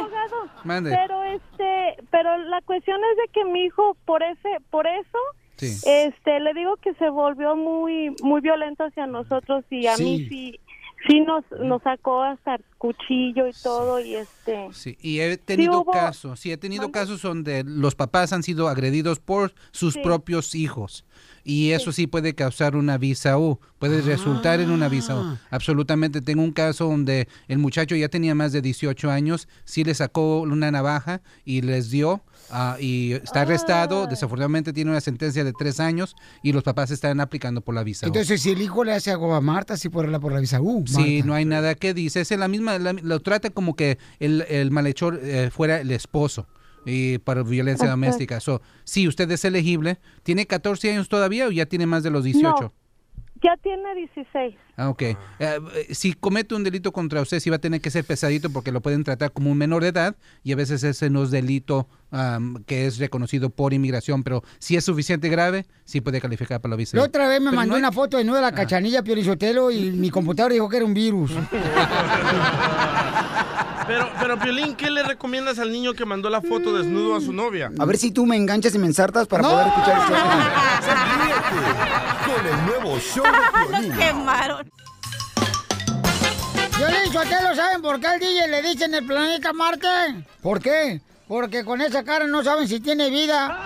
Mande. 0.65 0.91
Pero 0.91 1.25
este, 1.25 2.03
pero 2.11 2.37
la 2.39 2.61
cuestión 2.63 2.99
es 3.13 3.17
de 3.17 3.33
que 3.33 3.45
mi 3.45 3.65
hijo 3.65 3.97
por 4.05 4.23
ese, 4.23 4.49
por 4.71 4.87
eso, 4.87 5.19
Sí. 5.57 5.77
este, 5.85 6.39
le 6.41 6.55
digo 6.55 6.77
que 6.77 6.95
se 6.95 7.09
volvió 7.11 7.57
muy, 7.57 8.15
muy 8.23 8.41
violento 8.41 8.85
hacia 8.85 9.07
nosotros 9.07 9.65
y 9.71 9.87
a 9.89 9.97
mí 9.97 10.19
Sí. 10.19 10.29
sí, 10.29 10.61
sí 11.09 11.21
nos, 11.21 11.45
nos 11.61 11.83
sacó 11.83 12.23
hasta 12.23 12.57
el 12.57 12.65
cuchillo 12.77 13.49
y 13.49 13.53
todo 13.63 13.99
y 13.99 14.15
este. 14.15 14.69
Sí, 14.73 14.97
y 15.01 15.19
he 15.21 15.37
tenido 15.37 15.81
hubo- 15.83 15.91
casos, 15.91 16.39
sí, 16.39 16.53
he 16.53 16.57
tenido 16.59 16.93
casos 16.93 17.23
donde 17.23 17.65
los 17.65 17.97
papás 17.97 18.33
han 18.33 18.45
sido 18.45 18.69
agredidos 18.69 19.19
por 19.19 19.53
sus 19.73 19.95
Sí. 19.95 20.01
propios 20.01 20.55
hijos. 20.55 21.05
Y 21.49 21.71
eso 21.71 21.93
sí 21.93 22.07
puede 22.07 22.35
causar 22.35 22.77
una 22.77 22.99
visa 22.99 23.39
U, 23.39 23.59
puede 23.79 24.03
resultar 24.03 24.61
en 24.61 24.71
una 24.71 24.91
visa 24.91 25.17
U. 25.17 25.21
Ah. 25.25 25.39
Absolutamente. 25.51 26.21
Tengo 26.21 26.43
un 26.43 26.53
caso 26.53 26.85
donde 26.85 27.27
el 27.49 27.57
muchacho 27.57 27.97
ya 27.97 28.11
tenía 28.11 28.35
más 28.35 28.53
de 28.53 28.61
18 28.61 29.11
años, 29.11 29.49
sí 29.65 29.83
le 29.83 29.95
sacó 29.95 30.43
una 30.43 30.71
navaja 30.71 31.23
y 31.47 31.63
les 31.63 31.89
dio, 31.89 32.23
ah, 32.51 32.77
y 32.79 33.13
está 33.13 33.41
arrestado. 33.41 34.07
Desafortunadamente 34.07 34.75
tiene 34.75 34.91
una 34.91 35.01
sentencia 35.01 35.43
de 35.43 35.55
tres 35.55 35.81
años 35.81 36.17
y 36.43 36.53
los 36.53 36.63
papás 36.63 36.91
están 36.91 37.19
aplicando 37.19 37.63
por 37.63 37.75
la 37.75 37.83
visa 37.83 38.05
U. 38.05 38.09
Entonces, 38.09 38.43
si 38.43 38.51
el 38.51 38.61
hijo 38.61 38.85
le 38.85 38.93
hace 38.93 39.11
algo 39.11 39.35
a 39.35 39.41
Marta, 39.41 39.79
sí 39.79 39.89
por 39.89 40.07
la 40.07 40.19
visa 40.19 40.61
U. 40.61 40.85
Sí, 40.87 41.23
no 41.25 41.33
hay 41.33 41.47
nada 41.47 41.75
que 41.77 41.95
dice. 41.95 42.21
Es 42.21 42.31
la 42.33 42.49
misma, 42.49 42.79
la- 42.79 42.93
lo 42.93 43.21
trata 43.21 43.49
como 43.49 43.75
que 43.75 43.97
el, 44.21 44.45
el 44.51 44.71
malhechor 44.71 45.19
eh, 45.23 45.49
fuera 45.51 45.81
el 45.81 45.91
esposo 45.93 46.47
y 46.85 47.19
para 47.19 47.43
violencia 47.43 47.89
doméstica. 47.89 48.41
So, 48.41 48.61
sí, 48.85 49.07
usted 49.09 49.31
es 49.31 49.45
elegible. 49.45 49.99
¿Tiene 50.23 50.47
14 50.47 50.91
años 50.93 51.09
todavía 51.09 51.47
o 51.47 51.51
ya 51.51 51.67
tiene 51.67 51.87
más 51.87 52.03
de 52.03 52.11
los 52.11 52.25
18? 52.25 52.55
No, 52.61 52.73
ya 53.43 53.57
tiene 53.63 53.95
16. 53.95 54.55
Ah, 54.77 54.89
ok. 54.89 55.03
Eh, 55.03 55.17
eh, 55.41 55.59
si 55.95 56.13
comete 56.13 56.55
un 56.57 56.65
delito 56.65 56.91
contra 56.93 57.21
usted, 57.23 57.39
sí 57.41 57.51
va 57.51 57.57
a 57.57 57.61
tener 57.61 57.81
que 57.81 57.91
ser 57.91 58.05
pesadito 58.05 58.51
porque 58.51 58.73
lo 58.73 58.81
pueden 58.81 59.05
tratar 59.05 59.33
como 59.33 59.51
un 59.53 59.59
menor 59.59 59.83
de 59.83 59.89
edad 59.89 60.17
y 60.43 60.53
a 60.53 60.57
veces 60.57 60.83
ese 60.83 61.09
no 61.11 61.23
es 61.25 61.31
delito 61.31 61.89
am, 62.11 62.65
que 62.65 62.87
es 62.87 62.99
reconocido 62.99 63.51
por 63.51 63.73
inmigración, 63.75 64.23
pero 64.25 64.43
si 64.59 64.77
es 64.77 64.85
suficiente 64.85 65.29
grave, 65.29 65.67
sí 65.85 66.01
puede 66.01 66.21
calificar 66.21 66.61
para 66.61 66.71
la 66.71 66.77
visa. 66.77 66.97
La 66.97 67.05
otra 67.05 67.29
vez 67.29 67.41
me 67.41 67.47
Pero 67.51 67.57
mandó 67.57 67.71
no 67.71 67.77
hay- 67.77 67.81
una 67.83 67.93
foto 67.93 68.17
de 68.19 68.25
nuevo 68.25 68.37
de 68.37 68.43
la 68.43 68.53
cachanilla 68.53 69.03
Piorizotelo 69.03 69.71
y 69.71 69.91
mi 69.93 70.11
computadora 70.11 70.55
dijo 70.55 70.69
que 70.69 70.77
era 70.79 70.87
un 70.87 70.95
virus. 70.95 71.31
Pero, 73.89 74.09
pero 74.21 74.39
Piolín, 74.39 74.77
¿qué 74.77 74.91
le 74.91 75.03
recomiendas 75.03 75.59
al 75.59 75.73
niño 75.73 75.95
que 75.95 76.05
mandó 76.05 76.29
la 76.29 76.41
foto 76.43 76.77
desnudo 76.77 77.17
a 77.17 77.21
su 77.23 77.33
novia? 77.33 77.71
A 77.79 77.85
ver 77.87 77.97
si 77.97 78.11
tú 78.11 78.27
me 78.27 78.37
enganchas 78.37 78.75
y 78.75 78.79
me 78.79 78.87
ensartas 78.87 79.27
para 79.27 79.43
poder 79.43 79.67
escuchar 79.67 79.99
esto. 79.99 80.15
Con 82.27 82.47
el 82.47 82.67
nuevo 82.67 82.99
show 83.01 83.25
de 83.25 83.31
Piolín. 83.79 83.93
quemaron. 83.97 84.71
Violín 86.77 87.13
Sotelo, 87.13 87.55
¿saben 87.57 87.81
por 87.83 87.99
qué 87.99 88.07
al 88.07 88.21
DJ 88.21 88.49
le 88.49 88.63
dicen 88.63 88.95
el 88.95 89.07
planeta 89.07 89.53
Marte? 89.55 89.89
¿Por 90.43 90.61
qué? 90.61 91.01
Porque 91.27 91.65
con 91.65 91.81
esa 91.81 92.05
cara 92.05 92.27
no 92.27 92.45
saben 92.45 92.69
si 92.69 92.81
tiene 92.81 93.09
vida. 93.11 93.59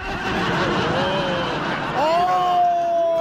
¡Oh! 1.98 3.20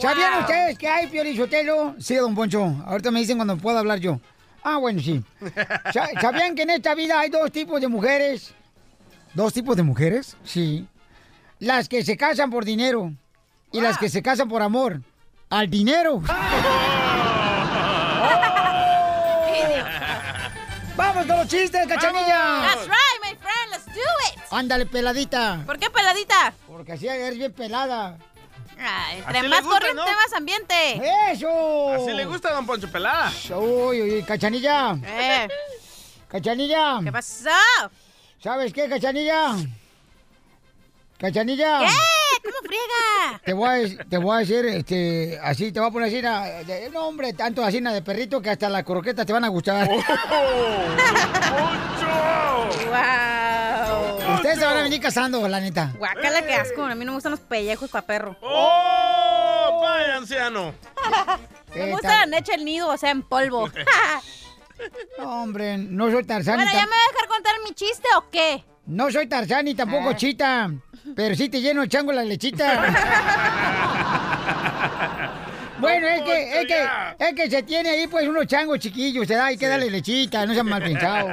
¿Sabían 0.00 0.40
ustedes 0.40 0.78
que 0.78 0.88
hay 0.88 1.06
Piolín 1.06 1.36
Sotelo? 1.36 1.94
Sí, 2.00 2.16
don 2.16 2.34
Poncho. 2.34 2.74
Ahorita 2.86 3.10
me 3.12 3.20
dicen 3.20 3.36
cuando 3.38 3.56
pueda 3.56 3.78
hablar 3.78 3.98
yo. 4.00 4.20
Ah, 4.62 4.76
bueno, 4.78 5.00
sí. 5.00 5.22
Sa- 5.92 6.08
¿Sabían 6.20 6.54
que 6.54 6.62
en 6.62 6.70
esta 6.70 6.94
vida 6.94 7.18
hay 7.20 7.30
dos 7.30 7.50
tipos 7.52 7.80
de 7.80 7.88
mujeres? 7.88 8.52
¿Dos 9.34 9.52
tipos 9.52 9.76
de 9.76 9.82
mujeres? 9.82 10.36
Sí. 10.44 10.86
Las 11.58 11.88
que 11.88 12.04
se 12.04 12.16
casan 12.16 12.50
por 12.50 12.64
dinero 12.64 13.12
y 13.72 13.80
las 13.80 13.98
que 13.98 14.08
se 14.08 14.22
casan 14.22 14.48
por 14.48 14.62
amor. 14.62 15.00
Al 15.50 15.68
dinero. 15.70 16.22
¡Vamos 20.96 21.26
con 21.26 21.36
los 21.38 21.48
chistes, 21.48 21.86
cachanilla! 21.86 22.60
That's 22.62 22.86
right, 22.86 23.18
Ándale, 24.50 24.86
peladita. 24.86 25.62
¿Por 25.66 25.78
qué 25.78 25.90
peladita? 25.90 26.52
Porque 26.66 26.92
así 26.92 27.06
eres 27.06 27.36
bien 27.36 27.52
pelada. 27.52 28.16
Entre 28.78 29.48
más 29.48 29.62
gusta, 29.62 29.78
corriente, 29.80 30.02
¿no? 30.02 30.16
más 30.16 30.32
ambiente. 30.34 31.02
¡Eso! 31.30 31.94
Así 31.94 32.12
le 32.12 32.24
gusta 32.24 32.50
a 32.50 32.52
Don 32.54 32.66
Poncho 32.66 32.90
Pelada. 32.90 33.32
Uy, 33.56 34.00
uy, 34.00 34.22
cachanilla. 34.22 34.96
Eh, 35.04 35.48
Cachanilla. 36.28 37.00
¿Qué 37.02 37.10
pasó? 37.10 37.48
¿Sabes 38.42 38.72
qué, 38.72 38.88
cachanilla? 38.88 39.56
Cachanilla. 41.18 41.80
¿Qué? 41.80 41.86
¿Cómo 42.42 42.56
friega? 42.64 43.40
Te 43.44 43.52
voy, 43.52 43.68
a, 43.68 44.04
te 44.04 44.18
voy 44.18 44.36
a 44.36 44.38
decir, 44.40 44.64
este, 44.66 45.40
así, 45.42 45.72
te 45.72 45.80
voy 45.80 45.88
a 45.88 45.92
poner 45.92 46.08
así, 46.08 46.90
no, 46.92 47.08
hombre, 47.08 47.32
tanto 47.32 47.64
así 47.64 47.80
de 47.80 48.02
perrito 48.02 48.40
que 48.40 48.50
hasta 48.50 48.68
las 48.68 48.84
croquetas 48.84 49.26
te 49.26 49.32
van 49.32 49.44
a 49.44 49.48
gustar. 49.48 49.88
¡Wow! 49.88 49.98
Ustedes 54.34 54.58
se 54.58 54.64
van 54.64 54.76
a 54.78 54.82
venir 54.82 55.00
casando, 55.00 55.46
la 55.48 55.60
neta. 55.60 55.92
Guácala, 55.98 56.42
qué 56.42 56.54
asco. 56.54 56.84
A 56.84 56.94
mí 56.94 57.04
no 57.04 57.12
me 57.12 57.16
gustan 57.16 57.30
los 57.32 57.40
pellejos 57.40 57.90
para 57.90 58.06
perro. 58.06 58.36
¡Oh! 58.42 59.80
¡Vaya, 59.82 60.16
anciano! 60.16 60.74
Me 61.68 61.74
¿Qué 61.74 61.90
gusta 61.92 62.08
la 62.20 62.26
leche 62.26 62.54
el 62.54 62.64
nido, 62.64 62.88
o 62.88 62.96
sea, 62.96 63.10
en 63.10 63.22
polvo. 63.22 63.68
No, 65.18 65.42
hombre, 65.42 65.76
no 65.76 66.08
soy 66.08 66.22
Tarzán. 66.22 66.54
bueno, 66.54 66.70
¿ya 66.70 66.82
me 66.84 66.90
va 66.90 66.94
a 66.94 67.12
dejar 67.12 67.28
contar 67.28 67.52
mi 67.64 67.74
chiste 67.74 68.06
o 68.16 68.30
qué? 68.30 68.64
No 68.86 69.10
soy 69.10 69.26
Tarzán 69.26 69.64
ni 69.64 69.74
tampoco 69.74 70.10
Ah. 70.10 70.16
chita. 70.16 70.70
Pero 71.16 71.34
sí 71.34 71.48
te 71.48 71.60
lleno 71.60 71.80
de 71.80 71.88
chango 71.88 72.12
la 72.12 72.22
lechita. 72.22 72.84
bueno, 75.80 76.06
es 76.08 76.22
que, 76.22 76.60
es 76.60 76.66
que, 76.66 76.88
es 77.18 77.34
que 77.34 77.50
se 77.50 77.62
tiene 77.62 77.90
ahí 77.90 78.06
pues 78.06 78.26
unos 78.28 78.46
changos 78.46 78.78
chiquillos, 78.78 79.26
se 79.26 79.34
da, 79.34 79.46
hay 79.46 79.56
que 79.58 79.66
darle 79.68 79.90
lechita, 79.90 80.44
no 80.46 80.54
sean 80.54 80.66
mal 80.66 80.82
pensados. 80.82 81.30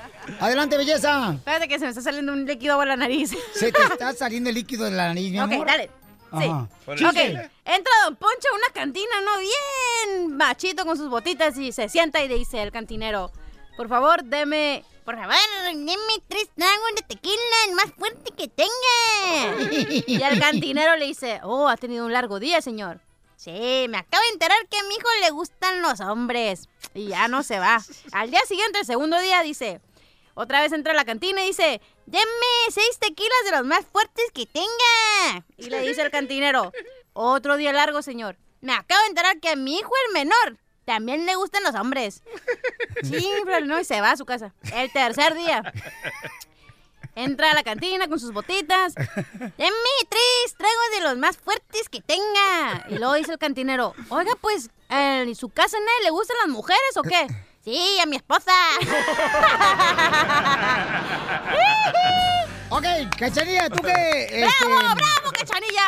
Adelante, 0.40 0.76
belleza. 0.76 1.32
Espérate 1.34 1.68
que 1.68 1.78
se 1.78 1.84
me 1.84 1.90
está 1.90 2.02
saliendo 2.02 2.32
un 2.32 2.44
líquido 2.44 2.76
por 2.76 2.86
la 2.86 2.96
nariz. 2.96 3.34
Se 3.54 3.72
te 3.72 3.82
está 3.82 4.12
saliendo 4.18 4.50
el 4.50 4.54
líquido 4.56 4.84
de 4.84 4.90
la 4.92 5.08
nariz, 5.08 5.30
mi 5.32 5.40
Ok, 5.40 5.52
amor. 5.52 5.66
dale. 5.66 5.90
Sí. 6.30 6.44
Ajá. 6.44 6.68
Ok, 6.86 7.16
entra 7.16 7.92
Don 8.04 8.16
Poncho 8.16 8.48
a 8.52 8.56
una 8.56 8.74
cantina, 8.74 9.20
¿no? 9.24 9.38
Bien 9.38 10.36
machito 10.36 10.84
con 10.84 10.96
sus 10.98 11.08
botitas 11.08 11.56
y 11.56 11.72
se 11.72 11.88
sienta 11.88 12.22
y 12.22 12.28
dice 12.28 12.60
el 12.62 12.70
cantinero, 12.70 13.32
por 13.78 13.88
favor, 13.88 14.22
deme, 14.24 14.84
por 15.06 15.16
favor, 15.16 15.34
deme 15.64 15.86
tres 16.28 16.50
tragos 16.54 16.90
de 16.96 17.02
tequila, 17.02 17.34
el 17.68 17.74
más 17.74 17.86
fuerte 17.96 18.30
que 18.36 18.48
tenga. 18.48 19.72
y 20.06 20.22
el 20.22 20.38
cantinero 20.38 20.96
le 20.96 21.06
dice, 21.06 21.40
oh, 21.44 21.66
ha 21.66 21.78
tenido 21.78 22.04
un 22.04 22.12
largo 22.12 22.38
día, 22.38 22.60
señor. 22.60 23.00
Sí, 23.38 23.86
me 23.88 23.98
acabo 23.98 24.20
de 24.24 24.32
enterar 24.32 24.58
que 24.68 24.78
a 24.78 24.82
mi 24.82 24.96
hijo 24.96 25.08
le 25.20 25.30
gustan 25.30 25.80
los 25.80 26.00
hombres. 26.00 26.68
Y 26.92 27.06
ya 27.06 27.28
no 27.28 27.44
se 27.44 27.60
va. 27.60 27.80
Al 28.10 28.32
día 28.32 28.40
siguiente, 28.48 28.80
el 28.80 28.84
segundo 28.84 29.16
día, 29.20 29.44
dice, 29.44 29.80
otra 30.34 30.60
vez 30.60 30.72
entra 30.72 30.92
a 30.92 30.96
la 30.96 31.04
cantina 31.04 31.44
y 31.44 31.46
dice, 31.46 31.80
deme 32.06 32.24
seis 32.68 32.98
tequilas 32.98 33.38
de 33.44 33.52
los 33.52 33.64
más 33.64 33.86
fuertes 33.86 34.24
que 34.34 34.46
tenga. 34.46 35.46
Y 35.56 35.70
le 35.70 35.82
dice 35.82 36.02
el 36.02 36.10
cantinero, 36.10 36.72
otro 37.12 37.56
día 37.56 37.72
largo, 37.72 38.02
señor. 38.02 38.36
Me 38.60 38.72
acabo 38.72 39.00
de 39.02 39.08
enterar 39.08 39.38
que 39.38 39.50
a 39.50 39.56
mi 39.56 39.78
hijo, 39.78 39.92
el 40.08 40.14
menor, 40.14 40.58
también 40.84 41.24
le 41.24 41.36
gustan 41.36 41.62
los 41.62 41.76
hombres. 41.76 42.24
Sí, 43.04 43.24
pero 43.44 43.64
no, 43.66 43.78
y 43.78 43.84
se 43.84 44.00
va 44.00 44.10
a 44.10 44.16
su 44.16 44.26
casa. 44.26 44.52
El 44.74 44.90
tercer 44.90 45.34
día. 45.34 45.62
Entra 47.18 47.50
a 47.50 47.54
la 47.54 47.64
cantina 47.64 48.06
con 48.06 48.20
sus 48.20 48.32
botitas. 48.32 48.94
Deme 48.94 49.74
tres 50.08 50.54
tragos 50.56 50.90
de 50.94 51.00
los 51.00 51.18
más 51.18 51.36
fuertes 51.36 51.88
que 51.88 52.00
tenga. 52.00 52.86
Y 52.90 52.94
luego 52.94 53.14
dice 53.14 53.32
el 53.32 53.38
cantinero, 53.38 53.92
oiga, 54.08 54.30
pues, 54.40 54.70
¿en 54.88 55.34
su 55.34 55.48
casa 55.48 55.78
a 55.78 55.80
nadie 55.80 56.04
le 56.04 56.10
gustan 56.10 56.36
las 56.44 56.48
mujeres 56.48 56.96
o 56.96 57.02
qué? 57.02 57.26
Sí, 57.64 57.98
a 58.00 58.06
mi 58.06 58.16
esposa. 58.16 58.52
Ok, 62.70 62.84
Cachanilla, 63.18 63.68
¿tú 63.70 63.82
qué? 63.82 64.24
este, 64.24 64.40
¡Bravo, 64.66 64.94
bravo, 64.94 65.32
cachanilla! 65.32 65.80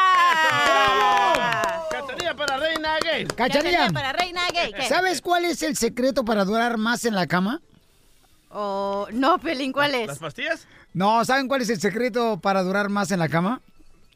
Cachanilla 1.90 2.34
para 2.34 2.56
reina 2.56 2.98
gay. 3.04 3.26
Cachanilla, 3.26 3.90
para 3.90 4.12
reina 4.14 4.40
gay. 4.52 4.72
¿qué? 4.72 4.88
¿sabes 4.88 5.20
cuál 5.20 5.44
es 5.44 5.62
el 5.62 5.76
secreto 5.76 6.24
para 6.24 6.46
durar 6.46 6.78
más 6.78 7.04
en 7.04 7.14
la 7.14 7.26
cama? 7.26 7.60
Oh, 8.50 9.06
no, 9.12 9.38
Pelín, 9.38 9.72
¿cuál 9.72 9.94
es? 9.94 10.06
¿Las 10.08 10.18
pastillas? 10.18 10.66
No, 10.92 11.24
¿saben 11.24 11.46
cuál 11.46 11.62
es 11.62 11.70
el 11.70 11.80
secreto 11.80 12.40
para 12.40 12.62
durar 12.62 12.88
más 12.88 13.10
en 13.12 13.20
la 13.20 13.28
cama? 13.28 13.60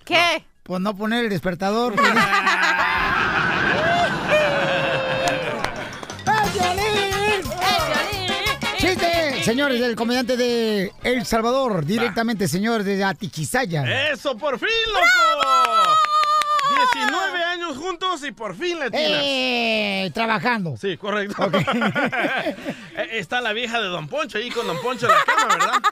¿Qué? 0.04 0.44
Pues 0.64 0.80
no 0.80 0.96
poner 0.96 1.24
el 1.24 1.30
despertador. 1.30 1.94
¡Chiste! 8.78 9.42
Señores, 9.44 9.80
del 9.80 9.94
comediante 9.94 10.36
de 10.36 10.92
El 11.04 11.24
Salvador, 11.24 11.84
directamente, 11.84 12.48
señores, 12.48 12.84
desde 12.84 13.04
Atiquizaya. 13.04 14.10
¡Eso, 14.10 14.36
por 14.36 14.58
fin, 14.58 14.68
loco! 14.88 15.90
19 16.94 17.44
años 17.44 17.76
juntos 17.76 18.24
y 18.24 18.32
por 18.32 18.56
fin 18.56 18.78
le 18.78 18.86
atinas. 18.86 19.20
¡Eh! 19.22 20.10
Trabajando. 20.12 20.76
Sí, 20.76 20.96
correcto. 20.96 21.50
Eh, 22.96 23.18
está 23.18 23.40
la 23.40 23.52
vieja 23.52 23.80
de 23.80 23.88
Don 23.88 24.06
Poncho 24.06 24.38
ahí 24.38 24.50
con 24.50 24.68
Don 24.68 24.80
Poncho 24.80 25.06
en 25.06 25.12
la 25.12 25.24
cama, 25.24 25.56
¿verdad? 25.56 25.82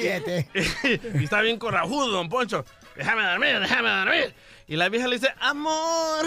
Siete. 0.00 0.48
y 1.14 1.24
está 1.24 1.40
bien 1.40 1.58
corajudo, 1.58 2.08
Don 2.08 2.28
Poncho. 2.28 2.64
Déjame 2.96 3.22
dormir, 3.24 3.60
déjame 3.60 3.90
dormir. 3.90 4.34
Y 4.66 4.76
la 4.76 4.88
vieja 4.88 5.08
le 5.08 5.16
dice, 5.18 5.32
amor, 5.40 6.24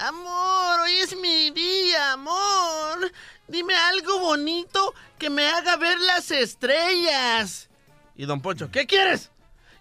amor, 0.00 0.80
hoy 0.80 0.92
es 0.98 1.16
mi 1.16 1.50
día, 1.50 2.12
amor. 2.12 3.12
Dime 3.48 3.74
algo 3.74 4.20
bonito 4.20 4.94
que 5.18 5.30
me 5.30 5.46
haga 5.46 5.76
ver 5.76 5.98
las 6.00 6.30
estrellas. 6.30 7.68
Y 8.16 8.26
Don 8.26 8.40
Poncho, 8.40 8.70
¿qué 8.70 8.86
quieres? 8.86 9.30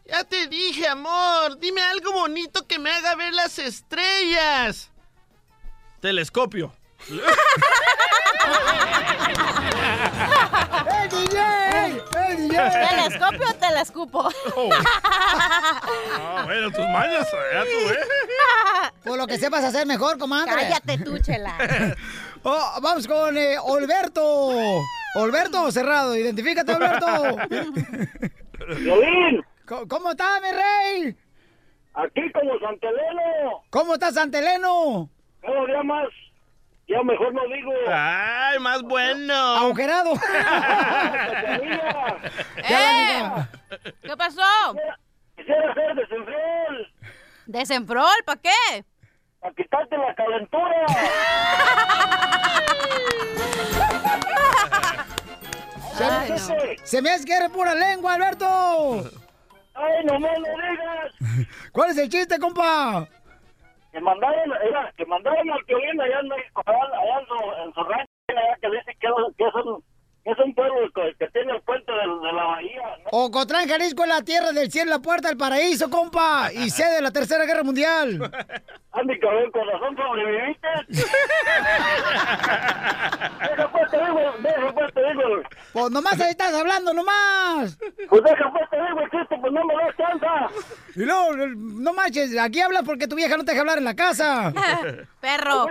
Ya 0.05 0.23
te 0.23 0.47
dije, 0.47 0.87
amor, 0.87 1.59
dime 1.59 1.81
algo 1.81 2.11
bonito 2.11 2.67
que 2.67 2.79
me 2.79 2.91
haga 2.91 3.15
ver 3.15 3.33
las 3.33 3.59
estrellas. 3.59 4.91
Telescopio. 6.01 6.73
¡El 10.87 11.09
DJ! 11.09 12.01
¡El 12.27 12.49
DJ! 12.49 12.57
¿Telescopio 12.89 13.49
o 13.49 13.53
telescupo? 13.55 14.29
Ah, 15.03 16.43
bueno, 16.45 16.69
tus 16.71 16.87
mañas, 16.87 17.27
ya 17.53 17.63
tú, 17.63 17.89
¿eh? 17.89 17.97
Por 19.03 19.17
lo 19.17 19.27
que 19.27 19.37
sepas 19.37 19.63
hacer 19.63 19.85
mejor, 19.85 20.17
comadre. 20.17 20.51
Cállate 20.51 20.97
tú, 20.99 21.17
chela. 21.19 21.55
Oh, 22.43 22.79
vamos 22.81 23.07
con 23.07 23.37
eh, 23.37 23.55
Olberto. 23.59 24.23
Olberto 25.13 25.71
Cerrado, 25.71 26.15
identifícate, 26.15 26.73
Olberto. 26.73 27.37
Violín. 28.79 29.45
¿Cómo 29.87 30.09
estás, 30.09 30.41
mi 30.41 30.49
rey? 30.49 31.15
Aquí 31.93 32.31
como 32.31 32.57
Santeleno. 32.57 33.63
¿Cómo 33.69 33.93
estás, 33.93 34.15
Santeleno? 34.15 35.07
Cada 35.41 35.65
día 35.65 35.83
más. 35.83 36.07
Ya 36.91 37.01
mejor 37.03 37.33
no 37.33 37.41
digo. 37.47 37.71
¡Ay, 37.89 38.59
más 38.59 38.81
bueno! 38.81 39.33
Agujerado. 39.57 40.13
¡Eh! 42.57 43.23
¿Qué 44.01 44.17
pasó? 44.17 44.41
Quisiera 45.37 45.73
ser 45.73 45.95
desenfrol. 45.95 46.93
¿Desenfrol? 47.45 48.23
¿Para 48.25 48.41
qué? 48.41 48.83
Para 49.39 49.53
quitarte 49.53 49.97
la 49.97 50.13
calentura. 50.15 50.85
Se, 55.97 56.03
Ay, 56.05 56.29
no. 56.29 56.37
se 56.83 57.01
me 57.01 57.09
hace 57.11 57.25
que 57.25 57.33
eres 57.35 57.49
pura 57.49 57.75
lengua, 57.75 58.13
Alberto. 58.15 59.03
Ay, 59.73 60.05
no 60.05 60.19
me 60.19 60.29
lo 60.39 60.47
digas. 60.49 61.47
¿Cuál 61.71 61.91
es 61.91 61.97
el 61.97 62.09
chiste, 62.09 62.37
compa? 62.39 63.07
Que 63.91 63.99
mandaron, 63.99 64.53
era, 64.63 64.91
que 64.95 65.05
mandaron 65.05 65.51
al 65.51 65.65
Piolín 65.65 65.99
allá 65.99 66.19
en 66.21 66.27
México, 66.29 66.63
allá, 66.65 66.79
allá 66.79 67.19
en, 67.19 67.25
su, 67.27 67.33
en 67.63 67.73
su 67.73 67.83
rancho, 67.83 68.11
allá 68.29 68.55
que 68.61 68.69
dice 68.69 68.97
que, 68.99 69.07
que 69.37 69.43
es 69.47 69.55
un, 69.55 69.83
es 70.23 70.37
un 70.37 70.53
pueblo 70.53 70.87
que, 70.93 71.15
que 71.17 71.27
tiene 71.31 71.53
el 71.53 71.61
puente 71.63 71.91
de, 71.91 71.97
de 71.97 72.31
la 72.33 72.43
bahía. 72.43 72.97
¿no? 73.03 73.09
Ocotlán, 73.11 73.67
Jalisco, 73.67 74.03
es 74.03 74.09
la 74.09 74.21
tierra 74.21 74.51
del 74.51 74.71
cielo, 74.71 74.91
la 74.91 74.99
puerta 74.99 75.27
del 75.29 75.37
paraíso, 75.37 75.89
compa. 75.89 76.53
Y 76.53 76.69
sede 76.69 76.95
de 76.95 77.01
la 77.01 77.11
Tercera 77.11 77.45
Guerra 77.45 77.63
Mundial. 77.63 78.19
Andy, 78.93 79.19
cabrón, 79.19 79.51
con 79.51 79.67
razón 79.67 79.95
sobreviviste. 79.97 80.67
deja 83.49 83.71
pues 83.71 83.91
te 83.91 83.97
digo, 83.97 84.19
deja 84.39 84.73
pues 85.73 85.73
te. 85.73 85.79
Pues 85.79 85.91
nomás 85.91 86.21
ahí 86.21 86.31
estás 86.31 86.53
hablando, 86.53 86.93
nomás. 86.93 87.77
Pues 88.09 88.23
deja 88.23 88.51
pues 88.51 88.69
te 88.69 88.77
digo 88.77 88.99
el 89.01 89.09
chiste, 89.11 89.37
pues 89.39 89.53
no 89.53 89.65
me 89.65 89.73
das 89.75 89.97
chance. 89.97 90.27
Y 90.95 91.05
luego, 91.05 91.35
no 91.55 91.93
manches, 91.93 92.37
aquí 92.37 92.61
hablas 92.61 92.83
porque 92.83 93.07
tu 93.07 93.15
vieja 93.15 93.37
no 93.37 93.45
te 93.45 93.51
deja 93.51 93.61
hablar 93.61 93.77
en 93.77 93.85
la 93.85 93.95
casa. 93.95 94.53
Perro. 95.21 95.67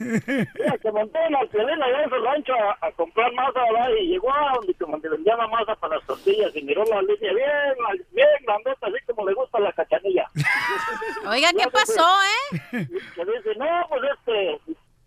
Mira, 0.00 0.76
se 0.82 0.92
montaron 0.92 1.36
al 1.36 1.48
Piolín 1.48 1.82
allá 1.82 2.04
en 2.04 2.10
su 2.10 2.16
rancho 2.16 2.52
a, 2.52 2.86
a 2.86 2.92
comprar 2.92 3.32
masa, 3.32 3.60
¿verdad? 3.72 3.88
Y 4.00 4.08
llegó 4.08 4.32
a 4.32 4.54
donde, 4.54 4.74
donde 4.78 5.08
vendían 5.08 5.38
la 5.38 5.48
masa 5.48 5.74
para 5.76 5.96
las 5.96 6.06
tortillas 6.06 6.54
y 6.54 6.62
miró 6.62 6.84
la 6.84 7.02
línea 7.02 7.32
bien, 7.32 8.04
bien 8.12 8.28
grandota, 8.46 8.86
así 8.86 8.96
como 9.06 9.28
le 9.28 9.34
gusta 9.34 9.58
la 9.58 9.72
cachanilla. 9.72 10.26
Oiga, 11.28 11.48
¿qué 11.56 11.68
pasó, 11.70 12.06
eh? 12.52 12.58
Que 12.70 13.24
dice, 13.24 13.54
no, 13.56 13.66
pues 13.88 14.02
este, 14.18 14.60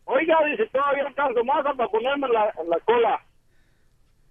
oiga, 0.06 0.38
dice, 0.46 0.66
todavía 0.68 1.08
alcanzo 1.08 1.44
masa 1.44 1.74
para 1.74 1.90
ponerme 1.90 2.28
en 2.28 2.34
la, 2.34 2.54
en 2.62 2.70
la 2.70 2.80
cola. 2.80 3.22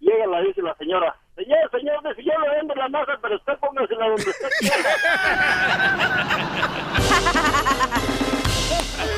Llega, 0.00 0.26
la 0.26 0.40
dice 0.40 0.62
la 0.62 0.74
señora, 0.76 1.14
señor, 1.36 1.70
señor, 1.70 2.16
si 2.16 2.24
yo 2.24 2.32
le 2.40 2.48
vendo 2.56 2.74
la 2.74 2.88
masa, 2.88 3.12
pero 3.20 3.36
usted 3.36 3.52
póngasela 3.58 4.06
donde 4.08 4.30
usted 4.30 4.48
quiera. 4.60 4.90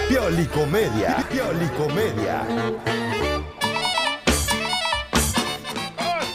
Piolicomedia. 0.08 1.16
Piolicomedia. 1.30 2.42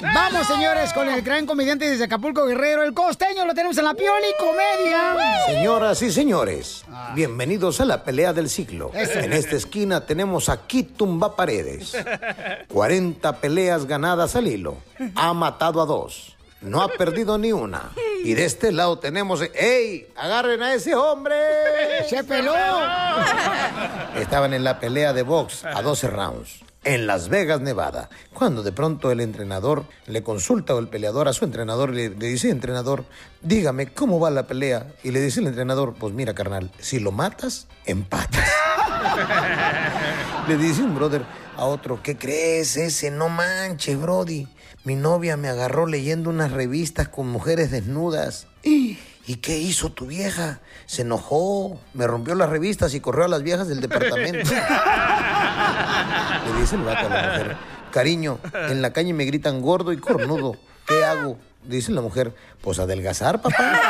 Vamos, 0.01 0.45
señores, 0.47 0.93
con 0.93 1.09
el 1.09 1.21
gran 1.21 1.45
comediante 1.45 1.89
desde 1.89 2.03
Acapulco 2.03 2.45
Guerrero, 2.45 2.83
el 2.83 2.93
costeño, 2.93 3.45
lo 3.45 3.53
tenemos 3.53 3.77
en 3.77 3.85
la 3.85 3.93
Pioli 3.93 4.27
Comedia. 4.39 5.15
Señoras 5.47 6.01
y 6.03 6.11
señores, 6.11 6.85
bienvenidos 7.15 7.81
a 7.81 7.85
la 7.85 8.03
pelea 8.03 8.31
del 8.33 8.49
siglo. 8.49 8.91
En 8.93 9.33
esta 9.33 9.55
esquina 9.55 10.05
tenemos 10.05 10.49
aquí 10.49 10.83
Tumba 10.83 11.35
Paredes. 11.35 11.97
40 12.67 13.37
peleas 13.37 13.85
ganadas 13.85 14.35
al 14.35 14.47
hilo. 14.47 14.77
Ha 15.15 15.33
matado 15.33 15.81
a 15.81 15.85
dos. 15.85 16.35
No 16.61 16.81
ha 16.81 16.89
perdido 16.89 17.37
ni 17.37 17.51
una. 17.51 17.91
Y 18.23 18.33
de 18.33 18.45
este 18.45 18.71
lado 18.71 18.99
tenemos... 18.99 19.41
¡Ey! 19.53 20.07
¡Agarren 20.15 20.61
a 20.61 20.73
ese 20.73 20.95
hombre! 20.95 21.35
¡Se 22.09 22.23
peló! 22.23 22.53
Estaban 24.15 24.53
en 24.53 24.63
la 24.63 24.79
pelea 24.79 25.13
de 25.13 25.23
box 25.23 25.65
a 25.65 25.81
12 25.81 26.07
rounds. 26.07 26.66
En 26.83 27.05
Las 27.05 27.27
Vegas, 27.27 27.59
Nevada, 27.59 28.09
cuando 28.33 28.63
de 28.63 28.71
pronto 28.71 29.11
el 29.11 29.19
entrenador 29.19 29.85
le 30.05 30.23
consulta 30.23 30.73
o 30.73 30.79
el 30.79 30.87
peleador 30.87 31.27
a 31.27 31.33
su 31.33 31.43
entrenador 31.43 31.91
le, 31.91 32.09
le 32.09 32.27
dice, 32.27 32.49
entrenador, 32.49 33.03
dígame 33.41 33.87
cómo 33.87 34.19
va 34.19 34.29
la 34.29 34.47
pelea. 34.47 34.87
Y 35.03 35.11
le 35.11 35.19
dice 35.19 35.41
el 35.41 35.47
entrenador, 35.47 35.95
pues 35.99 36.13
mira, 36.13 36.33
carnal, 36.33 36.71
si 36.79 36.99
lo 36.99 37.11
matas, 37.11 37.67
empatas. 37.85 38.47
Le 40.47 40.57
dice 40.57 40.81
un 40.81 40.95
brother 40.95 41.25
a 41.57 41.65
otro, 41.65 42.01
¿qué 42.01 42.17
crees 42.17 42.77
ese? 42.77 43.11
No 43.11 43.27
manches, 43.27 43.99
Brody. 43.99 44.47
Mi 44.85 44.95
novia 44.95 45.35
me 45.35 45.49
agarró 45.49 45.85
leyendo 45.85 46.29
unas 46.29 46.51
revistas 46.51 47.09
con 47.09 47.27
mujeres 47.27 47.71
desnudas. 47.71 48.47
¿Y 48.63 48.97
qué 49.35 49.57
hizo 49.57 49.91
tu 49.91 50.07
vieja? 50.07 50.61
Se 50.85 51.01
enojó, 51.03 51.79
me 51.93 52.07
rompió 52.07 52.33
las 52.33 52.49
revistas 52.49 52.93
y 52.93 53.01
corrió 53.01 53.25
a 53.25 53.27
las 53.27 53.43
viejas 53.43 53.67
del 53.67 53.81
departamento. 53.81 54.49
Le 56.45 56.61
dice 56.61 56.77
el 56.77 56.83
vato 56.83 57.05
a 57.07 57.09
la 57.09 57.21
mujer, 57.27 57.57
cariño, 57.91 58.39
en 58.53 58.81
la 58.81 58.93
calle 58.93 59.13
me 59.13 59.25
gritan 59.25 59.61
gordo 59.61 59.91
y 59.91 59.97
cornudo. 59.97 60.55
¿Qué 60.85 61.03
hago? 61.03 61.37
Dice 61.63 61.91
la 61.91 61.99
mujer, 62.01 62.33
pues 62.61 62.79
adelgazar, 62.79 63.41
papá. 63.41 63.81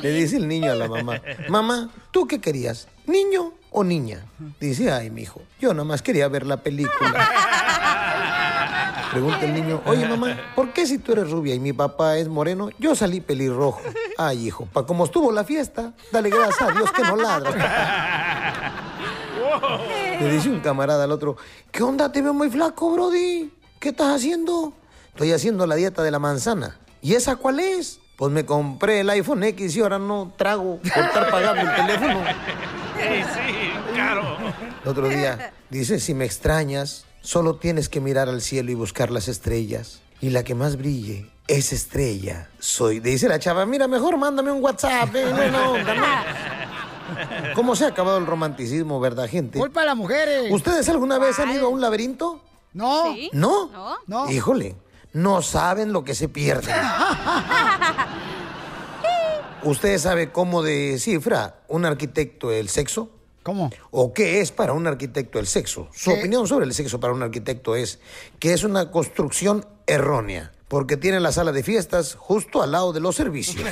Le 0.00 0.12
dice 0.12 0.36
el 0.36 0.46
niño 0.46 0.70
a 0.72 0.74
la 0.74 0.88
mamá, 0.88 1.20
mamá, 1.48 1.90
¿tú 2.10 2.26
qué 2.26 2.40
querías? 2.40 2.88
¿Niño 3.06 3.52
o 3.70 3.84
niña? 3.84 4.24
Dice, 4.60 4.92
ay, 4.92 5.10
mijo, 5.10 5.42
yo 5.60 5.74
nomás 5.74 6.02
quería 6.02 6.28
ver 6.28 6.46
la 6.46 6.58
película. 6.58 7.28
Pregunta 9.14 9.44
el 9.44 9.54
niño, 9.54 9.80
oye 9.86 10.08
mamá, 10.08 10.36
¿por 10.56 10.72
qué 10.72 10.88
si 10.88 10.98
tú 10.98 11.12
eres 11.12 11.30
rubia 11.30 11.54
y 11.54 11.60
mi 11.60 11.72
papá 11.72 12.16
es 12.18 12.26
moreno, 12.28 12.70
yo 12.80 12.96
salí 12.96 13.20
pelirrojo? 13.20 13.80
Ay, 14.18 14.48
hijo, 14.48 14.66
pa' 14.66 14.84
como 14.84 15.04
estuvo 15.04 15.30
la 15.30 15.44
fiesta, 15.44 15.92
dale 16.10 16.30
gracias 16.30 16.62
a 16.68 16.72
Dios 16.72 16.90
que 16.90 17.02
no 17.02 17.14
ladra. 17.14 17.52
Le 20.20 20.30
dice 20.32 20.50
un 20.50 20.58
camarada 20.58 21.04
al 21.04 21.12
otro, 21.12 21.36
¿qué 21.70 21.84
onda? 21.84 22.10
Te 22.10 22.22
veo 22.22 22.34
muy 22.34 22.50
flaco, 22.50 22.90
Brody. 22.90 23.52
¿Qué 23.78 23.90
estás 23.90 24.16
haciendo? 24.16 24.72
Estoy 25.10 25.30
haciendo 25.30 25.64
la 25.68 25.76
dieta 25.76 26.02
de 26.02 26.10
la 26.10 26.18
manzana. 26.18 26.76
¿Y 27.00 27.14
esa 27.14 27.36
cuál 27.36 27.60
es? 27.60 28.00
Pues 28.16 28.32
me 28.32 28.44
compré 28.44 29.00
el 29.00 29.10
iPhone 29.10 29.44
X 29.44 29.76
y 29.76 29.80
ahora 29.80 30.00
no 30.00 30.32
trago 30.36 30.80
por 30.80 31.04
estar 31.04 31.30
pagando 31.30 31.70
el 31.70 31.76
teléfono. 31.76 32.20
Sí, 32.94 33.22
sí, 33.34 33.96
caro. 33.96 34.36
El 34.84 34.88
otro 34.88 35.08
día 35.08 35.52
dice, 35.68 35.98
si 35.98 36.14
me 36.14 36.24
extrañas, 36.24 37.04
solo 37.24 37.56
tienes 37.56 37.88
que 37.88 38.00
mirar 38.00 38.28
al 38.28 38.42
cielo 38.42 38.70
y 38.70 38.74
buscar 38.74 39.10
las 39.10 39.28
estrellas. 39.28 40.00
Y 40.20 40.30
la 40.30 40.44
que 40.44 40.54
más 40.54 40.76
brille, 40.76 41.30
esa 41.48 41.74
estrella, 41.74 42.48
soy. 42.58 43.00
Dice 43.00 43.28
la 43.28 43.38
chava, 43.38 43.66
mira, 43.66 43.88
mejor 43.88 44.16
mándame 44.16 44.52
un 44.52 44.62
WhatsApp. 44.62 45.14
eh, 45.14 45.50
no, 45.50 45.78
no, 45.78 45.94
no. 45.94 46.04
¿Cómo 47.54 47.76
se 47.76 47.84
ha 47.84 47.88
acabado 47.88 48.18
el 48.18 48.26
romanticismo, 48.26 49.00
verdad, 49.00 49.28
gente? 49.28 49.58
Culpa 49.58 49.80
de 49.80 49.86
las 49.86 49.96
mujeres. 49.96 50.52
¿Ustedes 50.52 50.88
alguna 50.88 51.18
vez 51.18 51.38
han 51.38 51.50
ido 51.50 51.66
a 51.66 51.68
un 51.68 51.80
laberinto? 51.80 52.42
No. 52.72 53.14
¿No? 53.32 53.70
No. 53.70 53.96
No. 54.06 54.30
Híjole, 54.30 54.76
no 55.12 55.42
saben 55.42 55.92
lo 55.92 56.04
que 56.04 56.14
se 56.14 56.28
pierden. 56.28 56.74
¿Usted 59.62 59.98
sabe 59.98 60.30
cómo 60.30 60.62
descifra 60.62 61.62
un 61.68 61.86
arquitecto 61.86 62.52
el 62.52 62.68
sexo? 62.68 63.10
¿Cómo? 63.44 63.70
¿O 63.90 64.14
qué 64.14 64.40
es 64.40 64.50
para 64.50 64.72
un 64.72 64.86
arquitecto 64.86 65.38
el 65.38 65.46
sexo? 65.46 65.88
Su 65.92 66.10
¿Qué? 66.10 66.18
opinión 66.18 66.48
sobre 66.48 66.64
el 66.64 66.72
sexo 66.72 66.98
para 66.98 67.12
un 67.12 67.22
arquitecto 67.22 67.76
es 67.76 68.00
que 68.38 68.54
es 68.54 68.64
una 68.64 68.90
construcción 68.90 69.66
errónea, 69.86 70.50
porque 70.66 70.96
tiene 70.96 71.20
la 71.20 71.30
sala 71.30 71.52
de 71.52 71.62
fiestas 71.62 72.14
justo 72.14 72.62
al 72.62 72.72
lado 72.72 72.94
de 72.94 73.00
los 73.00 73.14
servicios. 73.14 73.62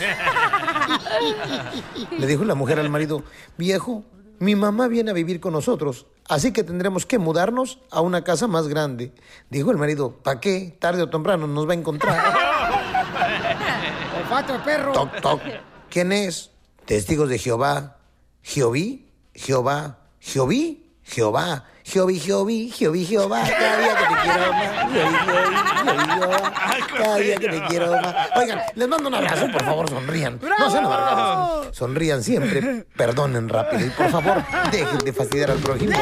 Le 2.18 2.27
dijo 2.27 2.45
la 2.45 2.55
mujer 2.55 2.79
al 2.79 2.91
marido, 2.91 3.25
viejo, 3.57 4.05
mi 4.39 4.55
mamá 4.57 4.89
viene 4.89 5.11
a 5.11 5.14
vivir 5.14 5.41
con 5.41 5.55
nosotros, 5.55 6.05
así 6.29 6.53
que 6.53 6.64
tendremos 6.64 7.07
que 7.07 7.18
mudarnos 7.18 7.79
a 7.91 8.03
una 8.03 8.25
casa 8.25 8.47
más 8.49 8.68
grande. 8.68 9.14
Dijo 9.49 9.70
el 9.70 9.79
marido, 9.79 10.18
¿para 10.23 10.39
qué? 10.39 10.77
Tarde 10.81 11.01
o 11.03 11.09
temprano 11.09 11.47
nos 11.47 11.66
va 11.66 11.73
a 11.73 11.77
encontrar. 11.77 12.23
Olfato 14.20 14.62
perro. 14.62 14.93
Toc, 14.93 15.18
toc. 15.23 15.41
¿Quién 15.89 16.12
es? 16.12 16.51
Testigos 16.85 17.31
de 17.31 17.39
Jehová. 17.39 17.97
¿Jehoví? 18.43 19.01
Jehová. 19.35 19.99
¿Jehoví? 20.20 20.87
Jehová. 21.03 21.64
Jehoví, 21.85 22.18
Jehoví, 22.20 22.70
Jehoví, 22.70 23.05
Jehová. 23.05 23.43
Cada 23.43 23.78
día 23.78 23.97
que 23.97 24.05
te 24.07 24.20
quiero 24.22 24.53
más. 24.53 24.93
Jehoví, 24.93 25.16
Jehoví, 25.26 25.57
Jehoví, 25.83 26.07
Jehová. 26.14 26.53
Cada 26.97 27.16
día 27.16 27.37
que 27.37 27.49
te 27.49 27.62
quiero 27.66 27.93
más. 27.93 28.14
Oigan, 28.37 28.61
les 28.74 28.89
mando 28.89 29.09
un 29.09 29.14
abrazo, 29.14 29.47
por 29.51 29.64
favor, 29.64 29.89
sonrían. 29.89 30.41
No 30.59 30.70
sean 30.70 30.85
amargados. 30.85 31.76
Sonrían 31.76 32.22
siempre, 32.22 32.87
perdonen 32.97 33.49
rápido 33.49 33.87
y 33.87 33.91
por 33.91 34.11
favor, 34.11 34.45
dejen 34.70 34.99
de 34.99 35.12
fastidiar 35.12 35.51
al 35.51 35.59
prójimo. 35.59 35.93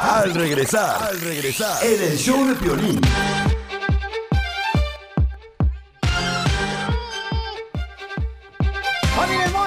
Al 0.00 0.34
regresar, 0.34 1.02
al 1.02 1.20
regresar, 1.20 1.84
en 1.84 2.02
el 2.02 2.18
show 2.18 2.44
de 2.46 2.54
Piolín. 2.56 3.00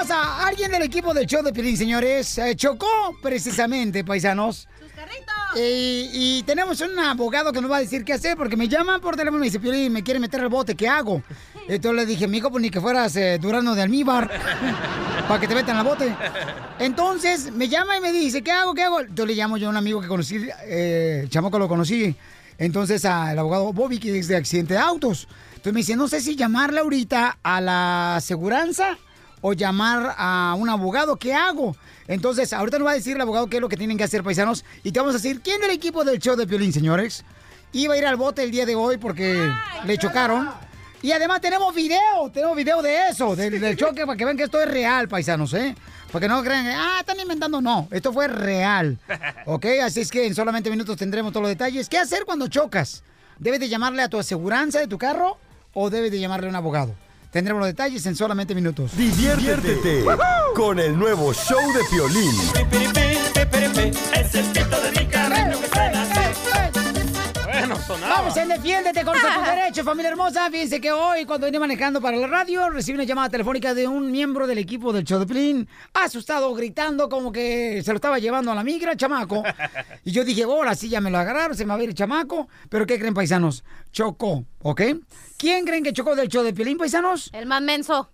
Hermosa, 0.06 0.46
alguien 0.46 0.70
del 0.70 0.82
equipo 0.82 1.12
del 1.12 1.26
show 1.26 1.42
de 1.42 1.52
Piolín, 1.52 1.76
señores, 1.76 2.38
eh, 2.38 2.54
chocó 2.54 2.86
precisamente, 3.20 4.04
paisanos. 4.04 4.68
Eh, 5.56 6.10
y 6.12 6.42
tenemos 6.44 6.80
un 6.80 6.96
abogado 6.96 7.52
que 7.52 7.60
nos 7.60 7.68
va 7.68 7.78
a 7.78 7.80
decir 7.80 8.04
qué 8.04 8.12
hacer, 8.12 8.36
porque 8.36 8.56
me 8.56 8.68
llaman 8.68 9.00
por 9.00 9.16
teléfono 9.16 9.38
y 9.38 9.40
me 9.40 9.46
dice, 9.46 9.58
Piolín, 9.58 9.92
me 9.92 10.04
quiere 10.04 10.20
meter 10.20 10.40
al 10.40 10.48
bote, 10.48 10.76
¿qué 10.76 10.88
hago? 10.88 11.22
Entonces 11.68 11.96
le 11.96 12.06
dije, 12.06 12.28
mijo, 12.28 12.52
pues 12.52 12.62
ni 12.62 12.70
que 12.70 12.80
fueras 12.80 13.16
eh, 13.16 13.38
Durano 13.40 13.74
de 13.74 13.82
almíbar, 13.82 14.30
para 15.28 15.40
que 15.40 15.48
te 15.48 15.56
metan 15.56 15.76
al 15.76 15.84
bote. 15.84 16.14
Entonces 16.78 17.50
me 17.52 17.68
llama 17.68 17.96
y 17.96 18.00
me 18.00 18.12
dice, 18.12 18.42
¿qué 18.42 18.52
hago, 18.52 18.74
qué 18.74 18.84
hago? 18.84 19.00
Entonces 19.00 19.26
le 19.26 19.34
llamo 19.34 19.56
yo 19.56 19.66
a 19.66 19.70
un 19.70 19.76
amigo 19.76 20.00
que 20.00 20.06
conocí, 20.06 20.46
eh, 20.66 21.26
chamaco 21.30 21.58
lo 21.58 21.66
conocí, 21.66 22.14
entonces 22.58 23.04
al 23.04 23.36
abogado 23.36 23.72
Bobby, 23.72 23.98
que 23.98 24.16
es 24.16 24.28
de 24.28 24.36
accidente 24.36 24.74
de 24.74 24.80
autos. 24.80 25.26
Entonces 25.48 25.72
me 25.72 25.80
dice, 25.80 25.96
no 25.96 26.06
sé 26.06 26.20
si 26.20 26.36
llamarle 26.36 26.78
ahorita 26.78 27.38
a 27.42 27.60
la 27.60 28.16
aseguranza 28.16 28.98
o 29.48 29.52
llamar 29.52 30.12
a 30.18 30.56
un 30.58 30.68
abogado, 30.68 31.14
¿qué 31.14 31.32
hago? 31.32 31.76
Entonces, 32.08 32.52
ahorita 32.52 32.80
nos 32.80 32.88
va 32.88 32.90
a 32.90 32.94
decir 32.94 33.14
el 33.14 33.20
abogado 33.22 33.46
qué 33.46 33.58
es 33.58 33.60
lo 33.60 33.68
que 33.68 33.76
tienen 33.76 33.96
que 33.96 34.02
hacer, 34.02 34.24
paisanos. 34.24 34.64
Y 34.82 34.90
te 34.90 34.98
vamos 34.98 35.14
a 35.14 35.18
decir, 35.18 35.40
¿quién 35.40 35.60
del 35.60 35.70
equipo 35.70 36.02
del 36.02 36.18
show 36.18 36.34
de 36.34 36.48
Piolín, 36.48 36.72
señores? 36.72 37.24
Iba 37.70 37.94
a 37.94 37.96
ir 37.96 38.06
al 38.06 38.16
bote 38.16 38.42
el 38.42 38.50
día 38.50 38.66
de 38.66 38.74
hoy 38.74 38.96
porque 38.96 39.48
le 39.84 39.98
chocaron. 39.98 40.50
Y 41.00 41.12
además 41.12 41.40
tenemos 41.40 41.72
video, 41.72 42.28
tenemos 42.34 42.56
video 42.56 42.82
de 42.82 43.10
eso, 43.10 43.36
del, 43.36 43.60
del 43.60 43.76
choque, 43.76 44.04
para 44.04 44.16
que 44.16 44.24
vean 44.24 44.36
que 44.36 44.42
esto 44.42 44.60
es 44.60 44.68
real, 44.68 45.06
paisanos, 45.06 45.54
¿eh? 45.54 45.76
Porque 46.10 46.26
no 46.26 46.42
crean 46.42 46.64
que, 46.64 46.72
ah, 46.72 46.96
están 46.98 47.20
inventando. 47.20 47.60
No, 47.60 47.86
esto 47.92 48.12
fue 48.12 48.26
real. 48.26 48.98
¿Ok? 49.46 49.64
Así 49.84 50.00
es 50.00 50.10
que 50.10 50.26
en 50.26 50.34
solamente 50.34 50.70
minutos 50.70 50.96
tendremos 50.96 51.32
todos 51.32 51.42
los 51.42 51.50
detalles. 51.50 51.88
¿Qué 51.88 51.98
hacer 51.98 52.24
cuando 52.24 52.48
chocas? 52.48 53.04
¿Debes 53.38 53.60
de 53.60 53.68
llamarle 53.68 54.02
a 54.02 54.08
tu 54.08 54.18
aseguranza 54.18 54.80
de 54.80 54.88
tu 54.88 54.98
carro 54.98 55.38
o 55.72 55.88
debes 55.88 56.10
de 56.10 56.18
llamarle 56.18 56.48
a 56.48 56.50
un 56.50 56.56
abogado? 56.56 57.05
Tendremos 57.36 57.60
los 57.60 57.68
detalles 57.68 58.06
en 58.06 58.16
solamente 58.16 58.54
minutos. 58.54 58.96
Diviértete 58.96 60.02
con 60.54 60.80
el 60.80 60.98
nuevo 60.98 61.34
show 61.34 61.60
de 61.74 61.80
Piolín. 61.90 62.34
Es 64.14 64.34
el 64.34 64.44
pito 64.46 64.80
de 64.80 64.90
mi 64.92 65.06
Bueno. 67.88 68.06
Vamos 68.08 68.36
en 68.36 68.48
Defiéndete 68.48 69.04
con 69.04 69.14
tu 69.14 69.26
derecho, 69.44 69.84
familia 69.84 70.10
hermosa. 70.10 70.50
Fíjense 70.50 70.80
que 70.80 70.90
hoy, 70.92 71.24
cuando 71.24 71.46
venía 71.46 71.60
manejando 71.60 72.00
para 72.00 72.16
la 72.16 72.26
radio, 72.26 72.70
recibí 72.70 72.96
una 72.96 73.04
llamada 73.04 73.28
telefónica 73.28 73.74
de 73.74 73.86
un 73.86 74.10
miembro 74.10 74.46
del 74.46 74.58
equipo 74.58 74.92
del 74.92 75.04
show 75.04 75.18
de 75.18 75.26
Piolín, 75.26 75.68
asustado, 75.94 76.52
gritando 76.54 77.08
como 77.08 77.30
que 77.30 77.82
se 77.84 77.92
lo 77.92 77.96
estaba 77.96 78.18
llevando 78.18 78.50
a 78.50 78.54
la 78.54 78.64
migra, 78.64 78.96
chamaco. 78.96 79.42
Y 80.04 80.12
yo 80.12 80.24
dije, 80.24 80.44
ahora 80.44 80.74
sí 80.74 80.88
ya 80.88 81.00
me 81.00 81.10
lo 81.10 81.18
agarraron, 81.18 81.56
se 81.56 81.64
me 81.64 81.74
va 81.74 81.80
a 81.80 81.82
ir 81.82 81.90
el 81.90 81.94
chamaco. 81.94 82.48
Pero 82.68 82.86
¿qué 82.86 82.98
creen, 82.98 83.14
paisanos? 83.14 83.62
Chocó, 83.92 84.44
¿ok? 84.62 84.82
¿Quién 85.36 85.66
creen 85.66 85.84
que 85.84 85.92
chocó 85.92 86.16
del 86.16 86.28
show 86.28 86.42
de 86.42 86.54
Piolín, 86.54 86.78
paisanos? 86.78 87.30
El 87.32 87.46
más 87.46 87.60
menso. 87.60 88.10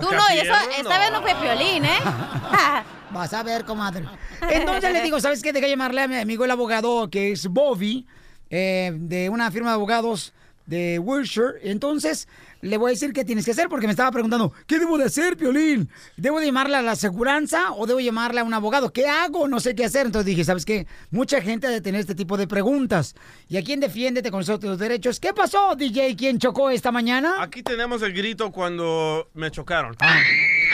Tú 0.00 0.12
no, 0.12 0.34
y 0.34 0.38
eso, 0.38 0.52
esta 0.78 0.98
vez 0.98 1.10
no 1.10 1.22
fue 1.22 1.34
Piolín, 1.36 1.84
¿eh? 1.84 1.98
Vas 3.10 3.32
a 3.32 3.42
ver, 3.42 3.64
comadre. 3.64 4.04
Entonces 4.50 4.92
le 4.92 5.00
digo, 5.02 5.18
¿sabes 5.20 5.42
qué? 5.42 5.52
Deja 5.52 5.66
llamarle 5.66 6.02
a 6.02 6.08
mi 6.08 6.16
amigo 6.16 6.44
el 6.44 6.50
abogado 6.50 7.08
que 7.08 7.32
es 7.32 7.46
Bobby, 7.46 8.06
eh, 8.50 8.92
de 8.94 9.28
una 9.28 9.50
firma 9.50 9.70
de 9.70 9.74
abogados 9.74 10.32
de 10.68 10.98
Wilshire. 10.98 11.54
Entonces 11.62 12.28
le 12.60 12.76
voy 12.76 12.90
a 12.90 12.92
decir 12.94 13.12
qué 13.12 13.24
tienes 13.24 13.44
que 13.44 13.52
hacer 13.52 13.68
porque 13.68 13.86
me 13.86 13.92
estaba 13.92 14.10
preguntando, 14.10 14.52
¿qué 14.66 14.78
debo 14.78 14.98
de 14.98 15.04
hacer, 15.04 15.36
Piolín? 15.36 15.88
¿Debo 16.16 16.40
de 16.40 16.46
llamarle 16.46 16.76
a 16.76 16.82
la 16.82 16.92
aseguranza 16.92 17.72
o 17.72 17.86
debo 17.86 18.00
llamarle 18.00 18.40
a 18.40 18.44
un 18.44 18.54
abogado? 18.54 18.92
¿Qué 18.92 19.06
hago? 19.06 19.48
No 19.48 19.60
sé 19.60 19.74
qué 19.74 19.84
hacer. 19.84 20.06
Entonces 20.06 20.26
dije, 20.26 20.44
¿sabes 20.44 20.64
qué? 20.64 20.86
Mucha 21.10 21.40
gente 21.40 21.66
ha 21.66 21.70
de 21.70 21.80
tener 21.80 22.00
este 22.00 22.14
tipo 22.14 22.36
de 22.36 22.46
preguntas. 22.46 23.14
¿Y 23.48 23.56
a 23.56 23.64
quién 23.64 23.80
defiéndete 23.80 24.30
con 24.30 24.44
tus 24.44 24.78
derechos? 24.78 25.18
¿Qué 25.20 25.32
pasó, 25.32 25.74
DJ? 25.74 26.16
¿Quién 26.16 26.38
chocó 26.38 26.70
esta 26.70 26.92
mañana? 26.92 27.42
Aquí 27.42 27.62
tenemos 27.62 28.02
el 28.02 28.12
grito 28.12 28.52
cuando 28.52 29.28
me 29.34 29.50
chocaron. 29.50 29.96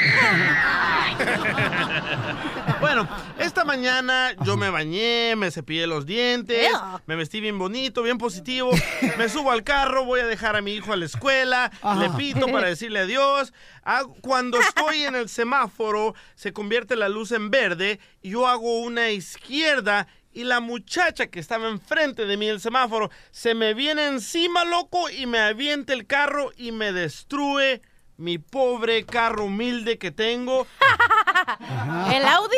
bueno, 2.81 3.09
esta 3.39 3.65
mañana 3.65 4.33
yo 4.45 4.57
me 4.57 4.71
bañé, 4.71 5.35
me 5.37 5.51
cepillé 5.51 5.87
los 5.87 6.07
dientes, 6.07 6.69
me 7.07 7.17
vestí 7.17 7.41
bien 7.41 7.59
bonito, 7.59 8.03
bien 8.03 8.19
positivo, 8.19 8.71
me 9.19 9.29
subo 9.29 9.51
al 9.51 9.65
carro, 9.65 10.05
voy 10.05 10.21
a 10.21 10.27
dejar 10.27 10.57
a 10.57 10.63
mi 10.63 10.75
hijo 10.75 10.93
a 10.93 10.97
la 10.97 11.05
escuela, 11.05 11.71
Ajá. 11.83 12.01
le 12.01 12.11
pito 12.11 12.47
para 12.49 12.69
decirle 12.69 13.01
adiós. 13.01 13.53
Hago- 13.85 14.15
Cuando 14.21 14.59
estoy 14.61 15.05
en 15.05 15.15
el 15.15 15.29
semáforo, 15.29 16.15
se 16.35 16.53
convierte 16.53 16.97
la 16.97 17.09
luz 17.09 17.33
en 17.33 17.51
verde 17.51 18.01
y 18.23 18.31
yo 18.31 18.47
hago 18.47 18.81
una 18.81 19.11
izquierda 19.11 20.07
y 20.33 20.45
la 20.45 20.61
muchacha 20.61 21.29
que 21.29 21.39
estaba 21.39 21.69
enfrente 21.69 22.27
de 22.27 22.37
mí 22.37 22.49
el 22.49 22.61
semáforo 22.61 23.11
se 23.31 23.55
me 23.55 23.73
viene 23.75 24.07
encima, 24.07 24.65
loco, 24.65 25.09
y 25.09 25.27
me 25.27 25.39
avienta 25.39 25.93
el 25.93 26.07
carro 26.07 26.51
y 26.57 26.73
me 26.73 26.93
destruye 26.93 27.83
mi 28.17 28.39
pobre 28.39 29.05
carro 29.05 29.45
humilde 29.47 29.99
que 29.99 30.11
tengo. 30.11 30.67
¿El 32.13 32.25
Audi? 32.25 32.57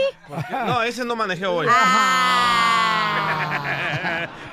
No, 0.67 0.83
ese 0.83 1.05
no 1.05 1.17
manejé 1.17 1.47
hoy. 1.47 1.67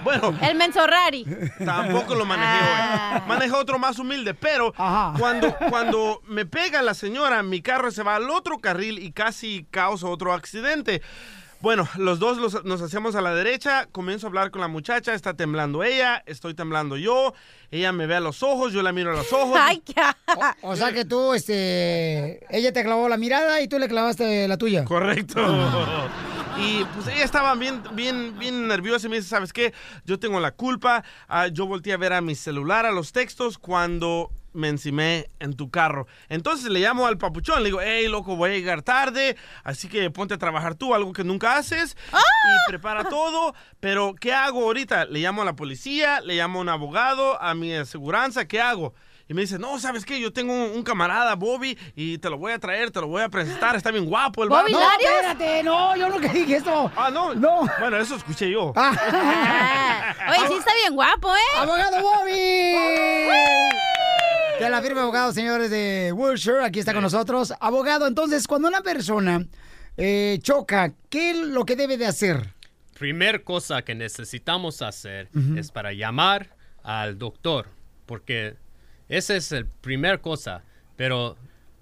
bueno. 0.03 0.33
El 0.41 0.55
Mensorrari. 0.55 1.25
Tampoco 1.63 2.15
lo 2.15 2.25
manejé 2.25 2.59
Ah. 2.65 3.19
hoy. 3.21 3.27
Manejé 3.27 3.53
otro 3.53 3.79
más 3.79 3.99
humilde, 3.99 4.33
pero 4.33 4.73
cuando, 4.73 5.55
cuando 5.69 6.21
me 6.25 6.45
pega 6.45 6.81
la 6.81 6.93
señora, 6.93 7.43
mi 7.43 7.61
carro 7.61 7.91
se 7.91 8.03
va 8.03 8.15
al 8.15 8.29
otro 8.29 8.59
carril 8.59 8.99
y 8.99 9.11
casi 9.11 9.65
causa 9.71 10.07
otro 10.07 10.33
accidente. 10.33 11.01
Bueno, 11.63 11.87
los 11.95 12.19
dos 12.19 12.39
los- 12.39 12.65
nos 12.65 12.81
hacemos 12.81 13.15
a 13.15 13.21
la 13.21 13.33
derecha, 13.33 13.87
comienzo 13.89 14.27
a 14.27 14.29
hablar 14.29 14.51
con 14.51 14.59
la 14.59 14.67
muchacha, 14.67 15.13
está 15.13 15.33
temblando 15.33 15.81
ella, 15.81 16.21
estoy 16.25 16.53
temblando 16.53 16.97
yo, 16.97 17.33
ella 17.71 17.93
me 17.93 18.05
ve 18.05 18.15
a 18.15 18.19
los 18.19 18.43
ojos, 18.43 18.73
yo 18.73 18.83
la 18.83 18.91
miro 18.91 19.11
a 19.11 19.15
los 19.15 19.31
ojos. 19.31 19.57
O, 20.61 20.71
o 20.71 20.75
sea 20.75 20.91
que 20.91 21.05
tú, 21.05 21.33
este, 21.33 22.45
ella 22.53 22.73
te 22.73 22.83
clavó 22.83 23.07
la 23.07 23.15
mirada 23.15 23.61
y 23.61 23.69
tú 23.69 23.79
le 23.79 23.87
clavaste 23.87 24.45
la 24.45 24.57
tuya. 24.57 24.83
Correcto. 24.83 25.39
Y 26.59 26.83
pues 26.95 27.07
ella 27.07 27.23
estaba 27.23 27.55
bien, 27.55 27.81
bien, 27.93 28.37
bien 28.37 28.67
nerviosa 28.67 29.07
y 29.07 29.09
me 29.11 29.15
dice, 29.15 29.29
¿sabes 29.29 29.53
qué? 29.53 29.73
Yo 30.03 30.19
tengo 30.19 30.41
la 30.41 30.51
culpa. 30.51 31.05
Ah, 31.29 31.47
yo 31.47 31.65
volteé 31.65 31.93
a 31.93 31.97
ver 31.97 32.11
a 32.11 32.19
mi 32.19 32.35
celular, 32.35 32.85
a 32.85 32.91
los 32.91 33.13
textos, 33.13 33.57
cuando 33.57 34.31
me 34.53 34.69
encimé 34.69 35.29
en 35.39 35.55
tu 35.55 35.69
carro. 35.69 36.07
Entonces 36.29 36.69
le 36.69 36.79
llamo 36.79 37.05
al 37.07 37.17
papuchón, 37.17 37.59
le 37.59 37.65
digo, 37.65 37.79
hey, 37.81 38.07
loco, 38.07 38.35
voy 38.35 38.51
a 38.51 38.53
llegar 38.53 38.81
tarde, 38.81 39.35
así 39.63 39.87
que 39.87 40.09
ponte 40.11 40.33
a 40.35 40.37
trabajar 40.37 40.75
tú, 40.75 40.93
algo 40.93 41.13
que 41.13 41.23
nunca 41.23 41.57
haces, 41.57 41.97
y 42.11 42.69
prepara 42.69 43.03
todo. 43.09 43.53
Pero, 43.79 44.15
¿qué 44.19 44.33
hago 44.33 44.63
ahorita? 44.63 45.05
Le 45.05 45.19
llamo 45.19 45.41
a 45.41 45.45
la 45.45 45.55
policía, 45.55 46.21
le 46.21 46.35
llamo 46.35 46.59
a 46.59 46.61
un 46.61 46.69
abogado, 46.69 47.41
a 47.41 47.53
mi 47.53 47.73
aseguranza, 47.73 48.47
¿qué 48.47 48.61
hago? 48.61 48.93
Y 49.25 49.33
me 49.33 49.39
dice, 49.41 49.57
no, 49.57 49.79
¿sabes 49.79 50.03
qué? 50.03 50.19
Yo 50.19 50.33
tengo 50.33 50.53
un, 50.53 50.71
un 50.75 50.83
camarada, 50.83 51.35
Bobby, 51.35 51.77
y 51.95 52.17
te 52.17 52.29
lo 52.29 52.37
voy 52.37 52.51
a 52.51 52.59
traer, 52.59 52.91
te 52.91 52.99
lo 52.99 53.07
voy 53.07 53.21
a 53.21 53.29
presentar, 53.29 53.73
está 53.73 53.89
bien 53.89 54.05
guapo 54.05 54.43
el 54.43 54.49
¿Bobby 54.49 54.73
vato". 54.73 54.85
No, 54.85 54.97
espérate, 54.97 55.63
no, 55.63 55.95
yo 55.95 56.09
nunca 56.09 56.27
dije 56.27 56.57
eso. 56.57 56.91
Ah, 56.97 57.09
no. 57.09 57.33
No. 57.33 57.61
Bueno, 57.79 57.95
eso 57.97 58.15
escuché 58.17 58.51
yo. 58.51 58.73
Oye, 58.75 60.47
sí 60.49 60.53
está 60.59 60.73
bien 60.75 60.93
guapo, 60.93 61.33
¿eh? 61.33 61.57
¡Abogado 61.57 62.01
Bobby! 62.01 62.75
De 64.63 64.69
la 64.69 64.81
firma 64.81 64.97
de 64.97 65.03
abogados, 65.03 65.35
señores 65.35 65.69
de 65.69 66.11
Wilshire, 66.15 66.63
aquí 66.63 66.79
está 66.79 66.93
con 66.93 67.03
nosotros. 67.03 67.53
Abogado, 67.59 68.07
entonces, 68.07 68.47
cuando 68.47 68.67
una 68.67 68.81
persona 68.81 69.45
eh, 69.97 70.39
choca, 70.41 70.93
¿qué 71.09 71.31
es 71.31 71.37
lo 71.37 71.65
que 71.65 71.75
debe 71.75 71.97
de 71.97 72.05
hacer? 72.05 72.53
Primer 72.97 73.43
cosa 73.43 73.81
que 73.81 73.95
necesitamos 73.95 74.81
hacer 74.81 75.27
Ujú. 75.35 75.57
es 75.57 75.71
para 75.71 75.91
llamar 75.93 76.55
al 76.83 77.17
doctor, 77.17 77.67
porque 78.05 78.55
esa 79.09 79.35
es 79.35 79.51
la 79.51 79.65
primera 79.81 80.17
cosa. 80.19 80.63
Pero 80.95 81.35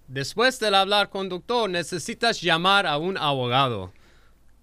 después 0.08 0.60
de 0.60 0.76
hablar 0.76 1.10
con 1.10 1.30
doctor, 1.30 1.70
necesitas 1.70 2.42
llamar 2.42 2.88
a 2.88 2.98
un 2.98 3.18
abogado. 3.18 3.92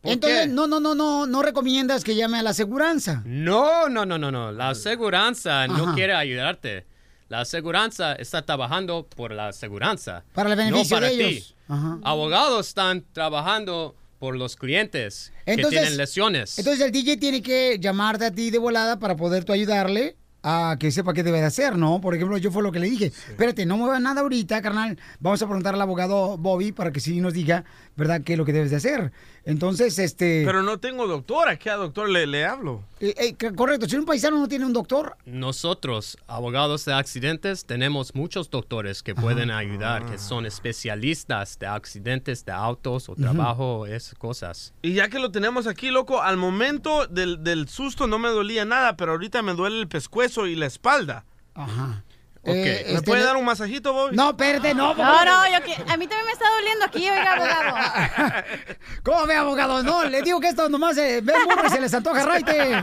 ¿Por 0.00 0.12
Entonces, 0.12 0.42
qué? 0.42 0.48
no, 0.48 0.66
no, 0.66 0.80
no, 0.80 0.94
no, 0.94 1.26
no 1.26 1.42
recomiendas 1.42 2.04
que 2.04 2.14
llame 2.14 2.38
a 2.38 2.42
la 2.42 2.50
aseguranza. 2.50 3.22
No, 3.24 3.88
no, 3.88 4.06
no, 4.06 4.16
no, 4.18 4.30
no. 4.30 4.52
La 4.52 4.70
aseguranza 4.70 5.66
no 5.66 5.84
Ajá. 5.84 5.94
quiere 5.94 6.14
ayudarte. 6.14 6.86
La 7.28 7.40
aseguranza 7.40 8.14
está 8.14 8.42
trabajando 8.42 9.06
por 9.06 9.32
la 9.32 9.48
aseguranza. 9.48 10.24
Para 10.34 10.50
el 10.50 10.56
beneficio 10.56 10.96
no 10.96 11.00
para 11.02 11.12
de 11.12 11.18
ti. 11.18 11.24
ellos. 11.24 11.54
Ajá. 11.68 11.98
Abogados 12.02 12.68
están 12.68 13.04
trabajando 13.12 13.94
por 14.18 14.36
los 14.36 14.56
clientes 14.56 15.32
que 15.44 15.52
Entonces- 15.52 15.80
tienen 15.80 15.96
lesiones. 15.98 16.58
Entonces 16.58 16.84
el 16.84 16.90
DJ 16.92 17.16
tiene 17.18 17.42
que 17.42 17.78
llamarte 17.78 18.24
a 18.26 18.30
ti 18.30 18.50
de 18.50 18.58
volada 18.58 18.98
para 18.98 19.14
poder 19.16 19.44
tú 19.44 19.52
ayudarle 19.52 20.16
a 20.42 20.76
que 20.78 20.90
sepa 20.90 21.12
qué 21.12 21.22
debe 21.22 21.40
de 21.40 21.46
hacer, 21.46 21.76
¿no? 21.76 22.00
Por 22.00 22.14
ejemplo, 22.14 22.38
yo 22.38 22.50
fue 22.50 22.62
lo 22.62 22.72
que 22.72 22.78
le 22.78 22.88
dije. 22.88 23.06
Espérate, 23.06 23.66
no 23.66 23.76
muevas 23.76 24.00
nada 24.00 24.20
ahorita, 24.22 24.62
carnal. 24.62 24.96
Vamos 25.20 25.42
a 25.42 25.46
preguntar 25.46 25.74
al 25.74 25.82
abogado 25.82 26.38
Bobby 26.38 26.72
para 26.72 26.92
que 26.92 27.00
sí 27.00 27.20
nos 27.20 27.34
diga, 27.34 27.64
¿verdad?, 27.98 28.22
qué 28.22 28.34
es 28.34 28.38
lo 28.38 28.44
que 28.44 28.52
debes 28.52 28.70
de 28.70 28.76
hacer. 28.76 29.12
Entonces, 29.44 29.98
este... 29.98 30.44
Pero 30.46 30.62
no 30.62 30.78
tengo 30.78 31.06
doctor, 31.08 31.48
¿a 31.48 31.58
qué 31.58 31.70
doctor 31.70 32.08
le, 32.08 32.26
le 32.26 32.46
hablo? 32.46 32.84
eh, 33.00 33.14
eh, 33.18 33.54
correcto, 33.54 33.88
si 33.88 33.96
un 33.96 34.04
paisano 34.04 34.38
no 34.38 34.46
tiene 34.46 34.64
un 34.64 34.72
doctor, 34.72 35.16
Nosotros, 35.26 36.16
abogados 36.28 36.84
de 36.84 36.94
accidentes, 36.94 37.64
tenemos 37.64 38.14
muchos 38.14 38.50
doctores 38.50 39.02
que 39.02 39.14
pueden 39.14 39.50
ayudar, 39.50 40.06
que 40.06 40.16
son 40.16 40.46
especialistas 40.46 41.58
de 41.58 41.66
accidentes 41.66 42.44
de 42.44 42.52
autos 42.52 43.08
o 43.08 43.16
trabajo, 43.16 43.86
esas 43.86 44.14
cosas. 44.14 44.72
Y 44.80 44.94
ya 44.94 45.08
que 45.08 45.18
lo 45.18 45.30
tenemos 45.32 45.66
aquí, 45.66 45.90
loco, 45.90 46.22
al 46.22 46.36
momento 46.36 47.06
del, 47.06 47.42
del 47.42 47.68
susto 47.68 48.06
no 48.06 48.18
me 48.18 48.28
dolía 48.28 48.64
nada, 48.64 48.96
pero 48.96 49.12
ahorita 49.12 49.42
me 49.42 49.54
duele 49.54 49.80
el 49.80 49.88
pescuezo 49.88 50.46
y 50.46 50.54
la 50.54 50.66
espalda. 50.66 51.24
Ajá. 51.54 52.04
Ok. 52.48 52.54
Eh, 52.56 52.84
¿Me 52.88 52.94
este, 52.94 53.02
puede 53.10 53.22
dar 53.22 53.36
un 53.36 53.44
masajito, 53.44 53.92
Bobby? 53.92 54.16
No, 54.16 54.30
espérate, 54.30 54.74
no. 54.74 54.94
No, 54.94 55.24
no, 55.24 55.48
yo 55.52 55.62
que- 55.64 55.74
a 55.74 55.96
mí 55.96 56.06
también 56.06 56.26
me 56.26 56.32
está 56.32 56.46
doliendo 56.50 56.84
aquí, 56.84 57.08
oiga, 57.10 57.32
abogado. 57.34 58.44
¿Cómo 59.02 59.26
ve, 59.26 59.34
abogado? 59.34 59.82
No, 59.82 60.04
le 60.04 60.22
digo 60.22 60.40
que 60.40 60.48
esto 60.48 60.68
nomás 60.68 60.96
eh, 60.98 61.20
ven 61.22 61.36
burro 61.44 61.66
y 61.66 61.70
se 61.70 61.80
les 61.80 61.92
antoja 61.94 62.24
raite. 62.24 62.82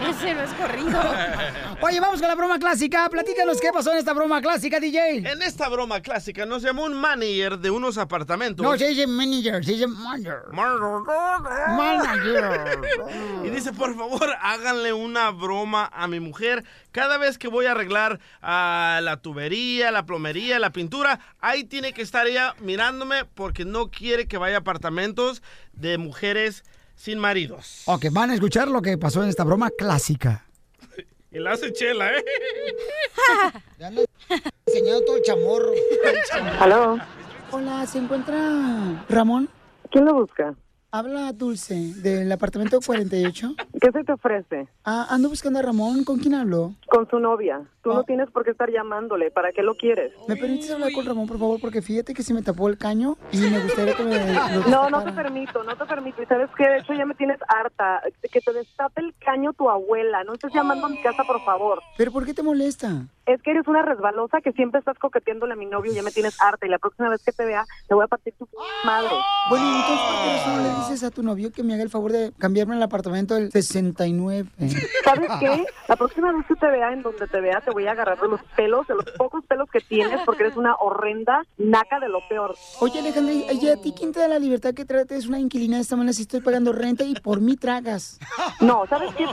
Ese 0.09 0.33
no 0.33 0.41
es 0.41 0.51
corrido. 0.53 0.99
Oye, 1.81 1.99
vamos 2.01 2.19
con 2.19 2.27
la 2.27 2.35
broma 2.35 2.59
clásica. 2.59 3.07
Platícanos 3.09 3.61
qué 3.61 3.71
pasó 3.71 3.93
en 3.93 3.99
esta 3.99 4.13
broma 4.13 4.41
clásica, 4.41 4.79
DJ. 4.79 5.29
En 5.29 5.41
esta 5.41 5.69
broma 5.69 6.01
clásica 6.01 6.45
nos 6.45 6.61
llamó 6.61 6.83
un 6.83 6.93
manager 6.93 7.57
de 7.57 7.71
unos 7.71 7.97
apartamentos. 7.97 8.65
No, 8.65 8.77
se 8.77 8.89
dice 8.89 9.07
manager, 9.07 9.63
se 9.63 9.73
dice 9.73 9.87
manager. 9.87 10.43
Manager. 10.51 12.79
Y 13.45 13.49
dice, 13.49 13.71
por 13.71 13.95
favor, 13.95 14.35
háganle 14.41 14.91
una 14.91 15.29
broma 15.29 15.89
a 15.93 16.07
mi 16.07 16.19
mujer. 16.19 16.65
Cada 16.91 17.17
vez 17.17 17.37
que 17.37 17.47
voy 17.47 17.65
a 17.65 17.71
arreglar 17.71 18.19
ah, 18.41 18.99
la 19.01 19.17
tubería, 19.17 19.91
la 19.91 20.05
plomería, 20.05 20.59
la 20.59 20.71
pintura, 20.71 21.19
ahí 21.39 21.63
tiene 21.63 21.93
que 21.93 22.01
estar 22.01 22.27
ella 22.27 22.55
mirándome 22.59 23.25
porque 23.25 23.63
no 23.63 23.89
quiere 23.89 24.27
que 24.27 24.37
vaya 24.37 24.57
a 24.57 24.59
apartamentos 24.59 25.41
de 25.73 25.97
mujeres 25.97 26.63
sin 26.95 27.19
maridos. 27.19 27.83
Ok, 27.85 28.05
van 28.11 28.31
a 28.31 28.33
escuchar 28.33 28.67
lo 28.67 28.81
que 28.81 28.97
pasó 28.97 29.23
en 29.23 29.29
esta 29.29 29.43
broma 29.43 29.69
clásica. 29.69 30.45
Y 31.31 31.39
la 31.39 31.53
hace 31.53 31.73
chela, 31.73 32.11
¿eh? 32.11 32.23
Enseñado 34.67 35.01
todo 35.03 35.17
el 35.17 35.23
chamorro. 35.23 35.71
Aló. 36.59 36.99
Hola, 37.51 37.85
¿se 37.87 37.97
encuentra 37.99 39.05
Ramón? 39.09 39.49
¿Quién 39.91 40.05
lo 40.05 40.13
busca? 40.13 40.55
Habla 40.95 41.31
Dulce, 41.33 41.73
del 42.03 42.31
apartamento 42.31 42.77
48. 42.79 43.55
¿Qué 43.81 43.91
se 43.91 44.03
te 44.03 44.13
ofrece? 44.13 44.67
Ah, 44.85 45.07
ando 45.09 45.27
buscando 45.27 45.57
a 45.57 45.63
Ramón. 45.63 46.03
¿Con 46.03 46.19
quién 46.19 46.35
hablo? 46.35 46.75
Con 46.87 47.09
su 47.09 47.17
novia. 47.17 47.61
Tú 47.81 47.89
Oh. 47.89 47.95
no 47.95 48.03
tienes 48.03 48.29
por 48.29 48.45
qué 48.45 48.51
estar 48.51 48.69
llamándole. 48.69 49.31
¿Para 49.31 49.51
qué 49.53 49.63
lo 49.63 49.73
quieres? 49.73 50.13
¿Me 50.27 50.35
permites 50.35 50.69
hablar 50.69 50.91
con 50.93 51.03
Ramón, 51.03 51.25
por 51.25 51.39
favor? 51.39 51.59
Porque 51.59 51.81
fíjate 51.81 52.13
que 52.13 52.21
se 52.21 52.31
me 52.35 52.43
tapó 52.43 52.69
el 52.69 52.77
caño 52.77 53.17
y 53.31 53.37
me 53.37 53.59
gustaría 53.63 53.95
que 53.95 54.03
me... 54.03 54.33
lo 54.33 54.67
No, 54.69 54.89
no 54.91 55.03
te 55.03 55.11
permito, 55.13 55.63
no 55.63 55.75
te 55.75 55.83
permito. 55.85 56.21
Y 56.21 56.27
sabes 56.27 56.51
qué, 56.55 56.63
de 56.69 56.77
hecho 56.77 56.93
ya 56.93 57.07
me 57.07 57.15
tienes 57.15 57.39
harta. 57.47 57.99
Que 58.31 58.39
te 58.39 58.53
destape 58.53 59.01
el 59.01 59.15
caño 59.17 59.51
tu 59.53 59.71
abuela. 59.71 60.23
No 60.23 60.33
estés 60.33 60.53
llamando 60.53 60.85
a 60.85 60.89
mi 60.89 61.01
casa, 61.01 61.23
por 61.23 61.43
favor. 61.43 61.81
¿Pero 61.97 62.11
por 62.11 62.23
qué 62.23 62.35
te 62.35 62.43
molesta? 62.43 63.07
Es 63.25 63.41
que 63.41 63.51
eres 63.51 63.67
una 63.67 63.81
resbalosa 63.81 64.41
que 64.41 64.51
siempre 64.51 64.79
estás 64.79 64.99
coqueteándole 64.99 65.53
a 65.53 65.55
mi 65.55 65.65
novio 65.65 65.93
y 65.93 65.95
ya 65.95 66.03
me 66.03 66.11
tienes 66.11 66.41
harta. 66.41 66.65
Y 66.65 66.69
la 66.69 66.77
próxima 66.77 67.09
vez 67.09 67.23
que 67.23 67.31
te 67.31 67.45
vea, 67.45 67.65
te 67.87 67.95
voy 67.95 68.03
a 68.03 68.07
partir 68.07 68.33
tu 68.37 68.49
madre. 68.83 69.15
Bueno, 69.49 69.65
¿y 69.65 69.75
entonces 69.75 69.99
por 70.05 70.23
qué 70.23 70.35
eso 70.35 70.49
no 70.49 70.61
le 70.61 70.69
dices 70.79 71.03
a 71.03 71.09
tu 71.11 71.23
novio 71.23 71.51
que 71.53 71.63
me 71.63 71.73
haga 71.73 71.83
el 71.83 71.89
favor 71.89 72.11
de 72.11 72.33
cambiarme 72.37 72.75
el 72.75 72.83
apartamento 72.83 73.35
del 73.35 73.49
69? 73.49 74.49
¿Sabes 75.05 75.31
qué? 75.39 75.65
La 75.87 75.95
próxima 75.95 76.33
vez 76.33 76.45
que 76.47 76.55
te 76.55 76.67
vea, 76.67 76.91
en 76.91 77.01
donde 77.01 77.25
te 77.27 77.39
vea, 77.39 77.61
te 77.61 77.71
voy 77.71 77.87
a 77.87 77.91
agarrar 77.91 78.19
de 78.19 78.27
los 78.27 78.41
pelos, 78.57 78.87
de 78.87 78.95
los 78.95 79.05
pocos 79.11 79.45
pelos 79.45 79.69
que 79.71 79.79
tienes, 79.79 80.19
porque 80.25 80.43
eres 80.43 80.57
una 80.57 80.75
horrenda 80.75 81.43
naca 81.57 82.01
de 82.01 82.09
lo 82.09 82.19
peor. 82.27 82.55
Oye, 82.81 82.99
Alejandra, 82.99 83.33
¿y 83.33 83.69
a 83.69 83.77
ti 83.77 83.93
quién 83.97 84.11
te 84.11 84.19
da 84.19 84.27
la 84.27 84.39
libertad 84.39 84.73
que 84.73 84.83
trates 84.83 85.27
una 85.27 85.39
inquilina 85.39 85.77
de 85.77 85.83
esta 85.83 85.95
manera 85.95 86.11
si 86.11 86.23
estoy 86.23 86.41
pagando 86.41 86.73
renta 86.73 87.05
y 87.05 87.13
por 87.15 87.39
mí 87.39 87.55
tragas? 87.55 88.19
No, 88.59 88.85
¿sabes 88.89 89.13
qué? 89.15 89.25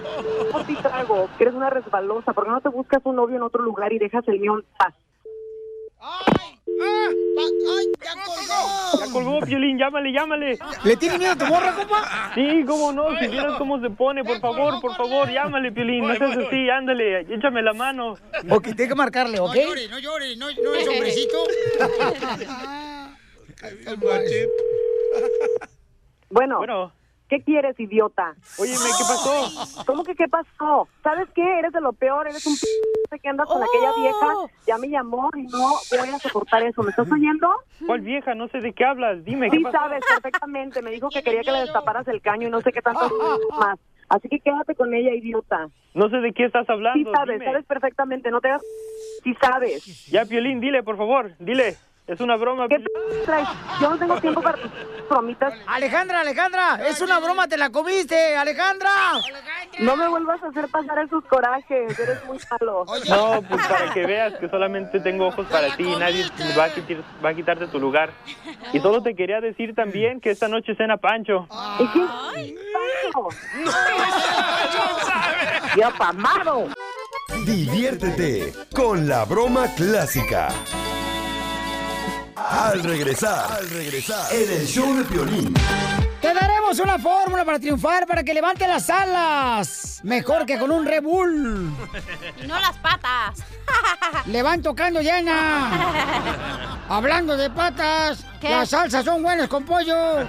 Por 0.53 0.62
ti 0.64 0.76
trago, 0.76 1.28
que 1.36 1.45
eres 1.45 1.55
una 1.55 1.70
resbalosa. 1.70 2.32
¿Por 2.32 2.45
qué 2.45 2.51
no 2.51 2.61
te 2.61 2.68
buscas 2.68 3.01
un 3.05 3.16
novio 3.16 3.36
en 3.36 3.43
otro 3.43 3.62
lugar 3.62 3.80
y 3.93 3.99
dejas 3.99 4.26
el 4.28 4.41
mío 4.41 4.59
en 4.59 4.64
paz? 4.78 4.95
Ya 8.99 9.12
colgó, 9.12 9.41
Piolín, 9.41 9.78
llámale, 9.78 10.12
llámale. 10.12 10.59
¿Le 10.85 10.97
tiene 10.97 11.18
miedo 11.18 11.33
a 11.33 11.37
tu 11.37 11.47
morra, 11.47 11.74
compa? 11.74 12.33
Sí, 12.35 12.64
cómo 12.66 12.93
no, 12.93 13.18
si 13.18 13.28
vieras 13.28 13.57
cómo 13.59 13.81
se 13.81 13.91
pone, 13.91 14.24
por 14.24 14.41
favor, 14.41 14.81
por 14.81 14.97
favor, 14.97 15.31
llámale, 15.31 15.72
Piolín, 15.72 16.07
no 16.07 16.14
seas 16.16 16.37
así, 16.37 16.70
ándale, 16.70 17.20
échame 17.20 17.62
la 17.62 17.72
mano. 17.72 18.16
Ok, 18.49 18.68
tengo 18.76 18.91
que 18.91 18.95
marcarle, 18.95 19.41
¿ok? 19.41 19.55
No 19.55 19.62
llore, 19.62 19.89
no 19.89 19.99
llore, 19.99 20.37
no, 20.37 20.47
no 20.51 20.74
es 20.74 20.89
hombrecito. 20.89 21.39
Bueno, 26.31 26.93
¿qué 27.31 27.41
quieres, 27.43 27.78
idiota? 27.81 28.35
Óyeme, 28.59 28.76
¿qué 28.99 29.05
pasó? 29.09 29.85
¿Cómo 29.87 30.05
que 30.05 30.14
qué 30.14 30.26
pasó? 30.28 30.89
¿Sabes 31.03 31.28
qué? 31.35 31.59
Eres 31.61 31.72
de 31.72 31.81
lo 31.81 31.93
peor, 31.93 32.26
eres 32.26 32.45
un 32.47 32.55
p 32.57 33.18
que 33.20 33.28
andas 33.28 33.47
con 33.49 33.62
aquella 33.62 33.93
vieja. 33.97 34.26
Ya 34.66 34.76
me 34.78 34.89
llamó 34.89 35.31
y 35.37 35.43
no 35.45 35.72
voy 35.91 36.09
a 36.09 36.18
soportar 36.18 36.62
eso. 36.62 36.83
¿Me 36.83 36.91
estás 36.91 37.11
oyendo? 37.11 37.49
¿Cuál 37.87 38.01
vieja? 38.03 38.35
No 38.35 38.49
sé 38.49 38.59
de 38.61 38.72
qué 38.72 38.85
hablas, 38.85 39.24
dime, 39.24 39.49
¿qué 39.51 39.57
Sí 39.57 39.62
pasó? 39.62 39.78
sabes 39.78 40.03
perfectamente. 40.07 40.83
Me 40.83 40.91
dijo 40.91 41.09
que 41.09 41.22
quería 41.22 41.43
que 41.43 41.51
le 41.53 41.61
destaparas 41.61 42.07
el 42.09 42.20
caño 42.20 42.49
y 42.49 42.51
no 42.51 42.61
sé 42.61 42.72
qué 42.72 42.83
tanto 42.83 43.01
más. 43.59 43.78
Así 44.09 44.28
que 44.28 44.41
quédate 44.41 44.74
con 44.74 44.93
ella, 44.93 45.14
idiota. 45.14 45.68
No 45.95 46.09
sé 46.11 46.16
de 46.18 46.33
qué 46.33 46.45
estás 46.45 46.66
Sí 46.66 46.72
hablando, 46.72 47.12
sabes, 47.12 47.35
dime. 47.39 47.45
sabes 47.45 47.64
perfectamente. 47.66 48.31
No 48.31 48.41
te 48.41 48.49
hagas... 48.49 48.62
Sí 49.22 49.35
sabes. 49.41 50.07
Ya, 50.11 50.24
Piolín, 50.24 50.61
dile, 50.61 50.83
por 50.83 50.97
favor, 50.97 51.33
dile. 51.39 51.76
Es 52.11 52.21
una 52.21 52.37
broma. 52.37 52.67
¿Qué 52.67 52.83
traes? 53.25 53.49
Yo 53.81 53.89
no 53.89 53.97
tengo 53.97 54.21
tiempo 54.21 54.43
para 54.43 54.61
tus 54.61 54.71
bromitas. 55.09 55.55
Alejandra, 55.69 56.21
Alejandra, 56.21 56.81
es 56.89 57.01
una 57.01 57.21
broma, 57.21 57.47
te 57.47 57.57
la 57.57 57.71
comiste, 57.71 58.37
Alejandra. 58.37 58.91
No 59.79 59.97
me 59.97 60.09
vuelvas 60.09 60.43
a 60.43 60.49
hacer 60.49 60.67
pasar 60.67 60.99
esos 60.99 61.25
corajes. 61.27 61.97
Eres 61.97 62.25
muy 62.25 62.39
malo. 62.51 62.85
No, 63.09 63.43
pues 63.43 63.65
para 63.65 63.95
que 63.95 64.07
veas 64.07 64.35
que 64.41 64.49
solamente 64.49 64.99
tengo 64.99 65.29
ojos 65.29 65.47
para 65.47 65.77
ti 65.77 65.85
y 65.85 65.97
nadie 65.97 66.27
va 66.59 66.65
a, 66.65 66.75
quitar, 66.75 66.97
va 67.25 67.29
a 67.29 67.35
quitarte 67.35 67.69
tu 67.69 67.79
lugar. 67.79 68.11
Y 68.73 68.81
solo 68.81 69.01
te 69.05 69.15
quería 69.15 69.41
decir 69.41 69.77
también 69.77 70.21
que 70.21 70.31
esta 70.31 70.49
noche 70.49 70.75
cena 70.75 70.97
Pancho. 70.97 71.47
¿Y 71.79 71.87
quién? 71.87 72.09
¡Ya 75.77 75.91
pamado! 75.99 76.67
Diviértete 77.47 78.53
con 78.75 79.07
la 79.07 79.25
broma 79.25 79.69
clásica. 79.77 80.49
Al 82.49 82.82
regresar, 82.82 83.53
al 83.53 83.68
regresar, 83.70 84.32
en 84.32 84.51
el 84.51 84.66
show 84.66 84.95
de 84.97 85.05
Piolín. 85.05 85.53
Te 86.20 86.32
daremos 86.32 86.78
una 86.78 86.99
fórmula 86.99 87.45
para 87.45 87.59
triunfar, 87.59 88.07
para 88.07 88.22
que 88.24 88.32
levante 88.32 88.66
las 88.66 88.88
alas. 88.88 90.01
Mejor 90.03 90.47
que 90.47 90.59
con 90.59 90.70
un 90.70 90.86
Red 90.86 91.03
Bull. 91.03 91.70
Y 92.43 92.47
no 92.47 92.59
las 92.59 92.76
patas. 92.78 93.45
Le 94.26 94.43
van 94.43 94.62
tocando 94.62 95.01
llena. 95.01 95.70
Hablando 96.88 97.36
de 97.36 97.51
patas, 97.51 98.24
¿Qué? 98.41 98.49
las 98.49 98.70
salsas 98.70 99.05
son 99.05 99.22
buenas 99.22 99.49
con 99.49 99.64
pollo. 99.64 100.26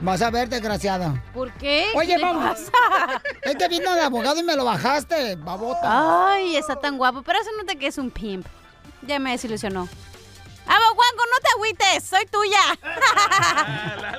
Vas 0.00 0.22
a 0.22 0.30
ver, 0.30 0.48
desgraciada. 0.48 1.22
¿Por 1.32 1.52
qué? 1.52 1.86
Oye, 1.94 2.16
¿Qué 2.16 2.22
vamos. 2.22 2.44
pasa? 2.44 3.22
Es 3.42 3.56
que 3.56 3.68
vino 3.68 3.94
de 3.94 4.00
abogado 4.00 4.40
y 4.40 4.42
me 4.42 4.56
lo 4.56 4.64
bajaste, 4.64 5.36
babota. 5.36 6.30
Ay, 6.32 6.56
está 6.56 6.76
tan 6.76 6.96
guapo. 6.98 7.22
Pero 7.22 7.38
eso 7.40 7.50
no 7.58 7.64
te 7.64 7.76
que 7.76 7.86
es 7.86 7.98
un 7.98 8.10
pimp. 8.10 8.46
Ya 9.06 9.18
me 9.18 9.32
desilusionó. 9.32 9.88
¡Vamos, 10.66 10.88
Juanco, 10.94 11.24
no 11.30 11.38
te 11.42 11.48
agüites! 11.56 12.04
¡Soy 12.04 12.26
tuya! 12.26 12.60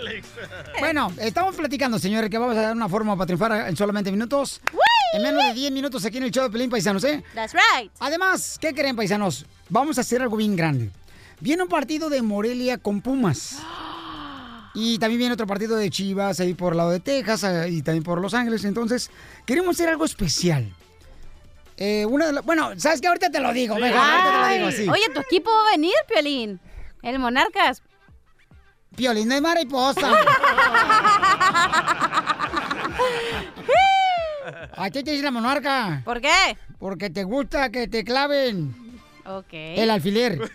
Bueno, 0.79 1.11
estamos 1.19 1.55
platicando, 1.55 1.97
señores, 1.97 2.29
que 2.29 2.37
vamos 2.37 2.57
a 2.57 2.61
dar 2.61 2.75
una 2.75 2.89
forma 2.89 3.15
para 3.15 3.25
triunfar 3.25 3.69
en 3.69 3.77
solamente 3.77 4.11
minutos. 4.11 4.59
En 5.13 5.23
menos 5.23 5.43
de 5.45 5.53
10 5.53 5.71
minutos 5.71 6.03
aquí 6.05 6.17
en 6.17 6.23
el 6.23 6.31
show 6.31 6.43
de 6.43 6.49
Pelín 6.49 6.69
Paisanos, 6.69 7.03
¿eh? 7.05 7.23
That's 7.33 7.53
right. 7.53 7.91
Además, 7.99 8.57
¿qué 8.59 8.73
creen, 8.73 8.95
paisanos? 8.95 9.45
Vamos 9.69 9.97
a 9.97 10.01
hacer 10.01 10.21
algo 10.21 10.35
bien 10.35 10.55
grande. 10.55 10.89
Viene 11.39 11.63
un 11.63 11.69
partido 11.69 12.09
de 12.09 12.21
Morelia 12.21 12.77
con 12.77 13.01
Pumas. 13.01 13.57
Y 14.75 14.97
también 14.97 15.19
viene 15.19 15.35
otro 15.35 15.45
partido 15.45 15.75
de 15.75 15.87
Chivas 15.91 16.39
ahí 16.39 16.55
por 16.55 16.73
el 16.73 16.77
lado 16.77 16.89
de 16.89 16.99
Texas 16.99 17.45
y 17.69 17.83
también 17.83 18.03
por 18.03 18.19
Los 18.19 18.33
Ángeles. 18.33 18.65
Entonces, 18.65 19.11
queremos 19.45 19.75
hacer 19.75 19.87
algo 19.87 20.03
especial. 20.03 20.73
Eh, 21.77 22.05
una 22.05 22.27
de 22.27 22.33
la- 22.33 22.41
bueno, 22.41 22.71
¿sabes 22.79 23.01
qué? 23.01 23.07
Ahorita 23.07 23.29
te 23.31 23.39
lo 23.39 23.51
digo. 23.53 23.75
mejor, 23.75 23.99
ahorita 23.99 24.31
te 24.31 24.37
lo 24.37 24.47
digo, 24.67 24.71
sí. 24.71 24.87
Oye, 24.89 25.09
tu 25.13 25.19
equipo 25.21 25.49
va 25.51 25.67
a 25.69 25.71
venir, 25.71 25.93
Piolín. 26.07 26.59
El 27.01 27.19
Monarcas. 27.19 27.81
Piolín 28.95 29.27
no 29.27 29.35
es 29.35 29.41
mariposa. 29.41 30.01
¿A 34.75 34.89
ti 34.89 35.03
te 35.03 35.11
dice 35.11 35.23
la 35.23 35.31
monarca? 35.31 36.01
¿Por 36.03 36.19
qué? 36.21 36.57
Porque 36.79 37.09
te 37.09 37.23
gusta 37.23 37.69
que 37.69 37.87
te 37.87 38.03
claven 38.03 38.75
Ok. 39.25 39.47
el 39.51 39.89
alfiler. 39.89 40.39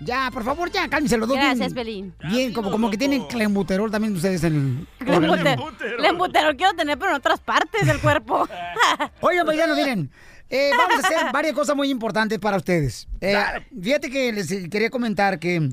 ya, 0.00 0.30
por 0.32 0.44
favor, 0.44 0.70
ya, 0.70 0.88
cálmense 0.88 1.16
los 1.16 1.28
dos. 1.28 1.36
Gracias, 1.36 1.72
bien, 1.72 1.74
Pelín. 1.74 2.14
Bien, 2.30 2.52
como, 2.52 2.70
como 2.70 2.90
que 2.90 2.96
tienen 2.98 3.24
clenbuterol 3.24 3.90
también 3.90 4.14
ustedes 4.14 4.42
en 4.44 4.86
el... 5.00 5.08
organismo. 5.30 5.70
Lembutero 5.98 6.56
quiero 6.56 6.74
tener, 6.74 6.98
pero 6.98 7.10
en 7.12 7.16
otras 7.18 7.40
partes 7.40 7.86
del 7.86 8.00
cuerpo. 8.00 8.48
Oigan, 9.20 9.46
paisanos, 9.46 9.76
miren. 9.76 10.10
eh, 10.48 10.70
vamos 10.76 11.04
a 11.04 11.06
hacer 11.06 11.32
varias 11.32 11.54
cosas 11.54 11.76
muy 11.76 11.90
importantes 11.90 12.38
para 12.38 12.56
ustedes. 12.56 13.08
Eh, 13.20 13.36
fíjate 13.80 14.10
que 14.10 14.32
les 14.32 14.48
quería 14.68 14.90
comentar 14.90 15.38
que 15.38 15.70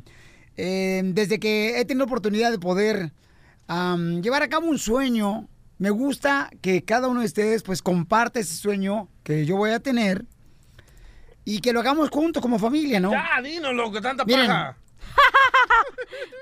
eh, 0.57 1.01
desde 1.05 1.39
que 1.39 1.79
he 1.79 1.85
tenido 1.85 2.05
oportunidad 2.05 2.51
de 2.51 2.59
poder 2.59 3.11
llevar 4.21 4.43
a 4.43 4.47
cabo 4.47 4.67
un 4.67 4.79
sueño, 4.79 5.47
me 5.77 5.89
gusta 5.89 6.49
que 6.61 6.83
cada 6.83 7.07
uno 7.07 7.19
de 7.19 7.25
ustedes 7.25 7.63
pues 7.63 7.81
comparte 7.81 8.39
ese 8.39 8.55
sueño 8.55 9.09
que 9.23 9.45
yo 9.45 9.57
voy 9.57 9.71
a 9.71 9.79
tener 9.79 10.25
y 11.49 11.61
que 11.61 11.71
lo 11.71 11.79
hagamos 11.79 12.09
juntos 12.09 12.41
como 12.41 12.59
familia, 12.59 12.99
¿no? 12.99 13.09
Ya, 13.11 13.41
dinos, 13.41 13.73
loco, 13.73 14.01
tanta 14.01 14.25
Miren. 14.25 14.47
paja. 14.47 14.77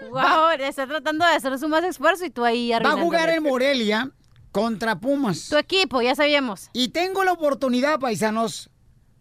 wow, 0.09 0.49
está 0.59 0.87
tratando 0.87 1.23
de 1.23 1.33
hacer 1.33 1.59
su 1.59 1.69
más 1.69 1.83
esfuerzo 1.83 2.25
y 2.25 2.31
tú 2.31 2.43
ahí 2.43 2.71
Va 2.71 2.93
a 2.93 2.97
jugar 2.99 3.29
en 3.29 3.43
Morelia 3.43 4.09
contra 4.51 4.99
Pumas. 4.99 5.47
Tu 5.47 5.57
equipo, 5.57 6.01
ya 6.01 6.15
sabíamos. 6.15 6.71
Y 6.73 6.87
tengo 6.87 7.23
la 7.23 7.33
oportunidad, 7.33 7.99
paisanos, 7.99 8.71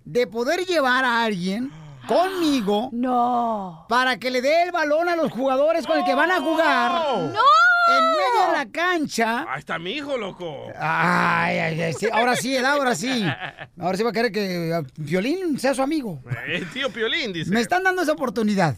de 0.06 0.26
poder 0.26 0.64
llevar 0.64 1.04
a 1.04 1.22
alguien 1.22 1.70
conmigo. 2.06 2.90
No. 3.04 3.86
Para 3.88 4.18
que 4.18 4.30
le 4.30 4.40
dé 4.40 4.62
el 4.62 4.72
balón 4.72 5.08
a 5.08 5.16
los 5.16 5.30
jugadores 5.30 5.86
con 5.86 5.98
el 5.98 6.04
que 6.04 6.14
van 6.14 6.30
a 6.30 6.40
jugar. 6.40 6.92
¡No! 7.18 7.40
En 7.86 8.04
medio 8.12 8.46
de 8.46 8.52
la 8.56 8.66
cancha. 8.72 9.44
Ahí 9.48 9.58
está 9.58 9.78
mi 9.78 9.92
hijo, 9.92 10.16
loco. 10.16 10.68
Ay, 10.78 11.58
ay, 11.58 11.82
ay, 11.82 11.92
sí, 11.92 12.08
ahora 12.10 12.34
sí, 12.34 12.54
¿verdad? 12.54 12.72
ahora 12.72 12.94
sí. 12.94 13.26
Ahora 13.78 13.98
sí 13.98 14.02
va 14.02 14.10
a 14.10 14.12
querer 14.12 14.32
que 14.32 14.82
Violín 14.96 15.58
sea 15.58 15.74
su 15.74 15.82
amigo. 15.82 16.20
Eh, 16.46 16.64
tío 16.72 16.90
Piolín, 16.90 17.32
dice. 17.32 17.50
Me 17.50 17.60
están 17.60 17.82
dando 17.82 18.02
esa 18.02 18.12
oportunidad. 18.12 18.76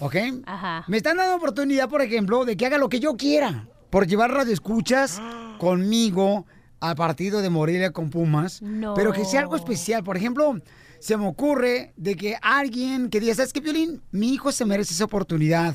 ¿Ok? 0.00 0.16
Ajá. 0.44 0.84
Me 0.88 0.98
están 0.98 1.16
dando 1.16 1.36
oportunidad, 1.36 1.88
por 1.88 2.02
ejemplo, 2.02 2.44
de 2.44 2.56
que 2.56 2.66
haga 2.66 2.76
lo 2.78 2.88
que 2.88 3.00
yo 3.00 3.16
quiera. 3.16 3.66
Por 3.90 4.06
llevar 4.06 4.30
radio 4.32 4.52
escuchas 4.52 5.22
conmigo 5.58 6.44
al 6.80 6.96
partido 6.96 7.40
de 7.40 7.48
Morelia 7.48 7.92
con 7.92 8.10
Pumas. 8.10 8.60
No. 8.60 8.94
Pero 8.94 9.12
que 9.12 9.24
sea 9.24 9.40
algo 9.40 9.56
especial. 9.56 10.04
Por 10.04 10.16
ejemplo, 10.16 10.60
se 11.00 11.16
me 11.16 11.26
ocurre 11.26 11.92
de 11.96 12.16
que 12.16 12.36
alguien 12.42 13.08
que 13.10 13.20
diga, 13.20 13.34
¿sabes 13.34 13.52
qué, 13.52 13.60
Violín? 13.60 14.02
Mi 14.10 14.32
hijo 14.34 14.52
se 14.52 14.64
merece 14.64 14.94
esa 14.94 15.04
oportunidad. 15.04 15.74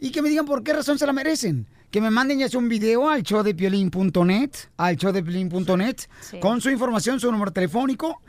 Y 0.00 0.10
que 0.12 0.22
me 0.22 0.28
digan 0.30 0.46
por 0.46 0.62
qué 0.62 0.72
razón 0.72 0.98
se 0.98 1.06
la 1.06 1.12
merecen. 1.12 1.66
Que 1.90 2.00
me 2.00 2.10
manden 2.10 2.38
ya 2.38 2.48
sea 2.48 2.58
un 2.60 2.68
video 2.68 3.10
al 3.10 3.22
showdepiolín.net, 3.22 4.50
al 4.76 4.96
showdepiolín.net, 4.96 5.96
Sí. 6.20 6.38
con 6.40 6.60
su 6.60 6.70
información, 6.70 7.18
su 7.20 7.30
número 7.30 7.52
telefónico 7.52 8.20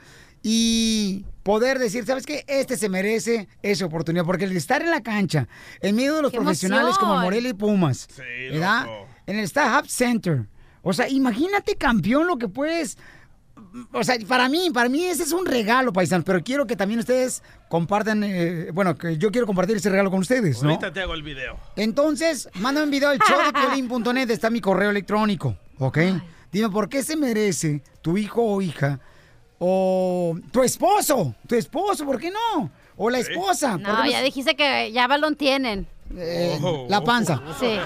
y 0.44 1.26
poder 1.44 1.78
decir, 1.80 2.06
¿sabes 2.06 2.26
qué? 2.26 2.44
Este 2.48 2.76
se 2.76 2.90
merece 2.90 3.48
esa 3.62 3.86
oportunidad. 3.86 4.26
Porque 4.26 4.46
el 4.46 4.58
estar 4.58 4.82
en 4.82 4.90
la 4.92 5.02
cancha, 5.02 5.48
en 5.82 5.96
medio 5.96 6.16
de 6.16 6.22
los 6.24 6.32
¡Qué 6.32 6.38
profesionales 6.38 6.98
como! 6.98 7.18
Morelia 7.20 7.52
y 7.52 7.54
Pumas, 7.54 8.08
¿verdad? 8.52 8.88
En 9.28 9.38
el 9.38 9.48
Starhub 9.48 9.88
Center. 9.88 10.48
O 10.82 10.94
sea, 10.94 11.08
imagínate, 11.08 11.76
campeón, 11.76 12.28
lo 12.28 12.38
que 12.38 12.48
puedes... 12.48 12.98
O 13.94 14.04
sea, 14.04 14.16
para 14.28 14.50
mí, 14.50 14.70
para 14.74 14.90
mí 14.90 15.04
ese 15.06 15.24
es 15.24 15.32
un 15.32 15.46
regalo, 15.46 15.94
paisanos, 15.94 16.26
pero 16.26 16.44
quiero 16.44 16.68
que 16.68 16.76
también 16.76 17.00
ustedes 17.00 17.42
compartan, 17.70 18.24
eh, 18.24 18.70
bueno, 18.74 18.98
que 18.98 19.18
yo 19.18 19.32
quiero 19.32 19.48
compartir 19.48 19.78
ese 19.78 19.90
regalo 19.90 20.12
con 20.12 20.20
ustedes, 20.20 20.62
¿no? 20.62 20.70
Ahorita 20.70 20.92
te 20.92 21.02
hago 21.02 21.14
el 21.14 21.24
video. 21.24 21.58
Entonces, 21.76 22.50
mándame 22.56 22.86
un 22.86 22.92
video 22.92 23.10
al 23.10 23.20
showdepiolín.net, 23.20 24.30
está 24.32 24.50
mi 24.50 24.62
correo 24.62 24.90
electrónico, 24.90 25.56
¿ok? 25.80 25.98
Dime, 26.52 26.70
¿por 26.70 26.90
qué 26.90 27.02
se 27.04 27.16
merece 27.16 27.82
tu 28.02 28.18
hijo 28.18 28.44
o 28.44 28.62
hija 28.62 29.00
o 29.60 30.36
tu 30.52 30.64
esposo? 30.64 31.34
Tu 31.48 31.56
esposo, 31.56 32.06
¿por 32.06 32.20
qué 32.20 32.32
no? 32.32 32.70
O 32.98 33.10
la 33.10 33.20
esposa. 33.20 33.72
¿por 33.74 33.82
No, 33.82 34.06
ya 34.06 34.22
dijiste 34.22 34.56
que 34.56 34.92
ya 34.92 35.08
balón 35.08 35.36
tienen. 35.36 35.88
eh, 36.18 36.60
la 36.90 37.02
panza. 37.02 37.42
Sí. 37.60 37.78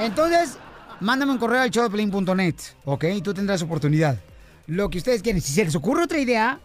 Entonces, 0.00 0.58
mándame 1.00 1.32
un 1.32 1.38
correo 1.38 1.62
al 1.62 1.70
showdepiolín.net, 1.70 2.54
¿ok? 2.84 3.04
Y 3.14 3.22
tú 3.22 3.32
tendrás 3.32 3.62
oportunidad. 3.62 4.18
Lo 4.66 4.88
que 4.90 4.98
ustedes 4.98 5.22
quieren. 5.22 5.40
Si 5.40 5.52
se 5.52 5.64
les 5.64 5.74
ocurre 5.74 6.04
otra 6.04 6.18
idea... 6.18 6.60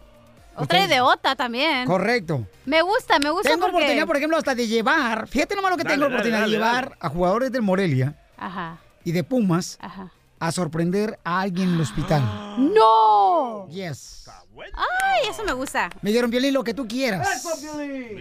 Otra 0.54 0.62
ustedes- 0.80 0.88
ideota 0.88 1.34
también. 1.34 1.86
Correcto. 1.86 2.46
Me 2.66 2.82
gusta, 2.82 3.18
me 3.18 3.30
gusta 3.30 3.48
Tengo 3.48 3.62
porque... 3.62 3.76
oportunidad, 3.76 4.06
por 4.06 4.16
ejemplo, 4.18 4.36
hasta 4.36 4.54
de 4.54 4.66
llevar. 4.66 5.26
Fíjate 5.26 5.54
nomás 5.56 5.70
lo 5.70 5.76
que 5.78 5.84
Dale, 5.84 5.94
tengo 5.94 6.04
la 6.04 6.08
dale, 6.10 6.14
oportunidad 6.16 6.40
dale, 6.40 6.50
de 6.52 6.58
llevar 6.58 6.96
a 7.00 7.08
jugadores 7.08 7.50
del 7.52 7.62
Morelia 7.62 8.18
Ajá, 8.36 8.78
y 9.02 9.12
de 9.12 9.24
Pumas 9.24 9.78
ajá. 9.80 10.12
a 10.40 10.52
sorprender 10.52 11.18
a 11.24 11.40
alguien 11.40 11.68
en 11.70 11.74
el 11.76 11.80
hospital. 11.80 12.20
¡No! 12.58 13.66
Yes. 13.70 14.28
Ay, 14.74 15.28
eso 15.30 15.42
me 15.44 15.54
gusta. 15.54 15.88
Me 16.02 16.10
dieron 16.10 16.30
violín 16.30 16.52
lo 16.52 16.62
que 16.62 16.74
tú 16.74 16.86
quieras. 16.86 17.46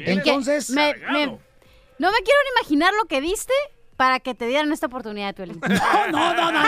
Entonces, 0.06 0.70
Me- 0.70 0.94
me- 1.12 1.26
no 1.28 2.12
me 2.12 2.18
quiero 2.24 2.40
ni 2.46 2.60
imaginar 2.62 2.94
lo 2.94 3.06
que 3.10 3.20
diste 3.20 3.54
para 4.02 4.20
que 4.20 4.34
te 4.34 4.48
dieran 4.48 4.72
esta 4.72 4.88
oportunidad, 4.88 5.36
Piolín. 5.36 5.62
No, 6.12 6.34
no, 6.34 6.52
no, 6.52 6.64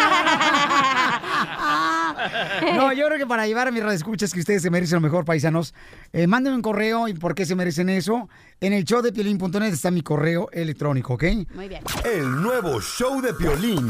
no, 2.76 2.94
yo 2.94 3.08
creo 3.08 3.18
que 3.18 3.26
para 3.26 3.48
llevar 3.48 3.68
a 3.68 3.72
mis 3.72 3.82
radioescuchas 3.82 4.32
que 4.32 4.40
ustedes 4.40 4.62
se 4.62 4.70
merecen 4.70 4.98
lo 4.98 5.02
mejor, 5.02 5.26
paisanos, 5.26 5.74
eh, 6.12 6.28
mándenme 6.28 6.58
un 6.58 6.62
correo 6.62 7.08
y 7.08 7.16
por 7.16 7.34
qué 7.34 7.48
se 7.48 7.56
merecen 7.56 7.90
eso. 7.90 8.30
En 8.62 8.72
el 8.72 8.84
show 8.84 9.02
de 9.02 9.12
piolín.net 9.12 9.74
está 9.74 9.90
mi 9.90 10.04
correo 10.04 10.48
electrónico, 10.52 11.16
¿ok? 11.16 11.24
Muy 11.56 11.70
bien. 11.70 11.84
El 12.06 12.40
nuevo 12.40 12.80
show 12.80 13.20
de 13.20 13.34
Piolín. 13.34 13.90